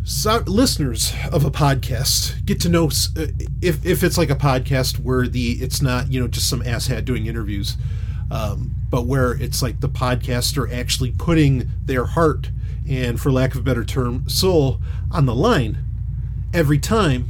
So, 0.03 0.43
listeners 0.45 1.13
of 1.31 1.45
a 1.45 1.51
podcast 1.51 2.45
get 2.45 2.59
to 2.61 2.69
know 2.69 2.87
uh, 2.87 3.27
if, 3.61 3.85
if 3.85 4.03
it's 4.03 4.17
like 4.17 4.29
a 4.29 4.35
podcast 4.35 4.99
where 4.99 5.27
the 5.27 5.51
it's 5.53 5.81
not 5.81 6.11
you 6.11 6.19
know 6.19 6.27
just 6.27 6.49
some 6.49 6.61
asshat 6.63 7.05
doing 7.05 7.27
interviews 7.27 7.77
um, 8.31 8.73
but 8.89 9.05
where 9.05 9.33
it's 9.33 9.61
like 9.61 9.79
the 9.79 9.89
podcaster 9.89 10.71
actually 10.71 11.11
putting 11.11 11.69
their 11.83 12.05
heart 12.05 12.51
and, 12.89 13.19
for 13.19 13.31
lack 13.31 13.53
of 13.53 13.61
a 13.61 13.63
better 13.63 13.83
term, 13.83 14.27
soul 14.29 14.79
on 15.11 15.25
the 15.25 15.35
line 15.35 15.77
every 16.53 16.79
time, 16.79 17.29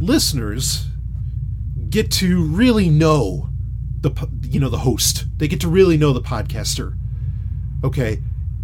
listeners 0.00 0.86
get 1.90 2.10
to 2.10 2.42
really 2.44 2.88
know 2.88 3.48
the 4.00 4.28
you 4.42 4.58
know 4.58 4.68
the 4.68 4.78
host. 4.78 5.26
They 5.38 5.48
get 5.48 5.60
to 5.60 5.68
really 5.68 5.96
know 5.96 6.12
the 6.12 6.20
podcaster. 6.20 6.96
Okay, 7.84 8.20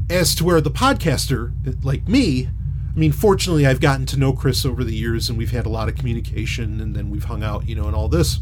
as 0.08 0.34
to 0.36 0.44
where 0.44 0.60
the 0.60 0.70
podcaster, 0.70 1.52
like 1.84 2.08
me, 2.08 2.48
I 2.94 2.98
mean, 2.98 3.12
fortunately, 3.12 3.66
I've 3.66 3.80
gotten 3.80 4.06
to 4.06 4.18
know 4.18 4.32
Chris 4.32 4.66
over 4.66 4.82
the 4.82 4.94
years, 4.94 5.28
and 5.28 5.38
we've 5.38 5.52
had 5.52 5.66
a 5.66 5.70
lot 5.70 5.88
of 5.88 5.94
communication, 5.94 6.80
and 6.80 6.96
then 6.96 7.10
we've 7.10 7.24
hung 7.24 7.44
out, 7.44 7.68
you 7.68 7.74
know, 7.74 7.86
and 7.86 7.94
all 7.94 8.08
this 8.08 8.40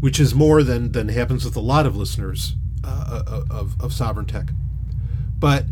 which 0.00 0.20
is 0.20 0.34
more 0.34 0.62
than 0.62 0.92
than 0.92 1.08
happens 1.08 1.44
with 1.44 1.56
a 1.56 1.60
lot 1.60 1.86
of 1.86 1.96
listeners. 1.96 2.54
uh, 2.84 3.22
uh 3.26 3.44
of 3.50 3.80
of 3.80 3.92
Sovereign 3.92 4.26
Tech, 4.26 4.50
but 5.38 5.64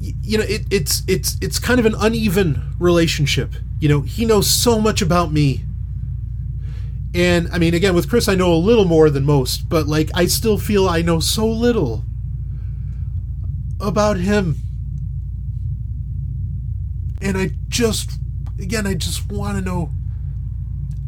you 0.00 0.38
know 0.38 0.44
it, 0.44 0.62
it's 0.70 1.02
it's 1.06 1.36
it's 1.40 1.58
kind 1.58 1.80
of 1.80 1.86
an 1.86 1.94
uneven 1.98 2.74
relationship. 2.78 3.54
You 3.80 3.88
know, 3.88 4.00
he 4.02 4.24
knows 4.24 4.48
so 4.48 4.80
much 4.80 5.02
about 5.02 5.32
me. 5.32 5.64
And 7.14 7.48
I 7.52 7.58
mean, 7.58 7.74
again, 7.74 7.94
with 7.94 8.08
Chris, 8.08 8.28
I 8.28 8.34
know 8.34 8.52
a 8.52 8.54
little 8.54 8.84
more 8.84 9.10
than 9.10 9.24
most, 9.24 9.68
but 9.68 9.86
like, 9.86 10.10
I 10.14 10.26
still 10.26 10.56
feel 10.56 10.88
I 10.88 11.02
know 11.02 11.20
so 11.20 11.46
little 11.46 12.04
about 13.80 14.16
him. 14.16 14.56
And 17.20 17.36
I 17.36 17.50
just, 17.68 18.12
again, 18.58 18.86
I 18.86 18.94
just 18.94 19.30
want 19.30 19.58
to 19.58 19.64
know 19.64 19.90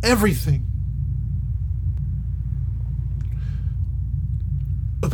everything 0.02 0.66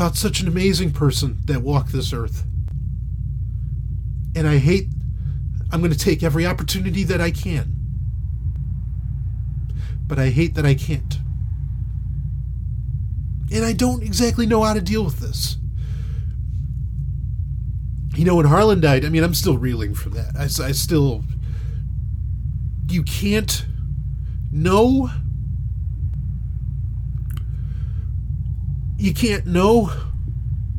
about 0.01 0.17
such 0.17 0.41
an 0.41 0.49
amazing 0.49 0.91
person 0.91 1.37
that 1.45 1.61
walked 1.61 1.93
this 1.93 2.15
earth. 2.15 2.45
And 4.35 4.49
I 4.49 4.57
hate, 4.57 4.89
I'm 5.71 5.81
going 5.81 5.93
to 5.93 5.99
take 5.99 6.23
every 6.23 6.47
opportunity 6.47 7.05
that 7.05 7.21
I 7.21 7.31
can. 7.31 7.77
But 10.07 10.19
I 10.19 10.31
hate 10.31 10.55
that 10.55 10.65
I 10.65 10.75
can't. 10.75 11.19
And 13.53 13.63
I 13.63 13.75
don't 13.75 14.03
exactly 14.03 14.47
know 14.47 14.63
how 14.63 14.73
to 14.73 14.81
deal 14.81 15.05
with 15.05 15.19
this. 15.19 15.59
You 18.17 18.25
know, 18.25 18.37
when 18.37 18.47
Harlan 18.47 18.81
died, 18.81 19.05
I 19.05 19.11
mean, 19.11 19.23
I'm 19.23 19.35
still 19.35 19.59
reeling 19.59 19.95
from 19.95 20.13
that. 20.13 20.35
I, 20.35 20.45
I 20.45 20.73
still. 20.73 21.25
You 22.89 23.03
can't 23.03 23.67
know. 24.51 25.11
You 29.01 29.15
can't 29.15 29.47
know 29.47 29.91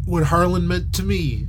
what 0.06 0.26
Harlan 0.26 0.68
meant 0.68 0.94
to 0.94 1.04
me. 1.04 1.48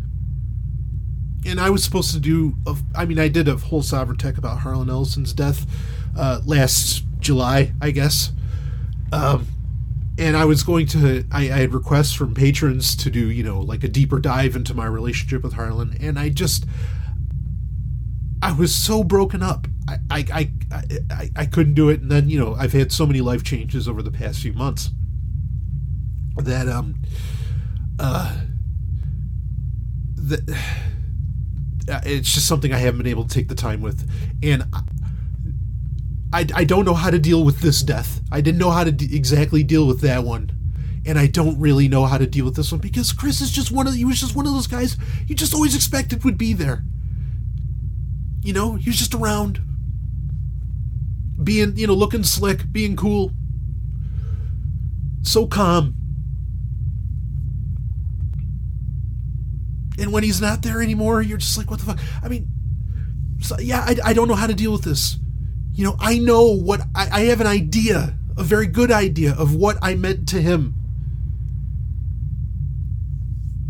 And 1.44 1.60
I 1.60 1.68
was 1.68 1.84
supposed 1.84 2.14
to 2.14 2.18
do, 2.18 2.56
a, 2.66 2.74
I 2.94 3.04
mean, 3.04 3.18
I 3.18 3.28
did 3.28 3.46
a 3.46 3.56
whole 3.56 3.82
Sovereign 3.82 4.16
Tech 4.16 4.38
about 4.38 4.60
Harlan 4.60 4.88
Ellison's 4.88 5.34
death 5.34 5.66
uh, 6.16 6.40
last 6.46 7.04
July, 7.18 7.74
I 7.82 7.90
guess. 7.90 8.32
Um, 9.12 9.48
and 10.16 10.34
I 10.34 10.46
was 10.46 10.62
going 10.62 10.86
to, 10.86 11.26
I, 11.30 11.42
I, 11.42 11.58
had 11.58 11.74
requests 11.74 12.14
from 12.14 12.32
patrons 12.32 12.96
to 12.96 13.10
do, 13.10 13.30
you 13.30 13.42
know, 13.42 13.60
like 13.60 13.84
a 13.84 13.88
deeper 13.88 14.18
dive 14.18 14.56
into 14.56 14.72
my 14.72 14.86
relationship 14.86 15.42
with 15.42 15.52
Harlan. 15.52 15.98
And 16.00 16.18
I 16.18 16.30
just, 16.30 16.64
I 18.40 18.52
was 18.52 18.74
so 18.74 19.04
broken 19.04 19.42
up. 19.42 19.66
I, 19.86 19.98
I, 20.10 20.24
I, 20.32 20.82
I, 21.10 21.30
I 21.36 21.44
couldn't 21.44 21.74
do 21.74 21.90
it. 21.90 22.00
And 22.00 22.10
then, 22.10 22.30
you 22.30 22.40
know, 22.40 22.54
I've 22.54 22.72
had 22.72 22.92
so 22.92 23.04
many 23.04 23.20
life 23.20 23.44
changes 23.44 23.86
over 23.86 24.00
the 24.00 24.10
past 24.10 24.40
few 24.40 24.54
months 24.54 24.88
that, 26.36 26.68
um, 26.68 26.94
uh, 27.98 28.36
that, 30.16 30.42
it's 32.04 32.32
just 32.32 32.46
something 32.46 32.72
I 32.72 32.78
haven't 32.78 32.98
been 32.98 33.08
able 33.08 33.24
to 33.24 33.34
take 33.34 33.48
the 33.48 33.54
time 33.54 33.80
with. 33.80 34.08
And 34.42 34.64
I, 36.32 36.46
I 36.54 36.64
don't 36.64 36.84
know 36.84 36.94
how 36.94 37.10
to 37.10 37.18
deal 37.18 37.44
with 37.44 37.60
this 37.60 37.82
death. 37.82 38.20
I 38.30 38.40
didn't 38.40 38.58
know 38.58 38.70
how 38.70 38.84
to 38.84 38.92
d- 38.92 39.14
exactly 39.14 39.62
deal 39.62 39.86
with 39.86 40.00
that 40.00 40.24
one. 40.24 40.50
And 41.04 41.18
I 41.18 41.26
don't 41.26 41.58
really 41.58 41.88
know 41.88 42.06
how 42.06 42.16
to 42.16 42.26
deal 42.26 42.44
with 42.44 42.56
this 42.56 42.70
one 42.70 42.80
because 42.80 43.12
Chris 43.12 43.40
is 43.40 43.50
just 43.50 43.72
one 43.72 43.86
of 43.86 43.94
he 43.94 44.04
was 44.04 44.20
just 44.20 44.36
one 44.36 44.46
of 44.46 44.52
those 44.52 44.68
guys 44.68 44.96
you 45.26 45.34
just 45.34 45.52
always 45.52 45.74
expected 45.74 46.24
would 46.24 46.38
be 46.38 46.52
there. 46.52 46.84
You 48.42 48.52
know, 48.52 48.76
he 48.76 48.88
was 48.88 48.98
just 48.98 49.14
around 49.14 49.60
being, 51.42 51.76
you 51.76 51.88
know, 51.88 51.94
looking 51.94 52.22
slick, 52.22 52.70
being 52.70 52.96
cool. 52.96 53.32
So 55.22 55.46
calm. 55.46 55.96
And 60.02 60.12
when 60.12 60.22
he's 60.22 60.40
not 60.40 60.60
there 60.60 60.82
anymore, 60.82 61.22
you're 61.22 61.38
just 61.38 61.56
like, 61.56 61.70
what 61.70 61.80
the 61.80 61.86
fuck? 61.86 61.98
I 62.22 62.28
mean, 62.28 62.46
so, 63.40 63.58
yeah, 63.58 63.80
I, 63.80 63.96
I 64.04 64.12
don't 64.12 64.28
know 64.28 64.34
how 64.34 64.46
to 64.46 64.54
deal 64.54 64.72
with 64.72 64.82
this 64.82 65.16
you 65.74 65.84
know, 65.84 65.96
I 65.98 66.18
know 66.18 66.54
what 66.54 66.82
I, 66.94 67.08
I 67.10 67.20
have 67.24 67.40
an 67.40 67.46
idea, 67.46 68.14
a 68.36 68.42
very 68.42 68.66
good 68.66 68.92
idea 68.92 69.34
of 69.34 69.54
what 69.54 69.78
I 69.80 69.94
meant 69.94 70.28
to 70.28 70.40
him. 70.40 70.74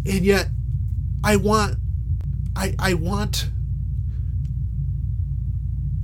And 0.04 0.24
yet 0.24 0.48
I 1.22 1.36
want 1.36 1.76
I 2.56 2.74
I 2.78 2.94
want 2.94 3.48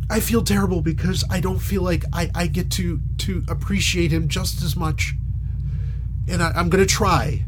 I 0.08 0.20
feel 0.20 0.42
terrible 0.42 0.80
because 0.80 1.24
I 1.28 1.40
don't 1.40 1.58
feel 1.58 1.82
like 1.82 2.04
I, 2.12 2.30
I 2.32 2.46
get 2.46 2.70
to 2.72 3.00
to 3.18 3.44
appreciate 3.48 4.12
him 4.12 4.28
just 4.28 4.62
as 4.62 4.76
much. 4.76 5.14
And 6.28 6.42
I, 6.42 6.52
I'm 6.52 6.68
gonna 6.68 6.86
try. 6.86 7.44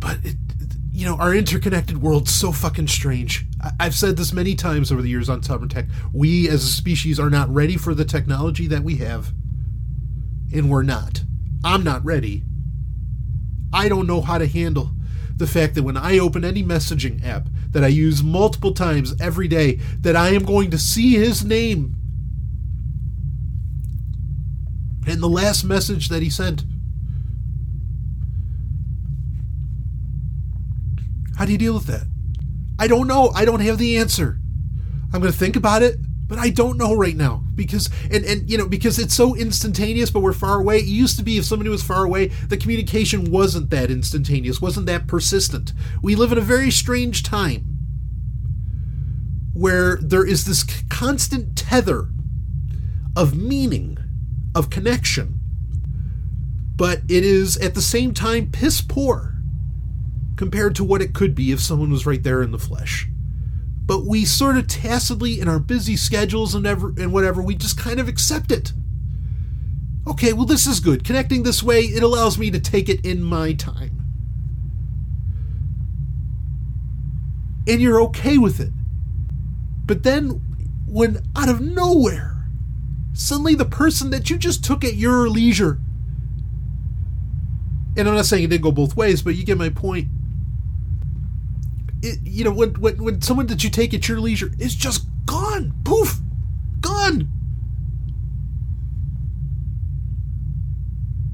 But 0.00 0.18
it, 0.24 0.36
you 0.90 1.06
know, 1.06 1.16
our 1.16 1.34
interconnected 1.34 2.02
world's 2.02 2.32
so 2.32 2.52
fucking 2.52 2.88
strange. 2.88 3.46
I- 3.78 3.84
have 3.84 3.94
said 3.94 4.16
this 4.16 4.32
many 4.32 4.54
times 4.54 4.90
over 4.90 5.02
the 5.02 5.08
years 5.08 5.28
on 5.28 5.42
Sovereign 5.42 5.68
Tech. 5.68 5.86
We 6.12 6.48
as 6.48 6.64
a 6.64 6.66
species 6.66 7.20
are 7.20 7.30
not 7.30 7.52
ready 7.54 7.76
for 7.76 7.94
the 7.94 8.04
technology 8.04 8.66
that 8.66 8.82
we 8.82 8.96
have. 8.96 9.32
And 10.52 10.68
we're 10.68 10.82
not. 10.82 11.22
I'm 11.62 11.84
not 11.84 12.04
ready. 12.04 12.42
I 13.72 13.88
don't 13.88 14.06
know 14.06 14.20
how 14.20 14.38
to 14.38 14.46
handle 14.46 14.90
the 15.36 15.46
fact 15.46 15.74
that 15.74 15.84
when 15.84 15.96
I 15.96 16.18
open 16.18 16.44
any 16.44 16.62
messaging 16.62 17.24
app 17.24 17.48
that 17.70 17.84
I 17.84 17.88
use 17.88 18.22
multiple 18.22 18.74
times 18.74 19.14
every 19.20 19.48
day, 19.48 19.76
that 20.00 20.16
I 20.16 20.30
am 20.30 20.44
going 20.44 20.70
to 20.70 20.78
see 20.78 21.14
his 21.14 21.44
name. 21.44 21.94
And 25.06 25.22
the 25.22 25.28
last 25.28 25.64
message 25.64 26.08
that 26.08 26.22
he 26.22 26.28
sent 26.28 26.64
How 31.40 31.46
do 31.46 31.52
you 31.52 31.58
deal 31.58 31.72
with 31.72 31.86
that? 31.86 32.06
I 32.78 32.86
don't 32.86 33.06
know. 33.06 33.30
I 33.30 33.46
don't 33.46 33.60
have 33.60 33.78
the 33.78 33.96
answer. 33.96 34.36
I'm 35.10 35.22
going 35.22 35.32
to 35.32 35.38
think 35.38 35.56
about 35.56 35.82
it, 35.82 35.96
but 36.26 36.38
I 36.38 36.50
don't 36.50 36.76
know 36.76 36.92
right 36.92 37.16
now 37.16 37.44
because 37.54 37.88
and 38.10 38.26
and 38.26 38.50
you 38.50 38.58
know 38.58 38.68
because 38.68 38.98
it's 38.98 39.14
so 39.14 39.34
instantaneous 39.34 40.10
but 40.10 40.20
we're 40.20 40.34
far 40.34 40.60
away. 40.60 40.80
It 40.80 40.84
used 40.84 41.16
to 41.16 41.24
be 41.24 41.38
if 41.38 41.46
somebody 41.46 41.70
was 41.70 41.82
far 41.82 42.04
away, 42.04 42.26
the 42.26 42.58
communication 42.58 43.30
wasn't 43.30 43.70
that 43.70 43.90
instantaneous, 43.90 44.60
wasn't 44.60 44.84
that 44.88 45.06
persistent. 45.06 45.72
We 46.02 46.14
live 46.14 46.30
in 46.30 46.36
a 46.36 46.42
very 46.42 46.70
strange 46.70 47.22
time 47.22 47.64
where 49.54 49.96
there 49.96 50.26
is 50.26 50.44
this 50.44 50.62
constant 50.90 51.56
tether 51.56 52.08
of 53.16 53.34
meaning, 53.34 53.96
of 54.54 54.68
connection, 54.68 55.40
but 56.76 56.98
it 57.08 57.24
is 57.24 57.56
at 57.56 57.74
the 57.74 57.80
same 57.80 58.12
time 58.12 58.52
piss 58.52 58.82
poor 58.82 59.29
compared 60.40 60.74
to 60.74 60.82
what 60.82 61.02
it 61.02 61.12
could 61.12 61.34
be 61.34 61.52
if 61.52 61.60
someone 61.60 61.90
was 61.90 62.06
right 62.06 62.22
there 62.22 62.42
in 62.42 62.50
the 62.50 62.58
flesh. 62.58 63.06
But 63.84 64.06
we 64.06 64.24
sort 64.24 64.56
of 64.56 64.68
tacitly, 64.68 65.38
in 65.38 65.48
our 65.48 65.58
busy 65.58 65.96
schedules 65.96 66.54
and, 66.54 66.66
ever, 66.66 66.94
and 66.96 67.12
whatever, 67.12 67.42
we 67.42 67.54
just 67.54 67.76
kind 67.76 68.00
of 68.00 68.08
accept 68.08 68.50
it. 68.50 68.72
Okay, 70.08 70.32
well, 70.32 70.46
this 70.46 70.66
is 70.66 70.80
good. 70.80 71.04
Connecting 71.04 71.42
this 71.42 71.62
way, 71.62 71.80
it 71.80 72.02
allows 72.02 72.38
me 72.38 72.50
to 72.52 72.58
take 72.58 72.88
it 72.88 73.04
in 73.04 73.22
my 73.22 73.52
time. 73.52 74.02
And 77.68 77.82
you're 77.82 78.00
okay 78.04 78.38
with 78.38 78.60
it. 78.60 78.72
But 79.84 80.04
then, 80.04 80.40
when 80.86 81.18
out 81.36 81.50
of 81.50 81.60
nowhere, 81.60 82.46
suddenly 83.12 83.54
the 83.54 83.66
person 83.66 84.08
that 84.08 84.30
you 84.30 84.38
just 84.38 84.64
took 84.64 84.84
at 84.84 84.94
your 84.94 85.28
leisure, 85.28 85.78
and 87.94 88.08
I'm 88.08 88.14
not 88.14 88.24
saying 88.24 88.44
it 88.44 88.46
didn't 88.46 88.62
go 88.62 88.72
both 88.72 88.96
ways, 88.96 89.20
but 89.20 89.34
you 89.34 89.44
get 89.44 89.58
my 89.58 89.68
point 89.68 90.08
it, 92.02 92.18
you 92.24 92.44
know, 92.44 92.52
when, 92.52 92.74
when 92.74 93.02
when 93.02 93.20
someone 93.20 93.46
that 93.48 93.62
you 93.62 93.70
take 93.70 93.92
at 93.92 94.08
your 94.08 94.20
leisure 94.20 94.50
is 94.58 94.74
just 94.74 95.06
gone, 95.26 95.74
poof, 95.84 96.18
gone. 96.80 97.28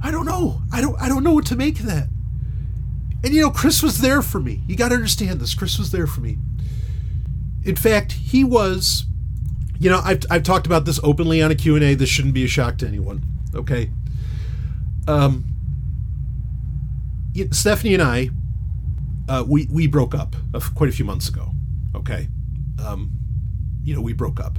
I 0.02 0.10
don't 0.10 0.26
know. 0.26 0.62
I 0.72 0.80
don't. 0.80 1.00
I 1.00 1.08
don't 1.08 1.24
know 1.24 1.32
what 1.32 1.46
to 1.46 1.56
make 1.56 1.80
of 1.80 1.86
that. 1.86 2.08
And 3.24 3.34
you 3.34 3.42
know, 3.42 3.50
Chris 3.50 3.82
was 3.82 3.98
there 3.98 4.22
for 4.22 4.40
me. 4.40 4.62
You 4.66 4.76
got 4.76 4.90
to 4.90 4.94
understand 4.94 5.40
this. 5.40 5.54
Chris 5.54 5.78
was 5.78 5.90
there 5.90 6.06
for 6.06 6.20
me. 6.20 6.38
In 7.64 7.76
fact, 7.76 8.12
he 8.12 8.44
was. 8.44 9.04
You 9.78 9.90
know, 9.90 10.00
I've 10.02 10.22
I've 10.30 10.42
talked 10.42 10.66
about 10.66 10.84
this 10.84 10.98
openly 11.02 11.42
on 11.42 11.50
a 11.50 11.54
Q 11.54 11.74
and 11.74 11.84
A. 11.84 11.94
This 11.94 12.08
shouldn't 12.08 12.34
be 12.34 12.44
a 12.44 12.48
shock 12.48 12.78
to 12.78 12.86
anyone. 12.86 13.22
Okay. 13.54 13.90
Um. 15.06 15.44
Stephanie 17.52 17.92
and 17.92 18.02
I 18.02 18.30
uh, 19.28 19.44
we 19.46 19.66
we 19.70 19.86
broke 19.86 20.14
up 20.14 20.36
quite 20.74 20.88
a 20.88 20.92
few 20.92 21.04
months 21.04 21.28
ago. 21.28 21.50
Okay, 21.94 22.28
um, 22.84 23.10
you 23.82 23.94
know 23.94 24.00
we 24.00 24.12
broke 24.12 24.40
up, 24.40 24.58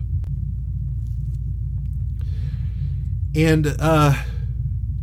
and 3.36 3.76
uh, 3.80 4.14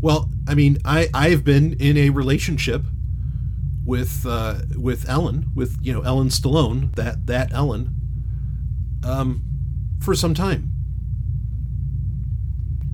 well, 0.00 0.28
I 0.46 0.54
mean, 0.54 0.78
I 0.84 1.08
I've 1.14 1.44
been 1.44 1.74
in 1.74 1.96
a 1.96 2.10
relationship 2.10 2.82
with 3.84 4.26
uh, 4.26 4.60
with 4.76 5.08
Ellen, 5.08 5.50
with 5.54 5.78
you 5.80 5.92
know 5.92 6.02
Ellen 6.02 6.28
Stallone, 6.28 6.94
that 6.96 7.26
that 7.26 7.52
Ellen, 7.52 7.94
um, 9.04 9.42
for 10.00 10.14
some 10.14 10.34
time, 10.34 10.70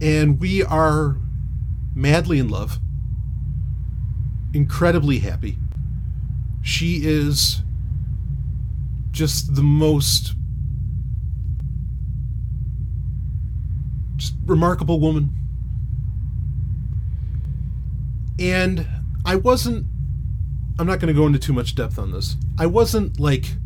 and 0.00 0.40
we 0.40 0.62
are 0.62 1.16
madly 1.94 2.38
in 2.38 2.48
love, 2.48 2.78
incredibly 4.52 5.18
happy. 5.18 5.56
She 6.62 7.00
is 7.04 7.62
just 9.10 9.54
the 9.54 9.62
most 9.62 10.34
just 14.16 14.34
remarkable 14.44 15.00
woman. 15.00 15.34
And 18.38 18.86
I 19.24 19.36
wasn't 19.36 19.86
I'm 20.78 20.86
not 20.86 20.98
going 20.98 21.12
to 21.12 21.18
go 21.18 21.26
into 21.26 21.38
too 21.38 21.52
much 21.52 21.74
depth 21.74 21.98
on 21.98 22.10
this. 22.10 22.36
I 22.58 22.66
wasn't 22.66 23.20
like 23.20 23.56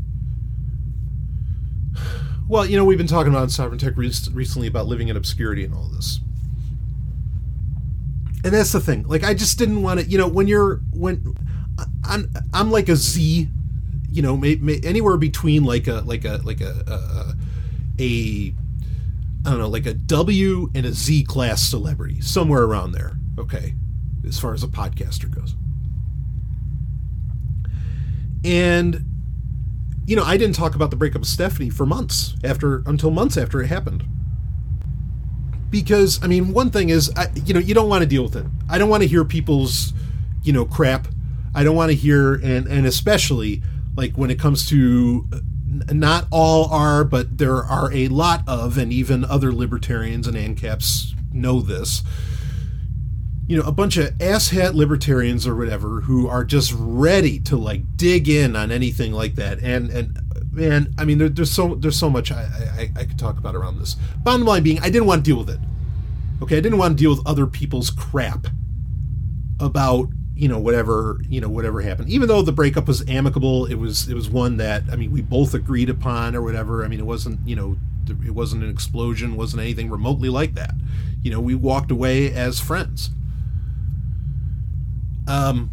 well, 2.48 2.66
you 2.66 2.76
know, 2.76 2.84
we've 2.84 2.98
been 2.98 3.06
talking 3.06 3.32
about 3.32 3.50
Sovereign 3.50 3.78
Tech 3.78 3.96
re- 3.96 4.12
recently 4.32 4.68
about 4.68 4.86
living 4.86 5.08
in 5.08 5.16
obscurity 5.16 5.64
and 5.64 5.74
all 5.74 5.88
this. 5.88 6.20
And 8.44 8.52
that's 8.52 8.72
the 8.72 8.80
thing. 8.80 9.04
Like 9.04 9.24
I 9.24 9.32
just 9.32 9.58
didn't 9.58 9.82
want 9.82 10.00
to, 10.00 10.06
you 10.06 10.18
know, 10.18 10.28
when 10.28 10.46
you're 10.46 10.82
when 10.92 11.34
I'm 12.04 12.32
I'm 12.52 12.70
like 12.70 12.88
a 12.88 12.96
Z, 12.96 13.48
you 14.10 14.22
know, 14.22 14.36
may, 14.36 14.56
may, 14.56 14.80
anywhere 14.84 15.16
between 15.16 15.64
like 15.64 15.86
a 15.86 16.02
like 16.04 16.24
a 16.24 16.40
like 16.44 16.60
a, 16.60 16.84
a 16.86 17.34
a 18.02 18.54
I 19.46 19.50
don't 19.50 19.58
know, 19.58 19.68
like 19.68 19.86
a 19.86 19.94
W 19.94 20.70
and 20.74 20.86
a 20.86 20.92
Z 20.92 21.24
class 21.24 21.62
celebrity, 21.62 22.20
somewhere 22.20 22.62
around 22.62 22.92
there. 22.92 23.16
Okay, 23.38 23.74
as 24.26 24.38
far 24.38 24.54
as 24.54 24.62
a 24.62 24.68
podcaster 24.68 25.30
goes. 25.30 25.54
And 28.44 29.04
you 30.06 30.16
know, 30.16 30.24
I 30.24 30.36
didn't 30.36 30.54
talk 30.54 30.74
about 30.74 30.90
the 30.90 30.96
breakup 30.96 31.22
of 31.22 31.28
Stephanie 31.28 31.70
for 31.70 31.86
months 31.86 32.34
after 32.44 32.82
until 32.86 33.10
months 33.10 33.36
after 33.36 33.62
it 33.62 33.68
happened. 33.68 34.04
Because 35.70 36.22
I 36.22 36.26
mean, 36.26 36.52
one 36.52 36.70
thing 36.70 36.90
is, 36.90 37.10
I, 37.16 37.28
you 37.44 37.54
know, 37.54 37.60
you 37.60 37.74
don't 37.74 37.88
want 37.88 38.02
to 38.02 38.06
deal 38.06 38.22
with 38.22 38.36
it. 38.36 38.46
I 38.68 38.78
don't 38.78 38.88
want 38.88 39.02
to 39.02 39.08
hear 39.08 39.24
people's, 39.24 39.92
you 40.42 40.52
know, 40.52 40.64
crap. 40.64 41.08
I 41.54 41.64
don't 41.64 41.76
want 41.76 41.90
to 41.90 41.96
hear, 41.96 42.34
and 42.34 42.66
and 42.66 42.86
especially 42.86 43.62
like 43.96 44.14
when 44.14 44.30
it 44.30 44.38
comes 44.38 44.68
to 44.70 45.26
not 45.90 46.26
all 46.30 46.66
are, 46.70 47.04
but 47.04 47.38
there 47.38 47.56
are 47.56 47.92
a 47.92 48.08
lot 48.08 48.42
of, 48.46 48.78
and 48.78 48.92
even 48.92 49.24
other 49.24 49.52
libertarians 49.52 50.26
and 50.26 50.36
ANCAPs 50.36 51.14
know 51.32 51.60
this. 51.60 52.02
You 53.46 53.58
know, 53.58 53.64
a 53.64 53.72
bunch 53.72 53.96
of 53.98 54.10
asshat 54.14 54.74
libertarians 54.74 55.46
or 55.46 55.54
whatever 55.54 56.02
who 56.02 56.28
are 56.28 56.44
just 56.44 56.72
ready 56.76 57.38
to 57.40 57.56
like 57.56 57.96
dig 57.96 58.28
in 58.28 58.56
on 58.56 58.70
anything 58.72 59.12
like 59.12 59.34
that. 59.34 59.58
And 59.62 59.90
and 59.90 60.18
man, 60.50 60.94
I 60.96 61.04
mean, 61.04 61.18
there, 61.18 61.28
there's 61.28 61.50
so 61.50 61.74
there's 61.74 61.98
so 61.98 62.08
much 62.08 62.32
I, 62.32 62.42
I 62.42 62.90
I 63.00 63.04
could 63.04 63.18
talk 63.18 63.38
about 63.38 63.54
around 63.54 63.78
this. 63.78 63.96
Bottom 64.22 64.46
line 64.46 64.62
being, 64.62 64.78
I 64.80 64.88
didn't 64.88 65.06
want 65.06 65.24
to 65.24 65.30
deal 65.30 65.38
with 65.38 65.50
it. 65.50 65.60
Okay, 66.42 66.56
I 66.56 66.60
didn't 66.60 66.78
want 66.78 66.96
to 66.96 67.02
deal 67.02 67.10
with 67.10 67.26
other 67.26 67.46
people's 67.46 67.90
crap 67.90 68.46
about 69.60 70.08
you 70.36 70.48
know 70.48 70.58
whatever 70.58 71.20
you 71.28 71.40
know 71.40 71.48
whatever 71.48 71.80
happened. 71.80 72.08
Even 72.10 72.28
though 72.28 72.42
the 72.42 72.52
breakup 72.52 72.88
was 72.88 73.08
amicable 73.08 73.66
it 73.66 73.74
was 73.74 74.08
it 74.08 74.14
was 74.14 74.28
one 74.28 74.56
that 74.56 74.82
i 74.90 74.96
mean 74.96 75.12
we 75.12 75.22
both 75.22 75.54
agreed 75.54 75.88
upon 75.88 76.34
or 76.34 76.42
whatever. 76.42 76.84
I 76.84 76.88
mean 76.88 77.00
it 77.00 77.06
wasn't 77.06 77.40
you 77.46 77.56
know 77.56 77.76
it 78.08 78.34
wasn't 78.34 78.62
an 78.62 78.70
explosion 78.70 79.36
wasn't 79.36 79.62
anything 79.62 79.90
remotely 79.90 80.28
like 80.28 80.54
that. 80.54 80.74
You 81.22 81.30
know 81.30 81.40
we 81.40 81.54
walked 81.54 81.90
away 81.90 82.32
as 82.32 82.60
friends. 82.60 83.10
Um 85.26 85.70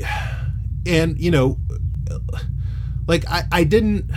and 0.86 1.18
you 1.18 1.30
know 1.30 1.58
like 3.06 3.24
i 3.28 3.44
i 3.52 3.64
didn't 3.64 4.10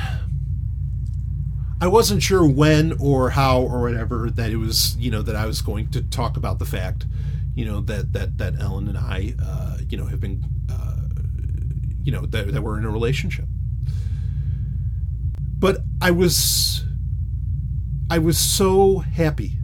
I 1.79 1.87
wasn't 1.87 2.23
sure 2.23 2.45
when 2.47 2.93
or 2.99 3.29
how 3.29 3.61
or 3.61 3.81
whatever 3.81 4.31
that 4.31 4.51
it 4.51 4.57
was, 4.57 4.97
you 4.97 5.11
know, 5.11 5.21
that 5.21 5.35
I 5.35 5.45
was 5.45 5.61
going 5.61 5.89
to 5.91 6.01
talk 6.01 6.35
about 6.35 6.57
the 6.57 6.65
fact, 6.65 7.05
you 7.53 7.65
know, 7.65 7.81
that 7.81 8.13
that 8.13 8.39
that 8.39 8.59
Ellen 8.59 8.87
and 8.87 8.97
I, 8.97 9.35
uh, 9.43 9.77
you 9.87 9.97
know, 9.97 10.05
have 10.05 10.19
been, 10.19 10.43
uh, 10.71 10.95
you 12.01 12.11
know, 12.11 12.25
that, 12.25 12.51
that 12.51 12.63
we're 12.63 12.79
in 12.79 12.85
a 12.85 12.89
relationship. 12.89 13.45
But 15.59 15.79
I 16.01 16.11
was, 16.11 16.83
I 18.09 18.17
was 18.17 18.39
so 18.39 18.99
happy, 18.99 19.59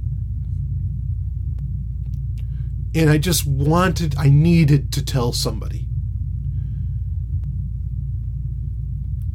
and 2.94 3.10
I 3.10 3.18
just 3.18 3.46
wanted, 3.48 4.16
I 4.18 4.30
needed 4.30 4.92
to 4.94 5.04
tell 5.04 5.34
somebody. 5.34 5.88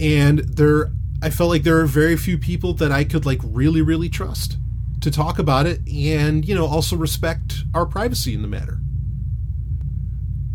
And 0.01 0.39
there 0.41 0.93
I 1.21 1.31
felt 1.31 1.51
like 1.51 1.65
there 1.65 1.81
are 1.81 1.87
very 1.87 2.17
few 2.17 2.39
people 2.39 2.75
that 2.75 2.93
I 2.93 3.05
could 3.05 3.27
like 3.27 3.41
really, 3.43 3.83
really 3.83 4.09
trust 4.09 4.57
to 5.01 5.11
talk 5.11 5.39
about 5.39 5.67
it 5.67 5.81
and, 5.89 6.47
you 6.47 6.55
know, 6.55 6.67
also 6.67 6.97
respect 6.97 7.65
our 7.75 7.87
privacy 7.87 8.35
in 8.35 8.43
the 8.43 8.49
matter. 8.49 8.79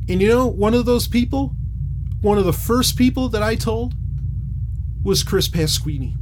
And 0.10 0.22
you 0.22 0.28
know, 0.28 0.48
one 0.48 0.74
of 0.74 0.86
those 0.86 1.08
people, 1.08 1.56
one 2.22 2.38
of 2.38 2.46
the 2.46 2.54
first 2.54 2.98
people 2.98 3.30
that 3.30 3.44
I 3.44 3.56
told 3.56 3.94
was 5.04 5.24
Chris 5.24 5.48
Pasquini. 5.48 6.16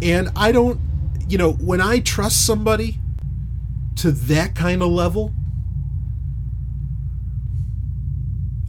And 0.00 0.30
I 0.36 0.52
don't, 0.52 0.80
you 1.28 1.38
know, 1.38 1.52
when 1.52 1.80
I 1.80 1.98
trust 1.98 2.46
somebody 2.46 3.00
to 3.96 4.12
that 4.12 4.54
kind 4.54 4.80
of 4.80 4.90
level, 4.90 5.34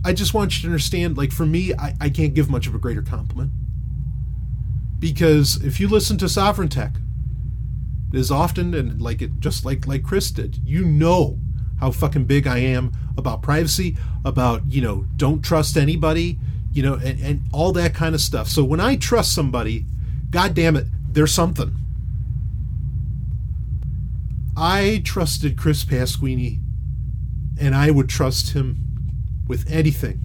I 0.09 0.13
just 0.13 0.33
want 0.33 0.57
you 0.57 0.63
to 0.63 0.67
understand, 0.69 1.17
like 1.17 1.31
for 1.31 1.45
me, 1.45 1.71
I, 1.75 1.93
I 2.01 2.09
can't 2.09 2.33
give 2.33 2.49
much 2.49 2.65
of 2.65 2.73
a 2.73 2.79
greater 2.79 3.03
compliment. 3.03 3.51
Because 4.97 5.63
if 5.63 5.79
you 5.79 5.87
listen 5.87 6.17
to 6.17 6.27
Sovereign 6.27 6.67
Tech 6.67 6.95
as 8.11 8.31
often 8.31 8.73
and 8.73 8.99
like 8.99 9.21
it 9.21 9.39
just 9.39 9.65
like 9.65 9.85
like 9.85 10.01
Chris 10.01 10.31
did, 10.31 10.57
you 10.65 10.83
know 10.83 11.37
how 11.79 11.91
fucking 11.91 12.25
big 12.25 12.47
I 12.47 12.57
am 12.57 12.91
about 13.19 13.43
privacy, 13.43 13.97
about, 14.25 14.63
you 14.67 14.81
know, 14.81 15.05
don't 15.15 15.43
trust 15.43 15.77
anybody, 15.77 16.39
you 16.73 16.81
know, 16.81 16.95
and, 16.95 17.19
and 17.21 17.43
all 17.53 17.71
that 17.73 17.93
kind 17.93 18.15
of 18.15 18.21
stuff. 18.21 18.47
So 18.47 18.63
when 18.63 18.79
I 18.79 18.95
trust 18.95 19.35
somebody, 19.35 19.85
god 20.31 20.55
damn 20.55 20.75
it, 20.75 20.87
there's 21.07 21.35
something. 21.35 21.75
I 24.57 25.03
trusted 25.05 25.55
Chris 25.55 25.85
Pasquini 25.85 26.59
and 27.61 27.75
I 27.75 27.91
would 27.91 28.09
trust 28.09 28.53
him 28.53 28.88
with 29.49 29.69
anything. 29.69 30.21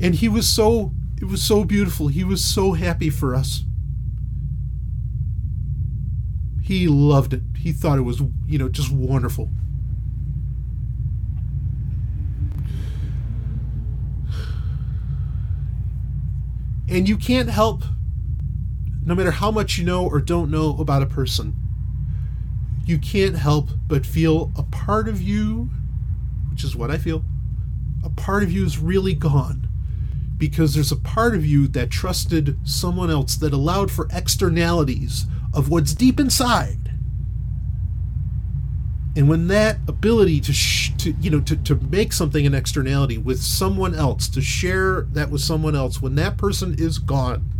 And 0.00 0.14
he 0.14 0.28
was 0.28 0.46
so, 0.46 0.92
it 1.20 1.24
was 1.24 1.42
so 1.42 1.64
beautiful. 1.64 2.08
He 2.08 2.22
was 2.22 2.44
so 2.44 2.74
happy 2.74 3.08
for 3.08 3.34
us. 3.34 3.64
He 6.62 6.86
loved 6.86 7.32
it. 7.32 7.42
He 7.56 7.72
thought 7.72 7.98
it 7.98 8.02
was, 8.02 8.20
you 8.46 8.58
know, 8.58 8.68
just 8.68 8.92
wonderful. 8.92 9.48
And 16.88 17.08
you 17.08 17.16
can't 17.16 17.48
help, 17.48 17.82
no 19.04 19.14
matter 19.14 19.30
how 19.30 19.50
much 19.50 19.78
you 19.78 19.84
know 19.84 20.06
or 20.06 20.20
don't 20.20 20.50
know 20.50 20.76
about 20.78 21.02
a 21.02 21.06
person, 21.06 21.65
you 22.86 22.98
can't 22.98 23.36
help 23.36 23.70
but 23.88 24.06
feel 24.06 24.52
a 24.56 24.62
part 24.62 25.08
of 25.08 25.20
you, 25.20 25.68
which 26.50 26.62
is 26.62 26.76
what 26.76 26.90
I 26.90 26.98
feel, 26.98 27.24
a 28.04 28.10
part 28.10 28.44
of 28.44 28.52
you 28.52 28.64
is 28.64 28.78
really 28.78 29.12
gone 29.12 29.68
because 30.38 30.74
there's 30.74 30.92
a 30.92 30.96
part 30.96 31.34
of 31.34 31.44
you 31.44 31.66
that 31.68 31.90
trusted 31.90 32.56
someone 32.62 33.10
else 33.10 33.34
that 33.36 33.52
allowed 33.52 33.90
for 33.90 34.06
externalities 34.12 35.26
of 35.52 35.68
what's 35.68 35.94
deep 35.94 36.20
inside. 36.20 36.92
And 39.16 39.28
when 39.28 39.48
that 39.48 39.78
ability 39.88 40.40
to, 40.42 40.52
sh- 40.52 40.92
to 40.98 41.12
you 41.20 41.30
know, 41.30 41.40
to, 41.40 41.56
to 41.56 41.74
make 41.74 42.12
something 42.12 42.46
an 42.46 42.54
externality 42.54 43.18
with 43.18 43.40
someone 43.42 43.94
else, 43.94 44.28
to 44.28 44.40
share 44.42 45.02
that 45.12 45.30
with 45.30 45.40
someone 45.40 45.74
else, 45.74 46.00
when 46.00 46.14
that 46.16 46.36
person 46.36 46.76
is 46.78 46.98
gone, 46.98 47.50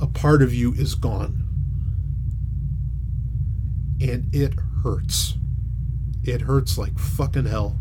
a 0.00 0.06
part 0.06 0.40
of 0.40 0.54
you 0.54 0.72
is 0.74 0.94
gone 0.94 1.45
and 4.00 4.34
it 4.34 4.54
hurts. 4.82 5.34
It 6.24 6.42
hurts 6.42 6.76
like 6.76 6.98
fucking 6.98 7.46
hell. 7.46 7.78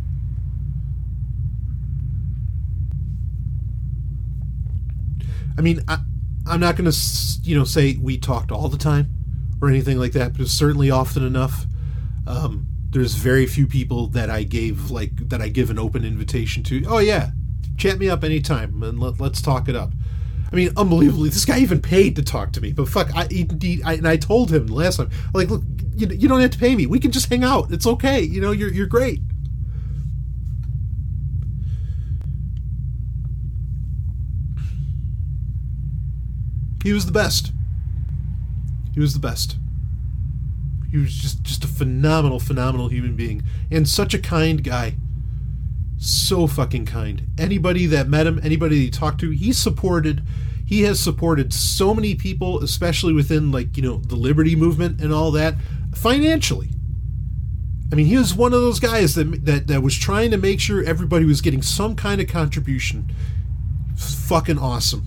I 5.57 5.61
mean, 5.61 5.82
I, 5.88 5.99
I'm 6.47 6.59
not 6.59 6.76
going 6.76 6.89
to, 6.89 6.97
you 7.43 7.57
know, 7.57 7.63
say 7.63 7.97
we 8.01 8.18
talked 8.18 8.51
all 8.51 8.68
the 8.68 8.78
time 8.78 9.09
or 9.61 9.70
anything 9.70 9.97
like 9.97 10.11
that, 10.13 10.38
but 10.38 10.47
certainly 10.47 10.91
often 10.91 11.26
enough. 11.26 11.66
Um, 12.28 12.68
there's 12.89 13.16
very 13.16 13.45
few 13.45 13.68
people 13.68 14.07
that 14.07 14.30
I 14.30 14.43
gave 14.43 14.89
like 14.91 15.30
that 15.30 15.41
I 15.41 15.49
give 15.49 15.70
an 15.70 15.80
open 15.80 16.05
invitation 16.05 16.63
to. 16.63 16.84
Oh 16.88 16.99
yeah, 16.99 17.32
chat 17.78 17.99
me 17.99 18.09
up 18.09 18.24
anytime 18.24 18.82
and 18.84 18.99
let, 18.99 19.20
let's 19.20 19.41
talk 19.41 19.68
it 19.68 19.76
up. 19.76 19.91
I 20.51 20.55
mean, 20.55 20.72
unbelievably, 20.78 21.30
this 21.30 21.43
guy 21.43 21.59
even 21.59 21.82
paid 21.82 22.16
to 22.16 22.24
talk 22.24 22.53
to 22.53 22.61
me. 22.61 22.72
But 22.72 22.88
fuck, 22.88 23.13
I, 23.16 23.28
he, 23.30 23.84
I 23.84 23.93
and 23.93 24.07
I 24.07 24.16
told 24.16 24.51
him 24.51 24.68
last 24.68 24.97
time, 24.97 25.09
like, 25.34 25.49
look, 25.49 25.63
you, 25.96 26.08
you 26.08 26.28
don't 26.28 26.41
have 26.41 26.52
to 26.52 26.58
pay 26.58 26.76
me. 26.76 26.86
We 26.86 27.00
can 27.00 27.12
just 27.12 27.30
hang 27.30 27.43
out. 27.43 27.72
It's 27.72 27.88
okay. 27.88 28.22
You 28.22 28.41
know, 28.41 28.52
you're 28.52 28.72
you're 28.72 28.88
great. 28.88 29.22
He 36.84 36.93
was 36.93 37.06
the 37.06 37.12
best. 37.12 37.52
He 38.93 39.00
was 39.00 39.14
the 39.14 39.20
best. 39.20 39.58
He 40.91 40.98
was 40.98 41.14
just 41.14 41.43
just 41.43 41.64
a 41.64 41.68
phenomenal, 41.68 42.39
phenomenal 42.39 42.89
human 42.89 43.16
being 43.16 43.43
and 43.72 43.88
such 43.88 44.14
a 44.14 44.20
kind 44.20 44.64
guy. 44.64 44.96
So 45.98 46.46
fucking 46.46 46.86
kind. 46.86 47.24
Anybody 47.38 47.86
that 47.88 48.08
met 48.08 48.28
him, 48.28 48.39
anybody 48.43 48.76
that 48.76 48.82
he 48.82 48.91
talked 48.91 49.20
to, 49.22 49.32
he 49.32 49.52
supported 49.52 50.22
he 50.66 50.82
has 50.82 51.00
supported 51.00 51.54
so 51.54 51.93
many 51.93 52.16
people 52.16 52.62
especially 52.64 53.14
within 53.14 53.52
like 53.52 53.78
you 53.78 53.84
know 53.84 53.98
the 53.98 54.16
liberty 54.16 54.56
movement 54.56 55.00
and 55.00 55.14
all 55.14 55.32
that 55.32 55.54
financially. 55.96 56.70
I 57.91 57.96
mean, 57.96 58.08
he 58.08 58.18
was 58.18 58.34
one 58.34 58.54
of 58.54 58.62
those 58.62 58.80
guys 58.80 59.16
that 59.16 59.46
that 59.46 59.68
that 59.68 59.82
was 59.82 59.96
trying 59.96 60.32
to 60.32 60.38
make 60.38 60.60
sure 60.60 60.84
everybody 60.84 61.26
was 61.26 61.41
getting 61.41 61.62
some 61.62 61.96
kind 61.96 62.20
of 62.20 62.28
contribution. 62.28 63.14
Fucking 63.96 64.58
awesome. 64.58 65.06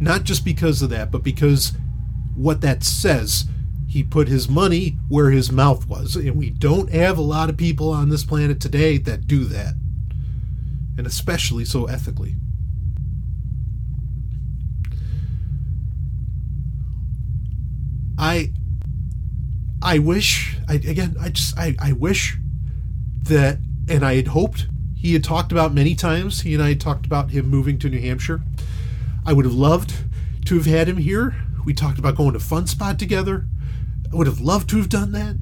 Not 0.00 0.24
just 0.24 0.44
because 0.44 0.82
of 0.82 0.90
that, 0.90 1.10
but 1.10 1.22
because 1.22 1.72
what 2.34 2.60
that 2.62 2.82
says. 2.82 3.44
He 3.86 4.04
put 4.04 4.28
his 4.28 4.48
money 4.48 4.98
where 5.08 5.32
his 5.32 5.50
mouth 5.50 5.88
was, 5.88 6.14
and 6.14 6.36
we 6.36 6.50
don't 6.50 6.92
have 6.92 7.18
a 7.18 7.22
lot 7.22 7.50
of 7.50 7.56
people 7.56 7.90
on 7.90 8.08
this 8.08 8.24
planet 8.24 8.60
today 8.60 8.98
that 8.98 9.26
do 9.26 9.44
that, 9.46 9.74
and 10.96 11.08
especially 11.08 11.64
so 11.64 11.86
ethically. 11.86 12.36
I 18.16 18.52
I 19.82 19.98
wish 19.98 20.58
I 20.68 20.74
again 20.74 21.16
I 21.20 21.30
just 21.30 21.58
I, 21.58 21.74
I 21.78 21.92
wish 21.92 22.36
that 23.22 23.58
and 23.88 24.04
I 24.04 24.16
had 24.16 24.28
hoped 24.28 24.66
he 24.94 25.14
had 25.14 25.24
talked 25.24 25.52
about 25.52 25.72
many 25.72 25.94
times 25.94 26.42
he 26.42 26.52
and 26.54 26.62
I 26.62 26.70
had 26.70 26.80
talked 26.80 27.06
about 27.06 27.30
him 27.30 27.48
moving 27.48 27.78
to 27.78 27.88
New 27.88 28.00
Hampshire. 28.00 28.42
I 29.24 29.32
would 29.32 29.46
have 29.46 29.54
loved 29.54 29.94
to 30.46 30.56
have 30.56 30.66
had 30.66 30.88
him 30.88 30.98
here. 30.98 31.34
We 31.64 31.72
talked 31.72 31.98
about 31.98 32.16
going 32.16 32.32
to 32.34 32.40
Fun 32.40 32.66
Spot 32.66 32.98
together. 32.98 33.46
I 34.12 34.16
would 34.16 34.26
have 34.26 34.40
loved 34.40 34.68
to 34.70 34.76
have 34.76 34.88
done 34.88 35.12
that. 35.12 35.36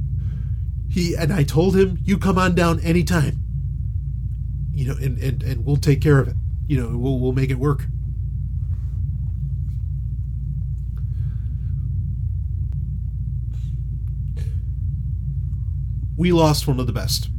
He 0.88 1.14
and 1.16 1.32
I 1.32 1.42
told 1.42 1.76
him, 1.76 1.98
"You 2.02 2.18
come 2.18 2.38
on 2.38 2.54
down 2.54 2.80
anytime." 2.80 3.42
You 4.72 4.88
know, 4.88 4.96
and 5.00 5.18
and, 5.18 5.42
and 5.42 5.64
we'll 5.64 5.76
take 5.76 6.00
care 6.00 6.18
of 6.20 6.28
it. 6.28 6.36
You 6.66 6.80
know, 6.80 6.96
we'll 6.96 7.18
we'll 7.18 7.32
make 7.32 7.50
it 7.50 7.58
work. 7.58 7.84
We 16.18 16.32
lost 16.32 16.66
one 16.66 16.80
of 16.80 16.86
the 16.86 16.92
best. 16.92 17.30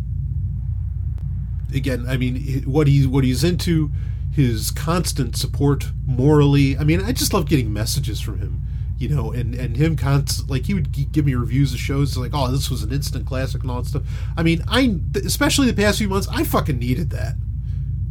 Again, 1.75 2.05
I 2.07 2.17
mean, 2.17 2.63
what 2.63 2.87
he 2.87 3.05
what 3.05 3.23
he's 3.23 3.43
into, 3.43 3.91
his 4.33 4.71
constant 4.71 5.35
support 5.35 5.91
morally. 6.07 6.75
I 6.77 6.83
mean, 6.83 7.01
I 7.01 7.11
just 7.11 7.33
love 7.33 7.47
getting 7.47 7.71
messages 7.71 8.19
from 8.19 8.39
him, 8.39 8.61
you 8.97 9.09
know, 9.09 9.31
and 9.31 9.53
and 9.53 9.77
him 9.77 9.95
const 9.95 10.49
like 10.49 10.65
he 10.65 10.73
would 10.73 11.11
give 11.11 11.25
me 11.25 11.35
reviews 11.35 11.73
of 11.73 11.79
shows 11.79 12.17
like, 12.17 12.31
oh, 12.33 12.49
this 12.51 12.71
was 12.71 12.81
an 12.81 12.91
instant 12.91 13.27
classic 13.27 13.61
and 13.61 13.69
all 13.69 13.83
that 13.83 13.89
stuff. 13.89 14.03
I 14.35 14.41
mean, 14.41 14.63
I 14.67 14.99
especially 15.23 15.69
the 15.69 15.79
past 15.79 15.99
few 15.99 16.09
months, 16.09 16.27
I 16.31 16.43
fucking 16.43 16.79
needed 16.79 17.11
that. 17.11 17.35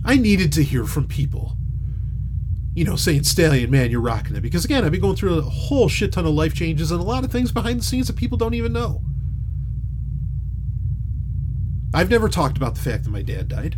I 0.04 0.16
needed 0.16 0.52
to 0.52 0.62
hear 0.62 0.84
from 0.84 1.08
people 1.08 1.56
you 2.74 2.84
know, 2.84 2.94
saying 2.94 3.24
Stallion, 3.24 3.72
man, 3.72 3.90
you're 3.90 4.00
rocking 4.00 4.36
it. 4.36 4.40
Because 4.40 4.64
again, 4.64 4.84
I've 4.84 4.92
been 4.92 5.00
going 5.00 5.16
through 5.16 5.38
a 5.38 5.42
whole 5.42 5.88
shit 5.88 6.12
ton 6.12 6.26
of 6.26 6.34
life 6.34 6.54
changes 6.54 6.92
and 6.92 7.00
a 7.00 7.04
lot 7.04 7.24
of 7.24 7.32
things 7.32 7.50
behind 7.50 7.80
the 7.80 7.84
scenes 7.84 8.06
that 8.06 8.14
people 8.14 8.38
don't 8.38 8.54
even 8.54 8.72
know. 8.72 9.02
I've 11.98 12.10
never 12.10 12.28
talked 12.28 12.56
about 12.56 12.76
the 12.76 12.80
fact 12.80 13.02
that 13.02 13.10
my 13.10 13.22
dad 13.22 13.48
died. 13.48 13.74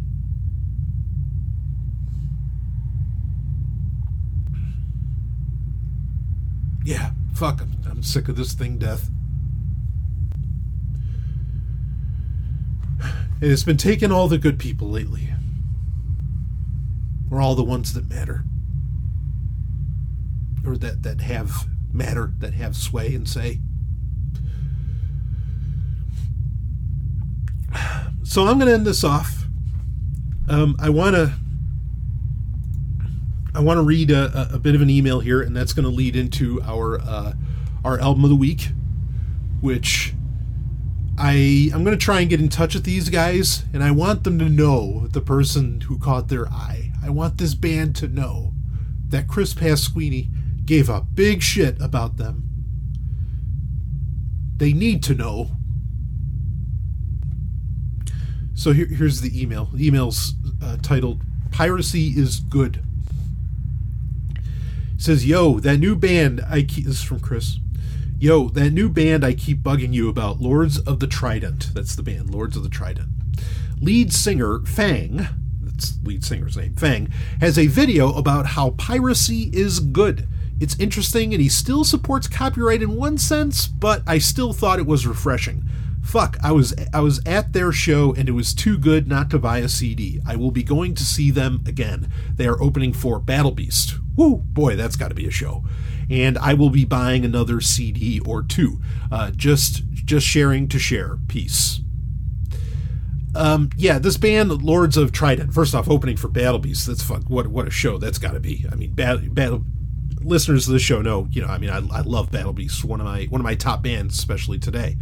Yeah, 6.84 7.12
fuck, 7.32 7.62
I'm, 7.62 7.78
I'm 7.90 8.02
sick 8.02 8.28
of 8.28 8.36
this 8.36 8.52
thing, 8.52 8.76
death. 8.76 9.08
And 13.00 13.50
it's 13.50 13.64
been 13.64 13.78
taking 13.78 14.12
all 14.12 14.28
the 14.28 14.36
good 14.36 14.58
people 14.58 14.90
lately. 14.90 15.30
Or 17.30 17.40
all 17.40 17.54
the 17.54 17.64
ones 17.64 17.94
that 17.94 18.06
matter. 18.06 18.44
Or 20.66 20.76
that, 20.76 21.04
that 21.04 21.22
have 21.22 21.66
matter, 21.90 22.34
that 22.40 22.52
have 22.52 22.76
sway 22.76 23.14
and 23.14 23.26
say. 23.26 23.60
So 28.30 28.46
I'm 28.46 28.58
going 28.58 28.68
to 28.68 28.74
end 28.74 28.86
this 28.86 29.02
off. 29.02 29.42
Um, 30.48 30.76
I 30.78 30.88
want 30.88 31.16
to 31.16 31.34
I 33.56 33.58
want 33.58 33.78
to 33.78 33.82
read 33.82 34.12
a, 34.12 34.50
a, 34.54 34.58
bit 34.60 34.76
of 34.76 34.82
an 34.82 34.88
email 34.88 35.18
here, 35.18 35.42
and 35.42 35.56
that's 35.56 35.72
going 35.72 35.82
to 35.82 35.90
lead 35.90 36.14
into 36.14 36.62
our 36.62 37.00
uh, 37.00 37.32
our 37.84 37.98
album 37.98 38.22
of 38.22 38.30
the 38.30 38.36
week, 38.36 38.68
which 39.60 40.14
I 41.18 41.72
I'm 41.74 41.82
going 41.82 41.98
to 41.98 42.04
try 42.04 42.20
and 42.20 42.30
get 42.30 42.38
in 42.38 42.48
touch 42.48 42.74
with 42.74 42.84
these 42.84 43.08
guys, 43.08 43.64
and 43.72 43.82
I 43.82 43.90
want 43.90 44.22
them 44.22 44.38
to 44.38 44.48
know 44.48 45.08
the 45.08 45.20
person 45.20 45.80
who 45.80 45.98
caught 45.98 46.28
their 46.28 46.46
eye. 46.50 46.92
I 47.02 47.10
want 47.10 47.38
this 47.38 47.56
band 47.56 47.96
to 47.96 48.06
know 48.06 48.54
that 49.08 49.26
Chris 49.26 49.54
Pasquini 49.54 50.28
gave 50.64 50.88
a 50.88 51.00
big 51.00 51.42
shit 51.42 51.80
about 51.80 52.16
them. 52.16 52.48
They 54.56 54.72
need 54.72 55.02
to 55.02 55.16
know 55.16 55.56
so 58.60 58.72
here, 58.72 58.84
here's 58.84 59.22
the 59.22 59.40
email. 59.40 59.70
The 59.72 59.86
email's 59.86 60.34
uh, 60.62 60.76
titled 60.82 61.22
"Piracy 61.50 62.08
is 62.08 62.40
Good." 62.40 62.82
It 64.34 65.00
says, 65.00 65.24
"Yo, 65.24 65.60
that 65.60 65.78
new 65.78 65.96
band 65.96 66.42
I 66.46 66.64
keep." 66.64 66.84
This 66.84 66.96
is 66.96 67.02
from 67.02 67.20
Chris. 67.20 67.56
Yo, 68.18 68.50
that 68.50 68.72
new 68.72 68.90
band 68.90 69.24
I 69.24 69.32
keep 69.32 69.62
bugging 69.62 69.94
you 69.94 70.10
about, 70.10 70.42
Lords 70.42 70.78
of 70.78 71.00
the 71.00 71.06
Trident. 71.06 71.70
That's 71.72 71.96
the 71.96 72.02
band, 72.02 72.34
Lords 72.34 72.54
of 72.54 72.62
the 72.62 72.68
Trident. 72.68 73.08
Lead 73.80 74.12
singer 74.12 74.60
Fang, 74.66 75.26
that's 75.62 75.94
lead 76.04 76.22
singer's 76.22 76.58
name, 76.58 76.74
Fang, 76.74 77.10
has 77.40 77.58
a 77.58 77.66
video 77.66 78.12
about 78.12 78.44
how 78.44 78.72
piracy 78.72 79.44
is 79.54 79.80
good. 79.80 80.28
It's 80.60 80.78
interesting 80.78 81.32
and 81.32 81.40
he 81.40 81.48
still 81.48 81.82
supports 81.82 82.28
copyright 82.28 82.82
in 82.82 82.94
one 82.94 83.16
sense, 83.16 83.66
but 83.66 84.02
I 84.06 84.18
still 84.18 84.52
thought 84.52 84.78
it 84.78 84.86
was 84.86 85.06
refreshing. 85.06 85.64
Fuck, 86.02 86.38
I 86.42 86.52
was 86.52 86.74
I 86.92 87.00
was 87.00 87.20
at 87.24 87.52
their 87.52 87.72
show 87.72 88.12
and 88.14 88.28
it 88.28 88.32
was 88.32 88.54
too 88.54 88.78
good 88.78 89.06
not 89.06 89.30
to 89.30 89.38
buy 89.38 89.58
a 89.58 89.68
CD. 89.68 90.20
I 90.26 90.36
will 90.36 90.50
be 90.50 90.62
going 90.62 90.94
to 90.94 91.04
see 91.04 91.30
them 91.30 91.62
again. 91.66 92.12
They 92.34 92.46
are 92.46 92.60
opening 92.60 92.92
for 92.92 93.20
Battle 93.20 93.52
Beast. 93.52 93.96
Woo, 94.16 94.36
boy, 94.36 94.76
that's 94.76 94.96
got 94.96 95.08
to 95.08 95.14
be 95.14 95.26
a 95.26 95.30
show. 95.30 95.64
And 96.08 96.36
I 96.38 96.54
will 96.54 96.70
be 96.70 96.84
buying 96.84 97.24
another 97.24 97.60
CD 97.60 98.18
or 98.20 98.42
two. 98.42 98.80
Uh, 99.12 99.30
just 99.30 99.84
just 99.92 100.26
sharing 100.26 100.68
to 100.68 100.78
share. 100.78 101.18
Peace. 101.28 101.80
Um, 103.36 103.70
yeah, 103.76 104.00
this 104.00 104.16
band, 104.16 104.50
Lords 104.62 104.96
of 104.96 105.12
Trident. 105.12 105.54
First 105.54 105.74
off, 105.74 105.88
opening 105.88 106.16
for 106.16 106.26
Battle 106.26 106.58
Beast. 106.58 106.88
That's 106.88 107.02
fuck. 107.02 107.22
What 107.28 107.46
what 107.48 107.68
a 107.68 107.70
show 107.70 107.98
that's 107.98 108.18
got 108.18 108.32
to 108.32 108.40
be. 108.40 108.66
I 108.72 108.74
mean, 108.74 108.94
battle 108.94 109.28
battle 109.30 109.64
listeners 110.20 110.66
of 110.66 110.72
the 110.72 110.80
show 110.80 111.02
know. 111.02 111.28
You 111.30 111.42
know, 111.42 111.48
I 111.48 111.58
mean, 111.58 111.70
I, 111.70 111.76
I 111.76 112.00
love 112.00 112.32
Battle 112.32 112.52
Beast. 112.52 112.84
One 112.84 113.00
of 113.00 113.06
my 113.06 113.26
one 113.26 113.40
of 113.40 113.44
my 113.44 113.54
top 113.54 113.82
bands, 113.82 114.18
especially 114.18 114.58
today 114.58 114.96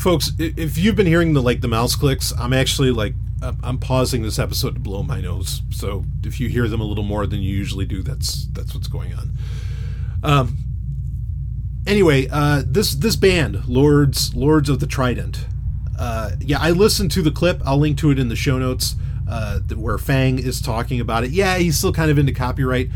folks, 0.00 0.32
if 0.38 0.78
you've 0.78 0.96
been 0.96 1.06
hearing 1.06 1.34
the 1.34 1.42
like 1.42 1.60
the 1.60 1.68
mouse 1.68 1.94
clicks, 1.94 2.32
I'm 2.38 2.52
actually 2.52 2.90
like 2.90 3.14
I'm 3.42 3.78
pausing 3.78 4.22
this 4.22 4.38
episode 4.38 4.74
to 4.74 4.80
blow 4.80 5.02
my 5.02 5.20
nose. 5.20 5.62
So 5.70 6.04
if 6.24 6.40
you 6.40 6.48
hear 6.48 6.68
them 6.68 6.80
a 6.80 6.84
little 6.84 7.04
more 7.04 7.26
than 7.26 7.40
you 7.40 7.54
usually 7.54 7.86
do, 7.86 8.02
that's 8.02 8.46
that's 8.52 8.74
what's 8.74 8.88
going 8.88 9.14
on. 9.14 9.30
Um. 10.22 10.56
Anyway, 11.86 12.28
uh, 12.30 12.62
this 12.66 12.94
this 12.94 13.16
band, 13.16 13.66
Lords 13.66 14.34
Lords 14.34 14.68
of 14.68 14.80
the 14.80 14.86
Trident. 14.86 15.46
Uh, 15.98 16.32
yeah, 16.40 16.58
I 16.60 16.70
listened 16.70 17.10
to 17.12 17.22
the 17.22 17.30
clip. 17.30 17.60
I'll 17.64 17.78
link 17.78 17.98
to 17.98 18.10
it 18.10 18.18
in 18.18 18.28
the 18.28 18.36
show 18.36 18.58
notes. 18.58 18.96
Uh, 19.28 19.60
where 19.76 19.96
Fang 19.96 20.40
is 20.40 20.60
talking 20.60 20.98
about 20.98 21.22
it. 21.22 21.30
Yeah, 21.30 21.56
he's 21.58 21.78
still 21.78 21.92
kind 21.92 22.10
of 22.10 22.18
into 22.18 22.32
copyright, 22.32 22.90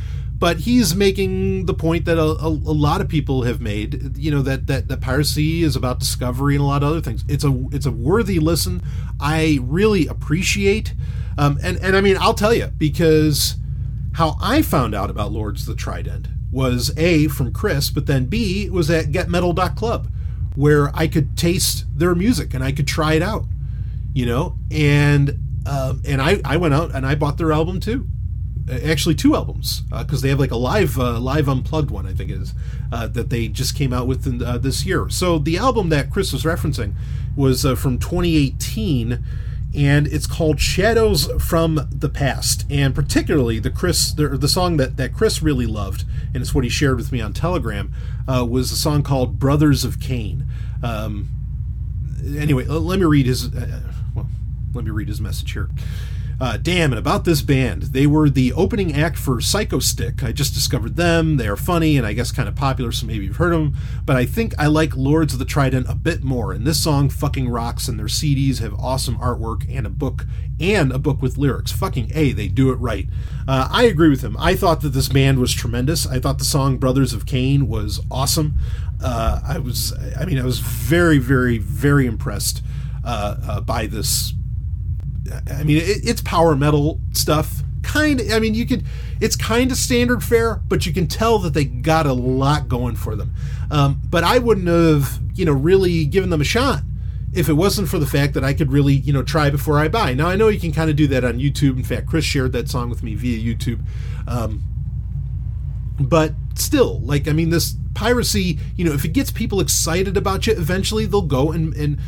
but 0.44 0.58
he's 0.58 0.94
making 0.94 1.64
the 1.64 1.72
point 1.72 2.04
that 2.04 2.18
a, 2.18 2.22
a, 2.22 2.48
a, 2.48 2.76
lot 2.76 3.00
of 3.00 3.08
people 3.08 3.44
have 3.44 3.62
made 3.62 4.14
you 4.18 4.30
know 4.30 4.42
that, 4.42 4.66
that 4.66 5.00
piracy 5.00 5.62
is 5.62 5.74
about 5.74 5.98
discovery 5.98 6.54
and 6.54 6.62
a 6.62 6.66
lot 6.66 6.82
of 6.82 6.90
other 6.90 7.00
things. 7.00 7.24
It's 7.30 7.44
a 7.44 7.66
it's 7.72 7.86
a 7.86 7.90
worthy 7.90 8.38
listen. 8.38 8.82
I 9.18 9.58
really 9.62 10.06
appreciate 10.06 10.92
um, 11.38 11.58
and 11.62 11.78
and 11.78 11.96
i 11.96 12.02
mean 12.02 12.18
i'll 12.20 12.34
tell 12.34 12.52
you 12.52 12.66
because 12.76 13.56
how 14.16 14.36
i 14.38 14.60
found 14.60 14.94
out 14.94 15.08
about 15.08 15.32
lords 15.32 15.64
the 15.64 15.74
trident 15.74 16.28
was 16.52 16.92
a 16.98 17.26
from 17.28 17.50
chris 17.50 17.88
but 17.88 18.04
then 18.04 18.26
b 18.26 18.68
was 18.68 18.90
at 18.90 19.06
getmetal.club 19.06 20.10
where 20.54 20.90
i 20.94 21.08
could 21.08 21.38
taste 21.38 21.86
their 21.98 22.14
music 22.14 22.52
and 22.52 22.62
i 22.62 22.70
could 22.70 22.86
try 22.86 23.14
it 23.14 23.22
out 23.22 23.46
you 24.14 24.24
know? 24.24 24.56
And 24.70 25.38
um, 25.66 26.02
and 26.06 26.22
I, 26.22 26.40
I 26.44 26.56
went 26.58 26.74
out 26.74 26.94
and 26.94 27.06
I 27.06 27.14
bought 27.14 27.38
their 27.38 27.52
album 27.52 27.80
too 27.80 28.06
actually 28.70 29.14
two 29.14 29.34
albums 29.34 29.82
because 29.90 30.20
uh, 30.20 30.22
they 30.22 30.28
have 30.30 30.40
like 30.40 30.50
a 30.50 30.56
live 30.56 30.98
uh, 30.98 31.18
live 31.20 31.48
unplugged 31.48 31.90
one 31.90 32.06
I 32.06 32.12
think 32.12 32.30
it 32.30 32.40
is 32.40 32.54
uh, 32.92 33.06
that 33.08 33.30
they 33.30 33.48
just 33.48 33.76
came 33.76 33.92
out 33.92 34.06
with 34.06 34.26
in, 34.26 34.42
uh, 34.42 34.58
this 34.58 34.86
year. 34.86 35.08
So 35.10 35.38
the 35.38 35.58
album 35.58 35.90
that 35.90 36.10
Chris 36.10 36.32
was 36.32 36.44
referencing 36.44 36.94
was 37.36 37.66
uh, 37.66 37.74
from 37.74 37.98
2018 37.98 39.22
and 39.76 40.06
it's 40.06 40.26
called 40.26 40.60
Shadows 40.60 41.26
from 41.42 41.88
the 41.90 42.08
Past 42.08 42.64
and 42.70 42.94
particularly 42.94 43.58
the 43.58 43.70
Chris 43.70 44.12
the, 44.12 44.28
the 44.28 44.48
song 44.48 44.76
that 44.78 44.96
that 44.96 45.12
Chris 45.12 45.42
really 45.42 45.66
loved 45.66 46.04
and 46.34 46.42
it's 46.42 46.54
what 46.54 46.64
he 46.64 46.70
shared 46.70 46.96
with 46.96 47.12
me 47.12 47.20
on 47.20 47.32
Telegram, 47.32 47.94
uh, 48.26 48.44
was 48.44 48.72
a 48.72 48.76
song 48.76 49.02
called 49.02 49.38
"Brothers 49.38 49.84
of 49.84 50.00
Cain." 50.00 50.46
Um, 50.82 51.28
anyway, 52.36 52.64
let 52.64 52.98
me 52.98 53.04
read 53.06 53.26
his. 53.26 53.54
Uh, 53.54 53.80
well, 54.14 54.26
let 54.74 54.84
me 54.84 54.90
read 54.90 55.08
his 55.08 55.20
message 55.20 55.52
here. 55.52 55.70
Uh, 56.44 56.58
damn, 56.58 56.92
and 56.92 56.98
about 56.98 57.24
this 57.24 57.40
band, 57.40 57.84
they 57.84 58.06
were 58.06 58.28
the 58.28 58.52
opening 58.52 58.92
act 58.94 59.16
for 59.16 59.36
Psychostick. 59.36 60.22
I 60.22 60.30
just 60.30 60.52
discovered 60.52 60.96
them. 60.96 61.38
They 61.38 61.48
are 61.48 61.56
funny 61.56 61.96
and 61.96 62.06
I 62.06 62.12
guess 62.12 62.30
kind 62.30 62.50
of 62.50 62.54
popular, 62.54 62.92
so 62.92 63.06
maybe 63.06 63.24
you've 63.24 63.36
heard 63.36 63.54
them. 63.54 63.74
But 64.04 64.16
I 64.16 64.26
think 64.26 64.52
I 64.58 64.66
like 64.66 64.94
Lords 64.94 65.32
of 65.32 65.38
the 65.38 65.46
Trident 65.46 65.88
a 65.88 65.94
bit 65.94 66.22
more. 66.22 66.52
And 66.52 66.66
this 66.66 66.84
song 66.84 67.08
fucking 67.08 67.48
rocks, 67.48 67.88
and 67.88 67.98
their 67.98 68.08
CDs 68.08 68.58
have 68.58 68.74
awesome 68.74 69.16
artwork 69.16 69.64
and 69.74 69.86
a 69.86 69.88
book 69.88 70.26
and 70.60 70.92
a 70.92 70.98
book 70.98 71.22
with 71.22 71.38
lyrics. 71.38 71.72
Fucking 71.72 72.12
a, 72.14 72.32
they 72.32 72.48
do 72.48 72.70
it 72.70 72.76
right. 72.76 73.06
Uh, 73.48 73.70
I 73.72 73.84
agree 73.84 74.10
with 74.10 74.20
him. 74.20 74.36
I 74.38 74.54
thought 74.54 74.82
that 74.82 74.90
this 74.90 75.08
band 75.08 75.38
was 75.38 75.50
tremendous. 75.50 76.06
I 76.06 76.20
thought 76.20 76.36
the 76.36 76.44
song 76.44 76.76
Brothers 76.76 77.14
of 77.14 77.24
Cain 77.24 77.68
was 77.68 78.02
awesome. 78.10 78.58
Uh, 79.02 79.40
I 79.42 79.56
was, 79.56 79.94
I 80.20 80.26
mean, 80.26 80.38
I 80.38 80.44
was 80.44 80.58
very, 80.58 81.16
very, 81.16 81.56
very 81.56 82.04
impressed 82.04 82.62
uh, 83.02 83.36
uh 83.42 83.60
by 83.62 83.86
this 83.86 84.34
I 85.50 85.64
mean, 85.64 85.78
it, 85.78 86.08
it's 86.08 86.20
power 86.20 86.54
metal 86.56 87.00
stuff. 87.12 87.62
Kind 87.82 88.20
of, 88.20 88.30
I 88.32 88.38
mean, 88.38 88.54
you 88.54 88.66
could, 88.66 88.84
it's 89.20 89.36
kind 89.36 89.70
of 89.70 89.76
standard 89.76 90.22
fare, 90.22 90.56
but 90.68 90.86
you 90.86 90.92
can 90.92 91.06
tell 91.06 91.38
that 91.40 91.54
they 91.54 91.64
got 91.64 92.06
a 92.06 92.12
lot 92.12 92.68
going 92.68 92.96
for 92.96 93.14
them. 93.14 93.34
Um, 93.70 94.00
but 94.08 94.24
I 94.24 94.38
wouldn't 94.38 94.68
have, 94.68 95.20
you 95.34 95.44
know, 95.44 95.52
really 95.52 96.04
given 96.06 96.30
them 96.30 96.40
a 96.40 96.44
shot 96.44 96.82
if 97.32 97.48
it 97.48 97.54
wasn't 97.54 97.88
for 97.88 97.98
the 97.98 98.06
fact 98.06 98.34
that 98.34 98.44
I 98.44 98.54
could 98.54 98.72
really, 98.72 98.94
you 98.94 99.12
know, 99.12 99.22
try 99.22 99.50
before 99.50 99.78
I 99.78 99.88
buy. 99.88 100.14
Now 100.14 100.28
I 100.28 100.36
know 100.36 100.48
you 100.48 100.60
can 100.60 100.72
kind 100.72 100.88
of 100.88 100.96
do 100.96 101.06
that 101.08 101.24
on 101.24 101.38
YouTube. 101.38 101.76
In 101.76 101.84
fact, 101.84 102.06
Chris 102.06 102.24
shared 102.24 102.52
that 102.52 102.68
song 102.68 102.88
with 102.88 103.02
me 103.02 103.14
via 103.14 103.38
YouTube. 103.38 103.80
Um, 104.26 104.62
but 105.98 106.32
still, 106.54 107.00
like, 107.00 107.28
I 107.28 107.32
mean, 107.32 107.50
this 107.50 107.76
piracy, 107.94 108.58
you 108.76 108.84
know, 108.84 108.92
if 108.92 109.04
it 109.04 109.12
gets 109.12 109.30
people 109.30 109.60
excited 109.60 110.16
about 110.16 110.46
you, 110.46 110.54
eventually 110.54 111.06
they'll 111.06 111.22
go 111.22 111.52
and 111.52 111.74
and 111.74 111.98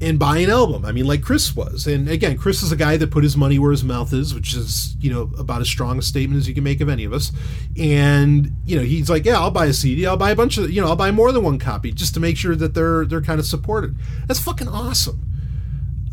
and 0.00 0.18
buy 0.18 0.38
an 0.38 0.48
album. 0.48 0.84
I 0.84 0.92
mean, 0.92 1.06
like 1.06 1.22
Chris 1.22 1.54
was. 1.54 1.86
And 1.86 2.08
again, 2.08 2.38
Chris 2.38 2.62
is 2.62 2.72
a 2.72 2.76
guy 2.76 2.96
that 2.96 3.10
put 3.10 3.22
his 3.22 3.36
money 3.36 3.58
where 3.58 3.70
his 3.70 3.84
mouth 3.84 4.12
is, 4.12 4.34
which 4.34 4.54
is, 4.54 4.96
you 5.00 5.12
know, 5.12 5.30
about 5.38 5.60
as 5.60 5.68
strong 5.68 5.98
a 5.98 6.02
statement 6.02 6.38
as 6.38 6.48
you 6.48 6.54
can 6.54 6.64
make 6.64 6.80
of 6.80 6.88
any 6.88 7.04
of 7.04 7.12
us. 7.12 7.30
And, 7.78 8.52
you 8.64 8.76
know, 8.76 8.82
he's 8.82 9.10
like, 9.10 9.26
yeah, 9.26 9.38
I'll 9.38 9.50
buy 9.50 9.66
a 9.66 9.74
CD. 9.74 10.06
I'll 10.06 10.16
buy 10.16 10.30
a 10.30 10.36
bunch 10.36 10.56
of, 10.56 10.70
you 10.70 10.80
know, 10.80 10.88
I'll 10.88 10.96
buy 10.96 11.10
more 11.10 11.30
than 11.30 11.42
one 11.42 11.58
copy 11.58 11.92
just 11.92 12.14
to 12.14 12.20
make 12.20 12.38
sure 12.38 12.56
that 12.56 12.72
they're, 12.72 13.04
they're 13.04 13.20
kind 13.20 13.38
of 13.38 13.44
supported. 13.44 13.96
That's 14.26 14.40
fucking 14.40 14.68
awesome. 14.68 15.20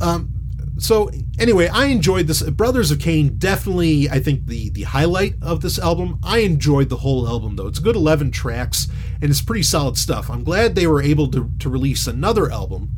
Um, 0.01 0.33
so 0.77 1.09
anyway, 1.39 1.67
I 1.67 1.85
enjoyed 1.85 2.27
this. 2.27 2.41
Brothers 2.41 2.91
of 2.91 2.99
Cain 2.99 3.37
definitely, 3.37 4.09
I 4.09 4.19
think 4.19 4.47
the 4.47 4.69
the 4.71 4.83
highlight 4.83 5.35
of 5.41 5.61
this 5.61 5.77
album. 5.77 6.19
I 6.23 6.39
enjoyed 6.39 6.89
the 6.89 6.97
whole 6.97 7.27
album 7.27 7.55
though. 7.55 7.67
It's 7.67 7.79
a 7.79 7.83
good 7.83 7.95
eleven 7.95 8.31
tracks 8.31 8.87
and 9.21 9.29
it's 9.29 9.41
pretty 9.41 9.63
solid 9.63 9.97
stuff. 9.97 10.29
I'm 10.29 10.43
glad 10.43 10.73
they 10.73 10.87
were 10.87 11.01
able 11.01 11.29
to 11.29 11.51
to 11.59 11.69
release 11.69 12.07
another 12.07 12.51
album 12.51 12.89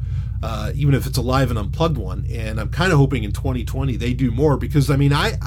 uh, 0.43 0.71
even 0.75 0.93
if 0.93 1.05
it's 1.05 1.17
a 1.17 1.21
live 1.21 1.49
and 1.49 1.59
unplugged 1.59 1.97
one. 1.97 2.25
And 2.31 2.59
I'm 2.59 2.69
kind 2.69 2.91
of 2.91 2.97
hoping 2.97 3.23
in 3.23 3.31
2020 3.31 3.95
they 3.97 4.13
do 4.13 4.31
more 4.31 4.57
because 4.57 4.89
I 4.89 4.95
mean 4.95 5.13
I 5.13 5.37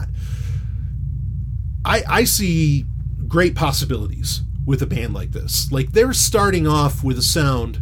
I 1.84 2.02
I 2.08 2.24
see 2.24 2.84
great 3.26 3.54
possibilities 3.54 4.42
with 4.64 4.82
a 4.82 4.86
band 4.86 5.14
like 5.14 5.32
this. 5.32 5.72
Like 5.72 5.92
they're 5.92 6.12
starting 6.12 6.66
off 6.66 7.02
with 7.02 7.18
a 7.18 7.22
sound, 7.22 7.80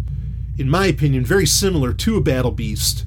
in 0.59 0.71
my 0.71 0.87
opinion, 0.87 1.25
very 1.25 1.47
similar 1.47 1.93
to 1.93 2.17
a 2.17 2.21
Battle 2.21 2.53
Beast 2.53 3.07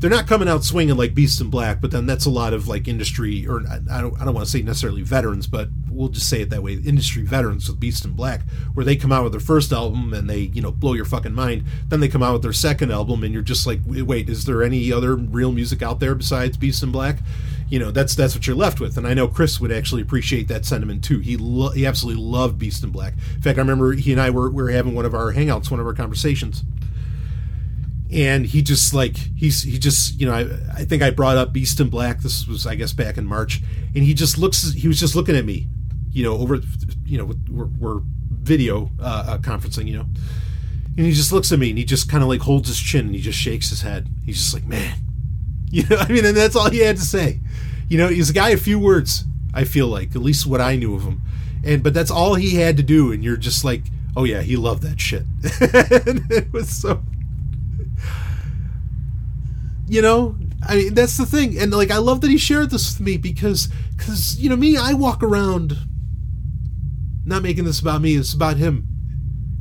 they're 0.00 0.08
not 0.08 0.26
coming 0.26 0.48
out 0.48 0.64
swinging 0.64 0.96
like 0.96 1.14
Beast 1.14 1.42
in 1.42 1.50
Black, 1.50 1.82
but 1.82 1.90
then 1.90 2.06
that's 2.06 2.24
a 2.24 2.30
lot 2.30 2.54
of 2.54 2.66
like 2.66 2.88
industry, 2.88 3.46
or 3.46 3.60
I 3.68 4.00
don't, 4.00 4.18
I 4.18 4.24
don't 4.24 4.32
want 4.32 4.46
to 4.46 4.50
say 4.50 4.62
necessarily 4.62 5.02
veterans, 5.02 5.46
but 5.46 5.68
we'll 5.90 6.08
just 6.08 6.28
say 6.28 6.40
it 6.40 6.48
that 6.50 6.62
way, 6.62 6.74
industry 6.74 7.22
veterans 7.22 7.68
with 7.68 7.78
Beast 7.78 8.06
in 8.06 8.12
Black, 8.12 8.40
where 8.72 8.84
they 8.84 8.96
come 8.96 9.12
out 9.12 9.24
with 9.24 9.32
their 9.32 9.40
first 9.40 9.72
album 9.72 10.14
and 10.14 10.28
they, 10.28 10.38
you 10.38 10.62
know, 10.62 10.72
blow 10.72 10.94
your 10.94 11.04
fucking 11.04 11.34
mind. 11.34 11.64
Then 11.88 12.00
they 12.00 12.08
come 12.08 12.22
out 12.22 12.32
with 12.32 12.42
their 12.42 12.54
second 12.54 12.90
album 12.90 13.22
and 13.22 13.34
you're 13.34 13.42
just 13.42 13.66
like, 13.66 13.80
wait, 13.86 14.30
is 14.30 14.46
there 14.46 14.62
any 14.62 14.90
other 14.90 15.16
real 15.16 15.52
music 15.52 15.82
out 15.82 16.00
there 16.00 16.14
besides 16.14 16.56
Beast 16.56 16.82
in 16.82 16.90
Black? 16.90 17.18
You 17.68 17.78
know, 17.78 17.90
that's 17.90 18.14
that's 18.14 18.34
what 18.34 18.46
you're 18.46 18.56
left 18.56 18.80
with. 18.80 18.96
And 18.96 19.06
I 19.06 19.12
know 19.14 19.28
Chris 19.28 19.60
would 19.60 19.70
actually 19.70 20.02
appreciate 20.02 20.48
that 20.48 20.64
sentiment 20.64 21.04
too. 21.04 21.20
He 21.20 21.36
lo- 21.36 21.70
he 21.70 21.86
absolutely 21.86 22.24
loved 22.24 22.58
Beast 22.58 22.82
in 22.82 22.90
Black. 22.90 23.12
In 23.36 23.42
fact, 23.42 23.58
I 23.58 23.60
remember 23.60 23.92
he 23.92 24.12
and 24.12 24.20
I 24.20 24.30
were, 24.30 24.50
we 24.50 24.62
were 24.62 24.70
having 24.70 24.94
one 24.94 25.04
of 25.04 25.14
our 25.14 25.34
hangouts, 25.34 25.70
one 25.70 25.78
of 25.78 25.86
our 25.86 25.94
conversations 25.94 26.64
and 28.12 28.44
he 28.44 28.62
just 28.62 28.92
like 28.92 29.16
he's 29.16 29.62
he 29.62 29.78
just 29.78 30.20
you 30.20 30.26
know 30.26 30.34
I, 30.34 30.80
I 30.80 30.84
think 30.84 31.02
I 31.02 31.10
brought 31.10 31.36
up 31.36 31.52
Beast 31.52 31.78
in 31.80 31.88
Black. 31.88 32.20
This 32.20 32.46
was 32.46 32.66
I 32.66 32.74
guess 32.74 32.92
back 32.92 33.16
in 33.16 33.24
March, 33.24 33.62
and 33.94 34.04
he 34.04 34.14
just 34.14 34.38
looks 34.38 34.72
he 34.72 34.88
was 34.88 34.98
just 34.98 35.14
looking 35.14 35.36
at 35.36 35.44
me, 35.44 35.68
you 36.12 36.24
know, 36.24 36.36
over 36.36 36.60
you 37.04 37.18
know 37.18 37.32
we're, 37.48 37.66
we're 37.78 38.00
video 38.30 38.90
uh, 39.00 39.24
uh, 39.28 39.38
conferencing, 39.38 39.86
you 39.86 39.96
know, 39.96 40.06
and 40.96 41.06
he 41.06 41.12
just 41.12 41.32
looks 41.32 41.52
at 41.52 41.58
me 41.58 41.70
and 41.70 41.78
he 41.78 41.84
just 41.84 42.10
kind 42.10 42.22
of 42.22 42.28
like 42.28 42.40
holds 42.40 42.68
his 42.68 42.80
chin 42.80 43.06
and 43.06 43.14
he 43.14 43.20
just 43.20 43.38
shakes 43.38 43.70
his 43.70 43.82
head. 43.82 44.08
He's 44.24 44.38
just 44.38 44.54
like 44.54 44.66
man, 44.66 44.98
you 45.70 45.84
know, 45.88 45.96
I 45.96 46.08
mean, 46.08 46.24
and 46.24 46.36
that's 46.36 46.56
all 46.56 46.70
he 46.70 46.78
had 46.78 46.96
to 46.96 47.04
say. 47.04 47.40
You 47.88 47.98
know, 47.98 48.08
he's 48.08 48.30
a 48.30 48.34
guy 48.34 48.50
a 48.50 48.56
few 48.56 48.78
words. 48.78 49.24
I 49.52 49.64
feel 49.64 49.88
like 49.88 50.14
at 50.14 50.22
least 50.22 50.46
what 50.46 50.60
I 50.60 50.76
knew 50.76 50.94
of 50.94 51.02
him, 51.02 51.22
and 51.64 51.82
but 51.82 51.94
that's 51.94 52.10
all 52.10 52.34
he 52.34 52.56
had 52.56 52.76
to 52.76 52.82
do, 52.82 53.12
and 53.12 53.22
you're 53.22 53.36
just 53.36 53.64
like, 53.64 53.82
oh 54.16 54.24
yeah, 54.24 54.42
he 54.42 54.56
loved 54.56 54.82
that 54.82 55.00
shit. 55.00 55.24
it 55.42 56.52
was 56.52 56.68
so 56.68 57.02
you 59.90 60.00
know? 60.00 60.36
I 60.66 60.76
mean 60.76 60.94
that's 60.94 61.16
the 61.16 61.26
thing. 61.26 61.58
And 61.58 61.72
like 61.72 61.90
i 61.90 61.96
love 61.98 62.20
that 62.20 62.30
he 62.30 62.38
shared 62.38 62.70
this 62.70 62.92
with 62.98 63.04
me 63.06 63.16
because 63.16 63.68
because 63.96 64.38
you 64.38 64.48
know 64.48 64.56
me 64.56 64.76
i 64.76 64.92
walk 64.92 65.22
around 65.22 65.76
not 67.24 67.42
making 67.42 67.64
this 67.64 67.80
about 67.80 68.00
me 68.00 68.16
it's 68.16 68.32
about 68.32 68.56
him 68.56 68.86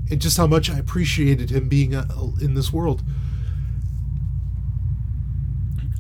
and 0.10 0.22
just 0.22 0.38
how 0.38 0.48
much 0.48 0.70
i 0.70 0.78
appreciated 0.78 1.50
him 1.50 1.68
being 1.68 1.96
uh, 1.96 2.06
in 2.42 2.54
this 2.54 2.72
world. 2.72 3.02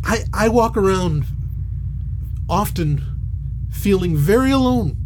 I 0.03 0.23
i 0.33 0.47
walk 0.47 0.77
around 0.77 1.25
often 2.47 3.03
feeling 3.71 4.15
very 4.15 4.51
alone. 4.51 4.97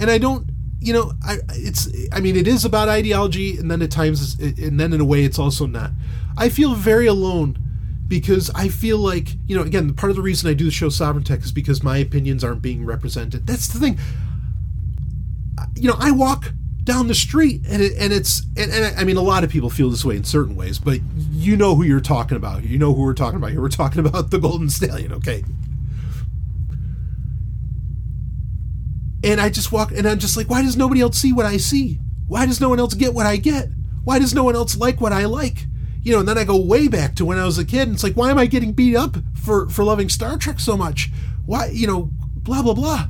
And 0.00 0.10
i 0.10 0.18
don't 0.18 0.47
you 0.80 0.92
know, 0.92 1.12
I 1.24 1.38
it's 1.50 1.88
I 2.12 2.20
mean 2.20 2.36
it 2.36 2.46
is 2.46 2.64
about 2.64 2.88
ideology, 2.88 3.56
and 3.56 3.70
then 3.70 3.82
at 3.82 3.90
times, 3.90 4.38
and 4.38 4.78
then 4.78 4.92
in 4.92 5.00
a 5.00 5.04
way, 5.04 5.24
it's 5.24 5.38
also 5.38 5.66
not. 5.66 5.90
I 6.36 6.48
feel 6.48 6.74
very 6.74 7.06
alone 7.06 7.58
because 8.06 8.50
I 8.54 8.68
feel 8.68 8.98
like 8.98 9.28
you 9.46 9.56
know, 9.56 9.62
again, 9.62 9.94
part 9.94 10.10
of 10.10 10.16
the 10.16 10.22
reason 10.22 10.48
I 10.48 10.54
do 10.54 10.64
the 10.64 10.70
show 10.70 10.88
Sovereign 10.88 11.24
Tech 11.24 11.40
is 11.40 11.52
because 11.52 11.82
my 11.82 11.98
opinions 11.98 12.44
aren't 12.44 12.62
being 12.62 12.84
represented. 12.84 13.46
That's 13.46 13.68
the 13.68 13.80
thing. 13.80 13.98
You 15.74 15.88
know, 15.88 15.96
I 15.98 16.12
walk 16.12 16.52
down 16.84 17.06
the 17.06 17.14
street 17.14 17.60
and 17.68 17.82
it, 17.82 17.92
and 17.98 18.12
it's 18.12 18.42
and, 18.56 18.70
and 18.70 18.98
I 18.98 19.04
mean 19.04 19.16
a 19.16 19.22
lot 19.22 19.44
of 19.44 19.50
people 19.50 19.68
feel 19.68 19.90
this 19.90 20.04
way 20.04 20.16
in 20.16 20.24
certain 20.24 20.56
ways, 20.56 20.78
but 20.78 21.00
you 21.30 21.56
know 21.56 21.74
who 21.74 21.82
you're 21.82 22.00
talking 22.00 22.36
about. 22.36 22.64
You 22.64 22.78
know 22.78 22.94
who 22.94 23.02
we're 23.02 23.14
talking 23.14 23.36
about 23.36 23.50
here. 23.50 23.60
We're 23.60 23.68
talking 23.68 24.04
about 24.06 24.30
the 24.30 24.38
Golden 24.38 24.70
Stallion, 24.70 25.12
okay? 25.12 25.44
And 29.24 29.40
I 29.40 29.50
just 29.50 29.72
walk, 29.72 29.90
and 29.90 30.06
I'm 30.06 30.18
just 30.18 30.36
like, 30.36 30.48
why 30.48 30.62
does 30.62 30.76
nobody 30.76 31.00
else 31.00 31.18
see 31.18 31.32
what 31.32 31.46
I 31.46 31.56
see? 31.56 31.98
Why 32.28 32.46
does 32.46 32.60
no 32.60 32.68
one 32.68 32.78
else 32.78 32.94
get 32.94 33.14
what 33.14 33.26
I 33.26 33.36
get? 33.36 33.68
Why 34.04 34.18
does 34.18 34.34
no 34.34 34.44
one 34.44 34.54
else 34.54 34.76
like 34.76 35.00
what 35.00 35.12
I 35.12 35.24
like? 35.24 35.66
You 36.02 36.12
know, 36.12 36.20
and 36.20 36.28
then 36.28 36.38
I 36.38 36.44
go 36.44 36.56
way 36.56 36.88
back 36.88 37.16
to 37.16 37.24
when 37.24 37.38
I 37.38 37.44
was 37.44 37.58
a 37.58 37.64
kid, 37.64 37.88
and 37.88 37.94
it's 37.94 38.04
like, 38.04 38.14
why 38.14 38.30
am 38.30 38.38
I 38.38 38.46
getting 38.46 38.72
beat 38.72 38.96
up 38.96 39.16
for 39.34 39.68
for 39.68 39.82
loving 39.84 40.08
Star 40.08 40.38
Trek 40.38 40.60
so 40.60 40.76
much? 40.76 41.10
Why, 41.46 41.66
you 41.66 41.86
know, 41.86 42.10
blah 42.36 42.62
blah 42.62 42.74
blah. 42.74 43.08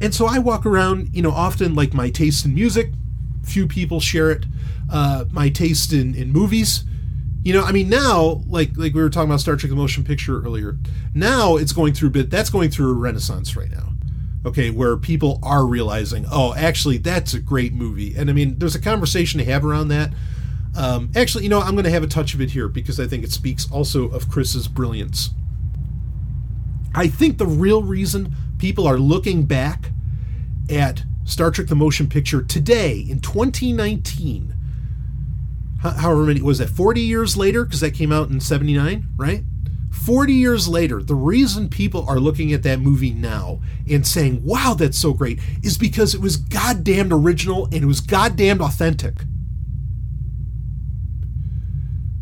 And 0.00 0.12
so 0.14 0.26
I 0.26 0.38
walk 0.38 0.66
around, 0.66 1.10
you 1.14 1.22
know, 1.22 1.30
often 1.30 1.74
like 1.74 1.94
my 1.94 2.10
taste 2.10 2.44
in 2.44 2.54
music, 2.54 2.92
few 3.44 3.66
people 3.68 4.00
share 4.00 4.30
it. 4.30 4.46
Uh, 4.90 5.24
my 5.30 5.48
taste 5.48 5.92
in 5.92 6.14
in 6.14 6.30
movies, 6.30 6.84
you 7.44 7.52
know, 7.52 7.64
I 7.64 7.72
mean, 7.72 7.88
now, 7.88 8.42
like 8.46 8.76
like 8.76 8.94
we 8.94 9.02
were 9.02 9.10
talking 9.10 9.28
about 9.28 9.40
Star 9.40 9.56
Trek: 9.56 9.70
The 9.70 9.76
Motion 9.76 10.04
Picture 10.04 10.40
earlier. 10.42 10.78
Now 11.14 11.56
it's 11.56 11.72
going 11.72 11.92
through 11.92 12.08
a 12.08 12.12
bit. 12.12 12.30
That's 12.30 12.50
going 12.50 12.70
through 12.70 12.90
a 12.90 12.94
renaissance 12.94 13.56
right 13.56 13.70
now. 13.70 13.88
Okay, 14.44 14.70
where 14.70 14.96
people 14.96 15.38
are 15.42 15.64
realizing, 15.64 16.26
oh, 16.30 16.52
actually, 16.54 16.98
that's 16.98 17.32
a 17.32 17.40
great 17.40 17.72
movie. 17.72 18.14
And 18.16 18.28
I 18.28 18.32
mean, 18.32 18.58
there's 18.58 18.74
a 18.74 18.80
conversation 18.80 19.38
to 19.38 19.44
have 19.44 19.64
around 19.64 19.88
that. 19.88 20.12
Um, 20.76 21.12
actually, 21.14 21.44
you 21.44 21.50
know, 21.50 21.60
I'm 21.60 21.72
going 21.72 21.84
to 21.84 21.90
have 21.90 22.02
a 22.02 22.08
touch 22.08 22.34
of 22.34 22.40
it 22.40 22.50
here 22.50 22.66
because 22.66 22.98
I 22.98 23.06
think 23.06 23.22
it 23.24 23.30
speaks 23.30 23.70
also 23.70 24.08
of 24.08 24.28
Chris's 24.28 24.66
brilliance. 24.66 25.30
I 26.94 27.06
think 27.06 27.38
the 27.38 27.46
real 27.46 27.82
reason 27.82 28.34
people 28.58 28.86
are 28.86 28.98
looking 28.98 29.46
back 29.46 29.90
at 30.68 31.04
Star 31.24 31.50
Trek: 31.50 31.66
The 31.66 31.74
Motion 31.74 32.08
Picture 32.08 32.42
today 32.42 32.98
in 32.98 33.20
2019 33.20 34.54
however 35.82 36.24
many 36.24 36.40
was 36.40 36.58
that 36.58 36.70
40 36.70 37.00
years 37.00 37.36
later? 37.36 37.64
Because 37.64 37.80
that 37.80 37.94
came 37.94 38.12
out 38.12 38.30
in 38.30 38.40
79 38.40 39.08
right? 39.16 39.44
40 39.90 40.32
years 40.32 40.68
later 40.68 41.02
the 41.02 41.14
reason 41.14 41.68
people 41.68 42.06
are 42.08 42.18
looking 42.18 42.52
at 42.52 42.62
that 42.62 42.80
movie 42.80 43.12
now 43.12 43.60
and 43.88 44.06
saying 44.06 44.42
wow 44.42 44.74
that's 44.74 44.98
so 44.98 45.12
great 45.12 45.38
is 45.62 45.76
because 45.76 46.14
it 46.14 46.20
was 46.20 46.36
goddamned 46.38 47.12
original 47.12 47.66
and 47.66 47.74
it 47.74 47.86
was 47.86 48.00
goddamned 48.00 48.62
authentic. 48.62 49.14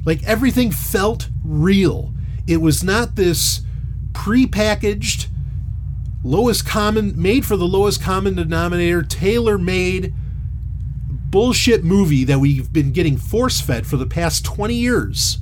Like 0.04 0.22
everything 0.24 0.72
felt 0.72 1.28
real. 1.44 2.12
It 2.46 2.58
was 2.58 2.82
not 2.82 3.16
this 3.16 3.61
pre-packaged 4.12 5.28
lowest 6.24 6.66
common 6.66 7.20
made 7.20 7.44
for 7.46 7.56
the 7.56 7.66
lowest 7.66 8.02
common 8.02 8.34
denominator 8.34 9.02
tailor-made 9.02 10.12
bullshit 11.31 11.85
movie 11.85 12.24
that 12.24 12.39
we've 12.39 12.72
been 12.72 12.93
getting 12.93 13.16
force-fed 13.16 13.87
for 13.87 13.97
the 13.97 14.07
past 14.07 14.45
20 14.45 14.74
years 14.74 15.39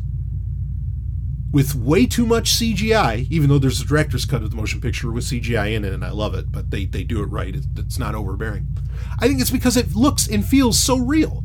with 1.51 1.75
way 1.75 2.07
too 2.07 2.27
much 2.27 2.53
CGI, 2.53 3.27
even 3.31 3.49
though 3.49 3.59
there's 3.59 3.81
a 3.81 3.87
director's 3.87 4.25
cut 4.25 4.43
of 4.43 4.51
the 4.51 4.57
motion 4.57 4.81
picture 4.81 5.11
with 5.11 5.25
CGI 5.25 5.75
in 5.75 5.85
it, 5.85 5.93
and 5.93 6.05
I 6.05 6.11
love 6.11 6.35
it, 6.35 6.53
but 6.53 6.71
they, 6.71 6.85
they 6.85 7.05
do 7.05 7.23
it 7.23 7.27
right. 7.27 7.55
It's, 7.55 7.67
it's 7.77 7.99
not 7.99 8.15
overbearing. 8.15 8.67
I 9.19 9.29
think 9.29 9.41
it's 9.41 9.51
because 9.51 9.77
it 9.77 9.95
looks 9.95 10.29
and 10.29 10.45
feels 10.45 10.79
so 10.79 10.99
real. 10.99 11.45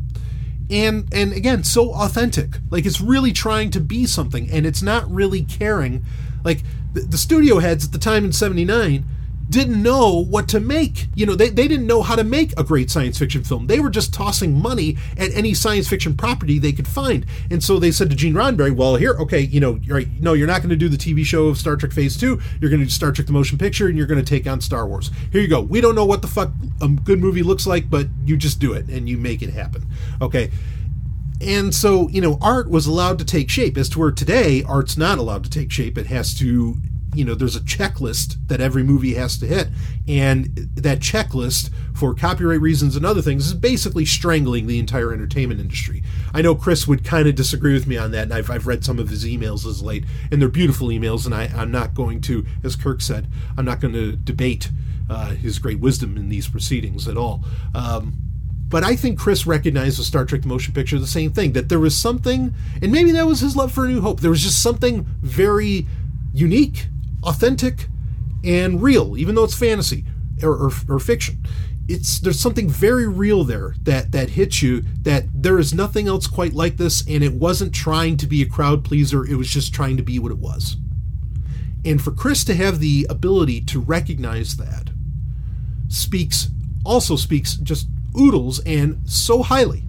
And 0.69 1.13
and 1.13 1.33
again, 1.33 1.63
so 1.63 1.93
authentic. 1.93 2.57
Like 2.69 2.85
it's 2.85 3.01
really 3.01 3.31
trying 3.31 3.69
to 3.71 3.79
be 3.79 4.05
something, 4.05 4.49
and 4.49 4.65
it's 4.65 4.81
not 4.81 5.09
really 5.11 5.43
caring. 5.43 6.03
Like 6.43 6.63
the, 6.93 7.01
the 7.01 7.17
studio 7.17 7.59
heads 7.59 7.85
at 7.85 7.91
the 7.91 7.97
time 7.97 8.23
in 8.25 8.31
'79 8.31 9.05
didn't 9.49 9.81
know 9.81 10.23
what 10.23 10.47
to 10.49 10.59
make. 10.59 11.07
You 11.15 11.25
know, 11.25 11.35
they, 11.35 11.49
they 11.49 11.67
didn't 11.67 11.87
know 11.87 12.01
how 12.01 12.15
to 12.15 12.23
make 12.23 12.57
a 12.57 12.63
great 12.63 12.89
science 12.89 13.17
fiction 13.19 13.43
film. 13.43 13.67
They 13.67 13.79
were 13.79 13.89
just 13.89 14.13
tossing 14.13 14.59
money 14.59 14.97
at 15.17 15.33
any 15.33 15.53
science 15.53 15.87
fiction 15.87 16.15
property 16.15 16.59
they 16.59 16.71
could 16.71 16.87
find. 16.87 17.25
And 17.51 17.63
so 17.63 17.79
they 17.79 17.91
said 17.91 18.09
to 18.09 18.15
Gene 18.15 18.33
Roddenberry, 18.33 18.75
well, 18.75 18.95
here, 18.95 19.13
okay, 19.19 19.41
you 19.41 19.59
know, 19.59 19.79
no, 20.19 20.33
you're 20.33 20.47
not 20.47 20.61
going 20.61 20.69
to 20.69 20.75
do 20.75 20.89
the 20.89 20.97
TV 20.97 21.25
show 21.25 21.47
of 21.47 21.57
Star 21.57 21.75
Trek 21.75 21.91
Phase 21.91 22.17
2. 22.17 22.39
You're 22.61 22.69
going 22.69 22.79
to 22.79 22.85
do 22.85 22.91
Star 22.91 23.11
Trek 23.11 23.27
the 23.27 23.33
Motion 23.33 23.57
Picture, 23.57 23.87
and 23.87 23.97
you're 23.97 24.07
going 24.07 24.23
to 24.23 24.29
take 24.29 24.47
on 24.47 24.61
Star 24.61 24.87
Wars. 24.87 25.11
Here 25.31 25.41
you 25.41 25.47
go. 25.47 25.61
We 25.61 25.81
don't 25.81 25.95
know 25.95 26.05
what 26.05 26.21
the 26.21 26.27
fuck 26.27 26.51
a 26.81 26.87
good 26.87 27.19
movie 27.19 27.43
looks 27.43 27.67
like, 27.67 27.89
but 27.89 28.07
you 28.25 28.37
just 28.37 28.59
do 28.59 28.73
it, 28.73 28.87
and 28.87 29.07
you 29.07 29.17
make 29.17 29.41
it 29.41 29.51
happen. 29.51 29.85
Okay? 30.21 30.51
And 31.41 31.75
so, 31.75 32.07
you 32.09 32.21
know, 32.21 32.37
art 32.41 32.69
was 32.69 32.87
allowed 32.87 33.19
to 33.19 33.25
take 33.25 33.49
shape. 33.49 33.77
As 33.77 33.89
to 33.89 33.99
where 33.99 34.11
today, 34.11 34.63
art's 34.63 34.97
not 34.97 35.17
allowed 35.17 35.43
to 35.43 35.49
take 35.49 35.71
shape. 35.71 35.97
It 35.97 36.07
has 36.07 36.33
to 36.35 36.77
you 37.13 37.25
know 37.25 37.35
there's 37.35 37.55
a 37.55 37.61
checklist 37.61 38.35
that 38.47 38.61
every 38.61 38.83
movie 38.83 39.13
has 39.15 39.37
to 39.39 39.47
hit. 39.47 39.69
And 40.07 40.69
that 40.75 40.99
checklist 40.99 41.69
for 41.95 42.13
copyright 42.13 42.59
reasons 42.59 42.95
and 42.95 43.05
other 43.05 43.21
things 43.21 43.47
is 43.47 43.53
basically 43.53 44.05
strangling 44.05 44.67
the 44.67 44.79
entire 44.79 45.13
entertainment 45.13 45.59
industry. 45.59 46.03
I 46.33 46.41
know 46.41 46.55
chris 46.55 46.87
would 46.87 47.03
kind 47.03 47.27
of 47.27 47.35
disagree 47.35 47.73
with 47.73 47.87
me 47.87 47.97
on 47.97 48.11
that 48.11 48.23
and 48.23 48.33
I've, 48.33 48.49
I've 48.49 48.67
read 48.67 48.83
some 48.83 48.99
of 48.99 49.09
his 49.09 49.25
emails 49.25 49.65
as 49.65 49.81
late 49.81 50.03
and 50.31 50.41
they're 50.41 50.49
beautiful 50.49 50.87
emails 50.89 51.25
and 51.25 51.33
I, 51.33 51.45
i'm 51.55 51.71
not 51.71 51.93
going 51.93 52.21
to 52.21 52.45
as 52.63 52.75
kirk 52.75 53.01
said 53.01 53.27
i'm 53.57 53.65
not 53.65 53.79
going 53.79 53.93
to 53.93 54.15
debate 54.15 54.69
uh, 55.09 55.29
his 55.31 55.59
great 55.59 55.79
wisdom 55.79 56.17
in 56.17 56.29
these 56.29 56.47
proceedings 56.47 57.07
at 57.07 57.17
all. 57.17 57.43
Um, 57.75 58.13
but 58.67 58.83
I 58.83 58.95
think 58.95 59.19
Chris 59.19 59.45
recognized 59.45 59.99
with 59.99 60.07
Star 60.07 60.25
Trek 60.25 60.41
the 60.41 60.47
Motion 60.47 60.73
Picture 60.73 60.97
the 60.97 61.05
same 61.05 61.31
thing 61.31 61.53
that 61.53 61.69
there 61.69 61.79
was 61.79 61.95
something, 61.95 62.53
and 62.81 62.91
maybe 62.91 63.11
that 63.11 63.27
was 63.27 63.39
his 63.39 63.55
love 63.55 63.71
for 63.71 63.85
A 63.85 63.87
New 63.87 64.01
Hope. 64.01 64.21
There 64.21 64.31
was 64.31 64.41
just 64.41 64.63
something 64.63 65.05
very 65.21 65.85
unique 66.33 66.87
authentic 67.23 67.87
and 68.43 68.81
real, 68.81 69.17
even 69.17 69.35
though 69.35 69.43
it's 69.43 69.55
fantasy 69.55 70.05
or, 70.41 70.51
or, 70.51 70.71
or 70.89 70.99
fiction. 70.99 71.43
It's 71.87 72.19
there's 72.19 72.39
something 72.39 72.69
very 72.69 73.07
real 73.07 73.43
there 73.43 73.75
that 73.83 74.13
that 74.13 74.31
hits 74.31 74.61
you 74.61 74.83
that 75.01 75.25
there 75.33 75.59
is 75.59 75.73
nothing 75.73 76.07
else 76.07 76.27
quite 76.27 76.53
like 76.53 76.77
this, 76.77 77.05
and 77.07 77.23
it 77.23 77.33
wasn't 77.33 77.73
trying 77.73 78.15
to 78.17 78.27
be 78.27 78.41
a 78.41 78.47
crowd 78.47 78.85
pleaser. 78.85 79.25
It 79.25 79.35
was 79.35 79.49
just 79.49 79.73
trying 79.73 79.97
to 79.97 80.03
be 80.03 80.17
what 80.17 80.31
it 80.31 80.37
was. 80.37 80.77
And 81.85 82.01
for 82.01 82.11
Chris 82.11 82.45
to 82.45 82.55
have 82.55 82.79
the 82.79 83.05
ability 83.09 83.61
to 83.61 83.81
recognize 83.81 84.55
that 84.55 84.91
speaks 85.89 86.49
also 86.85 87.17
speaks 87.17 87.55
just 87.55 87.87
oodles 88.17 88.59
and 88.65 89.01
so 89.05 89.43
highly 89.43 89.83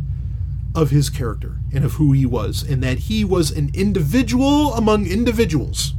of 0.75 0.91
his 0.91 1.09
character 1.09 1.59
and 1.73 1.85
of 1.85 1.95
who 1.95 2.11
he 2.11 2.27
was, 2.27 2.63
and 2.69 2.83
that 2.83 2.99
he 2.99 3.25
was 3.25 3.53
an 3.53 3.71
individual 3.73 4.75
among 4.75 5.07
individuals 5.07 5.95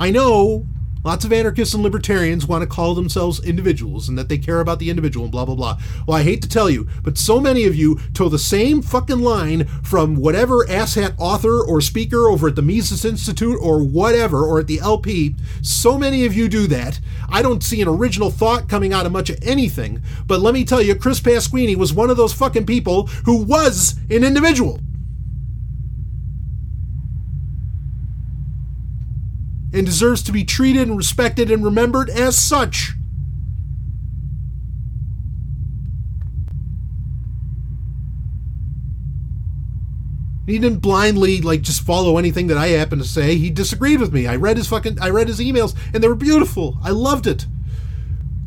I 0.00 0.10
know 0.10 0.66
lots 1.04 1.26
of 1.26 1.32
anarchists 1.32 1.74
and 1.74 1.82
libertarians 1.82 2.46
want 2.46 2.62
to 2.62 2.66
call 2.66 2.94
themselves 2.94 3.44
individuals 3.44 4.08
and 4.08 4.16
that 4.16 4.30
they 4.30 4.38
care 4.38 4.60
about 4.60 4.78
the 4.78 4.88
individual 4.88 5.26
and 5.26 5.30
blah 5.30 5.44
blah 5.44 5.54
blah. 5.54 5.78
Well, 6.08 6.16
I 6.16 6.22
hate 6.22 6.40
to 6.40 6.48
tell 6.48 6.70
you, 6.70 6.88
but 7.02 7.18
so 7.18 7.38
many 7.38 7.66
of 7.66 7.76
you 7.76 8.00
toe 8.14 8.30
the 8.30 8.38
same 8.38 8.80
fucking 8.80 9.20
line 9.20 9.66
from 9.82 10.16
whatever 10.16 10.64
asshat 10.64 11.14
author 11.18 11.62
or 11.62 11.82
speaker 11.82 12.28
over 12.28 12.48
at 12.48 12.56
the 12.56 12.62
Mises 12.62 13.04
Institute 13.04 13.58
or 13.60 13.84
whatever 13.84 14.42
or 14.42 14.58
at 14.58 14.68
the 14.68 14.80
LP. 14.80 15.34
So 15.60 15.98
many 15.98 16.24
of 16.24 16.32
you 16.32 16.48
do 16.48 16.66
that. 16.68 16.98
I 17.28 17.42
don't 17.42 17.62
see 17.62 17.82
an 17.82 17.88
original 17.88 18.30
thought 18.30 18.70
coming 18.70 18.94
out 18.94 19.04
of 19.04 19.12
much 19.12 19.28
of 19.28 19.38
anything. 19.42 20.00
But 20.26 20.40
let 20.40 20.54
me 20.54 20.64
tell 20.64 20.80
you, 20.80 20.94
Chris 20.94 21.20
Pasquini 21.20 21.76
was 21.76 21.92
one 21.92 22.08
of 22.08 22.16
those 22.16 22.32
fucking 22.32 22.64
people 22.64 23.06
who 23.26 23.42
was 23.42 23.96
an 24.08 24.24
individual. 24.24 24.80
And 29.72 29.86
deserves 29.86 30.22
to 30.24 30.32
be 30.32 30.44
treated 30.44 30.88
and 30.88 30.96
respected 30.96 31.50
and 31.50 31.64
remembered 31.64 32.10
as 32.10 32.38
such. 32.38 32.94
He 40.46 40.58
didn't 40.58 40.80
blindly 40.80 41.40
like 41.40 41.62
just 41.62 41.82
follow 41.82 42.18
anything 42.18 42.48
that 42.48 42.58
I 42.58 42.68
happen 42.68 42.98
to 42.98 43.04
say. 43.04 43.36
He 43.36 43.50
disagreed 43.50 44.00
with 44.00 44.12
me. 44.12 44.26
I 44.26 44.34
read 44.34 44.56
his 44.56 44.66
fucking 44.66 44.98
I 45.00 45.10
read 45.10 45.28
his 45.28 45.38
emails 45.38 45.76
and 45.94 46.02
they 46.02 46.08
were 46.08 46.16
beautiful. 46.16 46.76
I 46.82 46.90
loved 46.90 47.28
it. 47.28 47.46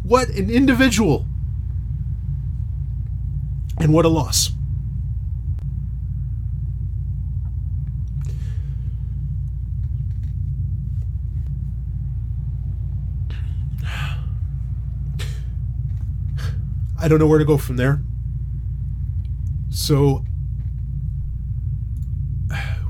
What 0.03 0.27
an 0.29 0.49
individual. 0.49 1.25
And 3.79 3.93
what 3.93 4.03
a 4.03 4.09
loss. 4.09 4.51
I 17.03 17.09
don't 17.09 17.19
know 17.19 17.27
where 17.27 17.39
to 17.39 17.45
go 17.45 17.57
from 17.57 17.75
there. 17.75 18.01
So, 19.69 20.23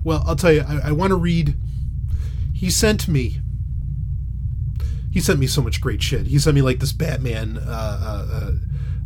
well, 0.04 0.24
I'll 0.28 0.36
tell 0.36 0.54
you, 0.54 0.62
I, 0.62 0.90
I 0.90 0.92
want 0.92 1.10
to 1.10 1.16
read. 1.16 1.56
He 2.54 2.70
sent 2.70 3.08
me. 3.08 3.40
He 5.12 5.20
sent 5.20 5.40
me 5.40 5.48
so 5.48 5.64
much 5.64 5.82
great 5.82 6.04
shit. 6.04 6.28
He 6.28 6.38
sent 6.38 6.54
me 6.54 6.62
like 6.62 6.80
this 6.80 6.92
Batman 6.92 7.58
uh, 7.58 7.62
uh, 8.02 8.28
uh, 8.32 8.52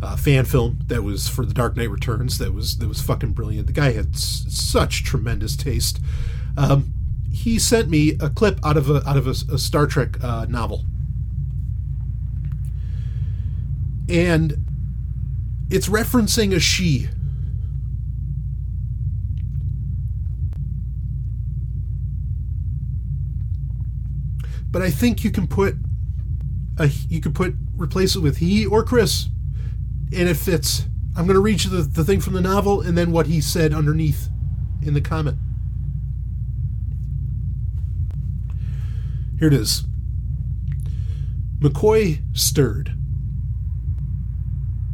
uh 0.06 0.16
fan 0.18 0.44
film 0.44 0.80
that 0.88 1.04
was 1.04 1.30
for 1.30 1.46
The 1.46 1.54
Dark 1.54 1.78
Knight 1.78 1.90
Returns. 1.90 2.38
That 2.38 2.54
was 2.54 2.78
that 2.80 2.90
was 2.90 3.02
fucking 3.02 3.32
brilliant. 3.32 3.68
The 3.68 3.74
guy 3.74 3.94
had 3.94 4.16
s- 4.16 4.46
such 4.50 5.06
tremendous 5.06 5.56
taste. 5.56 6.02
Um, 6.58 6.94
he 7.32 7.60
sent 7.60 7.90
me 7.90 8.18
a 8.20 8.30
clip 8.30 8.60
out 8.66 8.76
of 8.76 8.90
a 8.90 9.08
out 9.08 9.16
of 9.16 9.26
a, 9.26 9.54
a 9.54 9.58
Star 9.58 9.88
Trek 9.88 10.22
uh, 10.22 10.46
novel, 10.50 10.84
and 14.10 14.67
it's 15.70 15.90
referencing 15.90 16.54
a 16.54 16.60
she. 16.60 17.10
But 24.70 24.82
I 24.82 24.90
think 24.90 25.24
you 25.24 25.32
can 25.32 25.48
put 25.48 25.76
a, 26.78 26.88
you 27.10 27.20
could 27.20 27.34
put 27.34 27.56
replace 27.76 28.16
it 28.16 28.20
with 28.20 28.38
he 28.38 28.66
or 28.66 28.84
Chris, 28.84 29.30
and 30.16 30.30
it 30.30 30.36
fits. 30.36 30.86
I'm 31.16 31.26
going 31.26 31.36
to 31.36 31.42
read 31.42 31.64
you 31.64 31.70
the, 31.70 31.82
the 31.82 32.04
thing 32.04 32.20
from 32.20 32.34
the 32.34 32.42
novel 32.42 32.82
and 32.82 32.98
then 32.98 33.12
what 33.12 33.28
he 33.28 33.42
said 33.42 33.74
underneath 33.74 34.30
in 34.84 34.94
the 34.94 35.02
comment. 35.02 35.38
Here 39.40 39.48
it 39.48 39.54
is. 39.54 39.84
McCoy 41.60 42.22
stirred. 42.38 42.96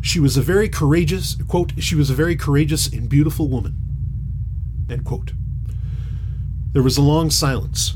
She 0.04 0.20
was 0.20 0.36
a 0.36 0.42
very 0.42 0.68
courageous, 0.68 1.38
quote, 1.48 1.72
she 1.82 1.96
was 1.96 2.10
a 2.10 2.14
very 2.14 2.36
courageous 2.36 2.88
and 2.92 3.08
beautiful 3.08 3.48
woman, 3.48 3.74
end 4.90 5.06
quote. 5.06 5.32
There 6.74 6.84
was 6.84 6.98
a 6.98 7.02
long 7.02 7.30
silence. 7.30 7.96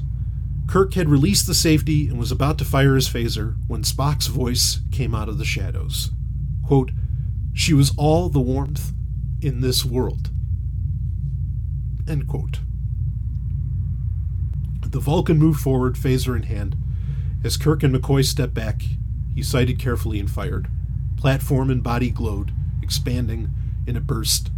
Kirk 0.67 0.93
had 0.93 1.09
released 1.09 1.47
the 1.47 1.53
safety 1.53 2.07
and 2.07 2.17
was 2.17 2.31
about 2.31 2.57
to 2.59 2.65
fire 2.65 2.95
his 2.95 3.09
phaser 3.09 3.57
when 3.67 3.83
Spock's 3.83 4.27
voice 4.27 4.79
came 4.89 5.13
out 5.13 5.27
of 5.27 5.37
the 5.37 5.43
shadows. 5.43 6.11
Quote, 6.65 6.91
she 7.53 7.73
was 7.73 7.91
all 7.97 8.29
the 8.29 8.39
warmth 8.39 8.93
in 9.41 9.59
this 9.59 9.83
world. 9.83 10.29
End 12.07 12.25
quote. 12.25 12.59
The 14.79 15.01
Vulcan 15.01 15.37
moved 15.37 15.59
forward, 15.59 15.95
phaser 15.95 16.37
in 16.37 16.43
hand. 16.43 16.77
As 17.43 17.57
Kirk 17.57 17.83
and 17.83 17.93
McCoy 17.93 18.23
stepped 18.23 18.53
back, 18.53 18.81
he 19.35 19.43
sighted 19.43 19.77
carefully 19.77 20.21
and 20.21 20.31
fired. 20.31 20.69
Platform 21.17 21.69
and 21.69 21.83
body 21.83 22.09
glowed, 22.09 22.53
expanding 22.81 23.49
in 23.85 23.97
a 23.97 24.01
burst 24.01 24.51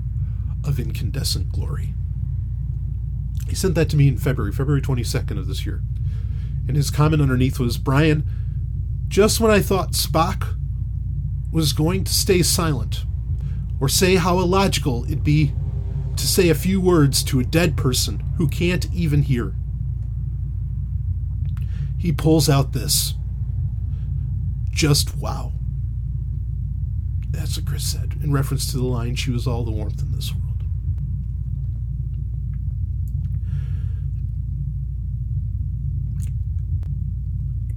of 0.63 0.79
incandescent 0.79 1.51
glory. 1.51 1.93
He 3.47 3.55
sent 3.55 3.75
that 3.75 3.89
to 3.89 3.97
me 3.97 4.07
in 4.07 4.17
February, 4.17 4.51
February 4.51 4.81
22nd 4.81 5.39
of 5.39 5.47
this 5.47 5.65
year. 5.65 5.81
And 6.67 6.75
his 6.77 6.91
comment 6.91 7.21
underneath 7.21 7.59
was 7.59 7.77
Brian, 7.77 8.23
just 9.07 9.39
when 9.39 9.49
I 9.49 9.59
thought 9.59 9.93
Spock 9.93 10.55
was 11.51 11.73
going 11.73 12.03
to 12.03 12.13
stay 12.13 12.43
silent, 12.43 13.05
or 13.79 13.89
say 13.89 14.15
how 14.15 14.39
illogical 14.39 15.05
it'd 15.05 15.23
be 15.23 15.53
to 16.15 16.27
say 16.27 16.49
a 16.49 16.55
few 16.55 16.79
words 16.79 17.23
to 17.23 17.39
a 17.39 17.45
dead 17.45 17.75
person 17.77 18.19
who 18.37 18.47
can't 18.47 18.91
even 18.93 19.23
hear, 19.23 19.55
he 21.97 22.11
pulls 22.11 22.49
out 22.49 22.73
this. 22.73 23.15
Just 24.69 25.17
wow. 25.17 25.53
That's 27.31 27.57
what 27.57 27.65
Chris 27.65 27.83
said 27.83 28.15
in 28.23 28.31
reference 28.31 28.71
to 28.71 28.77
the 28.77 28.85
line, 28.85 29.15
She 29.15 29.31
was 29.31 29.47
all 29.47 29.63
the 29.63 29.71
warmth 29.71 30.01
in 30.01 30.11
this 30.11 30.33
world. 30.33 30.45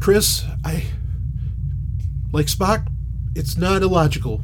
Chris, 0.01 0.45
I. 0.65 0.85
Like 2.33 2.47
Spock, 2.47 2.89
it's 3.37 3.57
not 3.57 3.83
illogical 3.83 4.43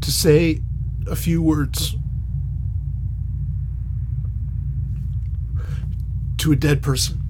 to 0.00 0.12
say 0.12 0.60
a 1.06 1.16
few 1.16 1.42
words 1.42 1.96
to 6.38 6.52
a 6.52 6.56
dead 6.56 6.80
person 6.80 7.20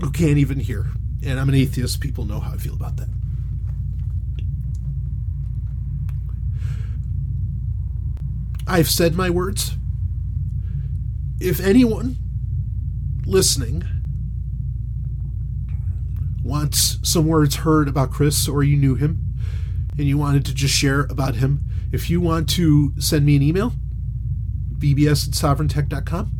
who 0.00 0.10
can't 0.10 0.38
even 0.38 0.60
hear. 0.60 0.86
And 1.24 1.38
I'm 1.38 1.48
an 1.48 1.54
atheist. 1.54 2.00
People 2.00 2.24
know 2.24 2.40
how 2.40 2.52
I 2.52 2.56
feel 2.56 2.74
about 2.74 2.96
that. 2.96 3.08
I've 8.68 8.90
said 8.90 9.14
my 9.14 9.30
words. 9.30 9.76
If 11.40 11.58
anyone 11.58 12.16
listening 13.24 13.82
wants 16.42 16.98
some 17.02 17.26
words 17.26 17.56
heard 17.56 17.88
about 17.88 18.10
Chris 18.10 18.46
or 18.46 18.62
you 18.62 18.76
knew 18.76 18.94
him 18.94 19.34
and 19.96 20.06
you 20.06 20.18
wanted 20.18 20.44
to 20.44 20.54
just 20.54 20.74
share 20.74 21.02
about 21.04 21.36
him, 21.36 21.64
if 21.92 22.10
you 22.10 22.20
want 22.20 22.46
to 22.50 22.92
send 23.00 23.24
me 23.24 23.36
an 23.36 23.42
email, 23.42 23.72
bbs 24.78 25.26
at 25.26 25.34
sovereigntech.com, 25.34 26.30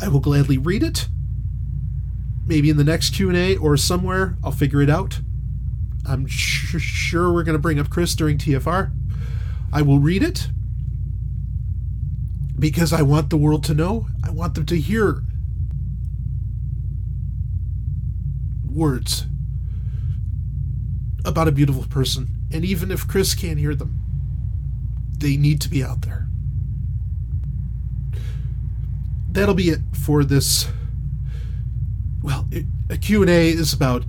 I 0.00 0.08
will 0.08 0.20
gladly 0.20 0.56
read 0.56 0.82
it. 0.82 1.08
Maybe 2.46 2.70
in 2.70 2.78
the 2.78 2.84
next 2.84 3.14
Q&A 3.14 3.58
or 3.58 3.76
somewhere, 3.76 4.38
I'll 4.42 4.52
figure 4.52 4.80
it 4.80 4.88
out. 4.88 5.20
I'm 6.06 6.26
sh- 6.26 6.80
sure 6.80 7.30
we're 7.30 7.44
going 7.44 7.56
to 7.56 7.62
bring 7.62 7.78
up 7.78 7.90
Chris 7.90 8.14
during 8.14 8.38
TFR. 8.38 8.90
I 9.70 9.82
will 9.82 9.98
read 9.98 10.22
it 10.22 10.48
because 12.58 12.92
I 12.92 13.02
want 13.02 13.30
the 13.30 13.36
world 13.36 13.64
to 13.64 13.74
know. 13.74 14.06
I 14.22 14.30
want 14.30 14.54
them 14.54 14.66
to 14.66 14.78
hear 14.78 15.22
words 18.68 19.26
about 21.24 21.48
a 21.48 21.52
beautiful 21.52 21.84
person. 21.84 22.28
And 22.52 22.64
even 22.64 22.90
if 22.90 23.08
Chris 23.08 23.34
can't 23.34 23.58
hear 23.58 23.74
them, 23.74 24.00
they 25.18 25.36
need 25.36 25.60
to 25.62 25.68
be 25.68 25.82
out 25.82 26.02
there. 26.02 26.28
That'll 29.30 29.54
be 29.54 29.70
it 29.70 29.80
for 30.04 30.22
this. 30.22 30.68
Well, 32.22 32.46
it, 32.50 32.66
a 32.88 32.96
Q&A 32.96 33.50
is 33.50 33.72
about 33.72 34.04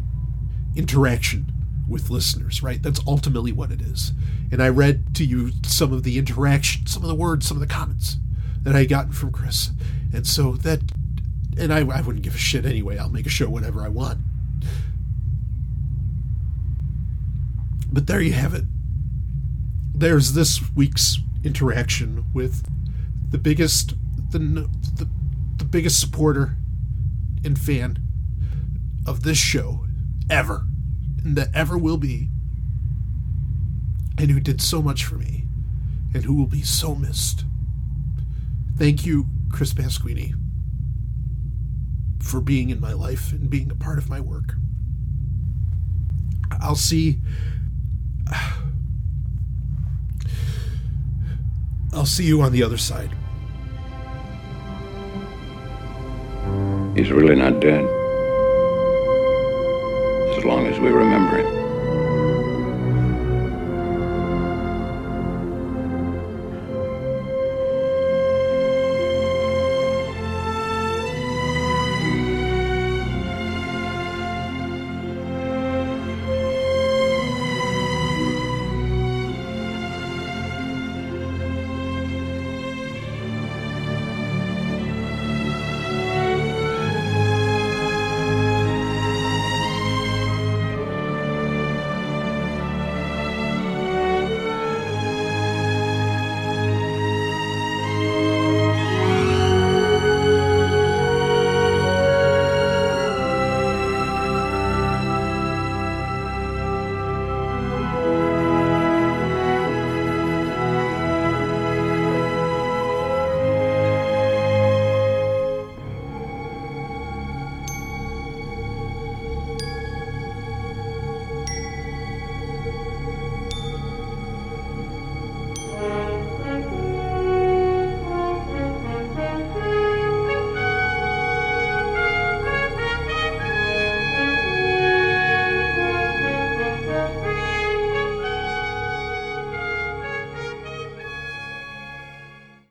interaction 0.76 1.52
with 1.88 2.10
listeners, 2.10 2.62
right? 2.62 2.82
That's 2.82 3.00
ultimately 3.08 3.52
what 3.52 3.72
it 3.72 3.82
is. 3.82 4.12
And 4.52 4.62
I 4.62 4.70
read 4.70 5.16
to 5.16 5.26
you 5.26 5.52
some 5.64 5.93
of 5.93 6.04
the 6.04 6.18
interaction, 6.18 6.86
some 6.86 7.02
of 7.02 7.10
the 7.10 7.16
words, 7.16 7.48
some 7.48 7.58
of 7.58 7.62
the 7.62 7.74
comments 7.74 8.18
that 8.66 8.76
I 8.76 8.84
gotten 8.84 9.13
from 9.13 9.32
Chris. 9.32 9.70
And 10.11 10.28
so 10.28 10.53
that, 10.57 10.82
and 11.57 11.72
I, 11.72 11.80
I 11.80 12.01
wouldn't 12.01 12.24
give 12.24 12.36
a 12.36 12.39
shit 12.39 12.66
anyway. 12.66 12.97
I'll 12.97 13.09
make 13.09 13.28
a 13.28 13.30
show 13.30 13.47
whatever 13.47 13.84
I 13.84 13.88
want. 13.88 14.20
But 17.93 18.07
there 18.07 18.20
you 18.20 18.34
have 18.34 18.53
it. 18.53 18.66
There's 19.93 20.34
this 20.34 20.59
week's 20.76 21.20
interaction 21.43 22.26
with 22.34 22.68
the 23.30 23.38
biggest, 23.38 23.93
the, 24.32 24.39
the, 24.39 25.07
the 25.57 25.66
biggest 25.66 25.99
supporter 25.99 26.55
and 27.45 27.57
fan 27.57 27.99
of 29.05 29.22
this 29.22 29.38
show 29.38 29.86
ever, 30.30 30.66
and 31.24 31.38
that 31.38 31.49
ever 31.53 31.78
will 31.78 31.97
be, 31.97 32.30
and 34.18 34.32
who 34.32 34.39
did 34.39 34.59
so 34.59 34.82
much 34.82 35.05
for 35.05 35.16
me, 35.16 35.45
and 36.13 36.26
who 36.26 36.34
will 36.34 36.47
be 36.47 36.63
so 36.63 36.95
missed. 36.95 37.45
Thank 38.78 39.05
you, 39.05 39.28
Chris 39.51 39.73
Pasquini, 39.73 40.34
for 42.21 42.41
being 42.41 42.69
in 42.69 42.80
my 42.82 42.93
life 42.93 43.32
and 43.32 43.49
being 43.49 43.71
a 43.71 43.76
part 43.76 43.97
of 43.97 44.09
my 44.09 44.19
work. 44.19 44.55
I'll 46.61 46.76
see 46.76 47.19
I'll 51.93 52.05
see 52.05 52.26
you 52.26 52.41
on 52.41 52.51
the 52.51 52.61
other 52.63 52.78
side. 52.78 53.11
He's 56.95 57.11
really 57.11 57.36
not 57.36 57.61
dead. 57.61 57.86
As 60.38 60.43
long 60.43 60.67
as 60.67 60.78
we 60.80 60.89
remember 60.89 61.38
him. 61.38 61.55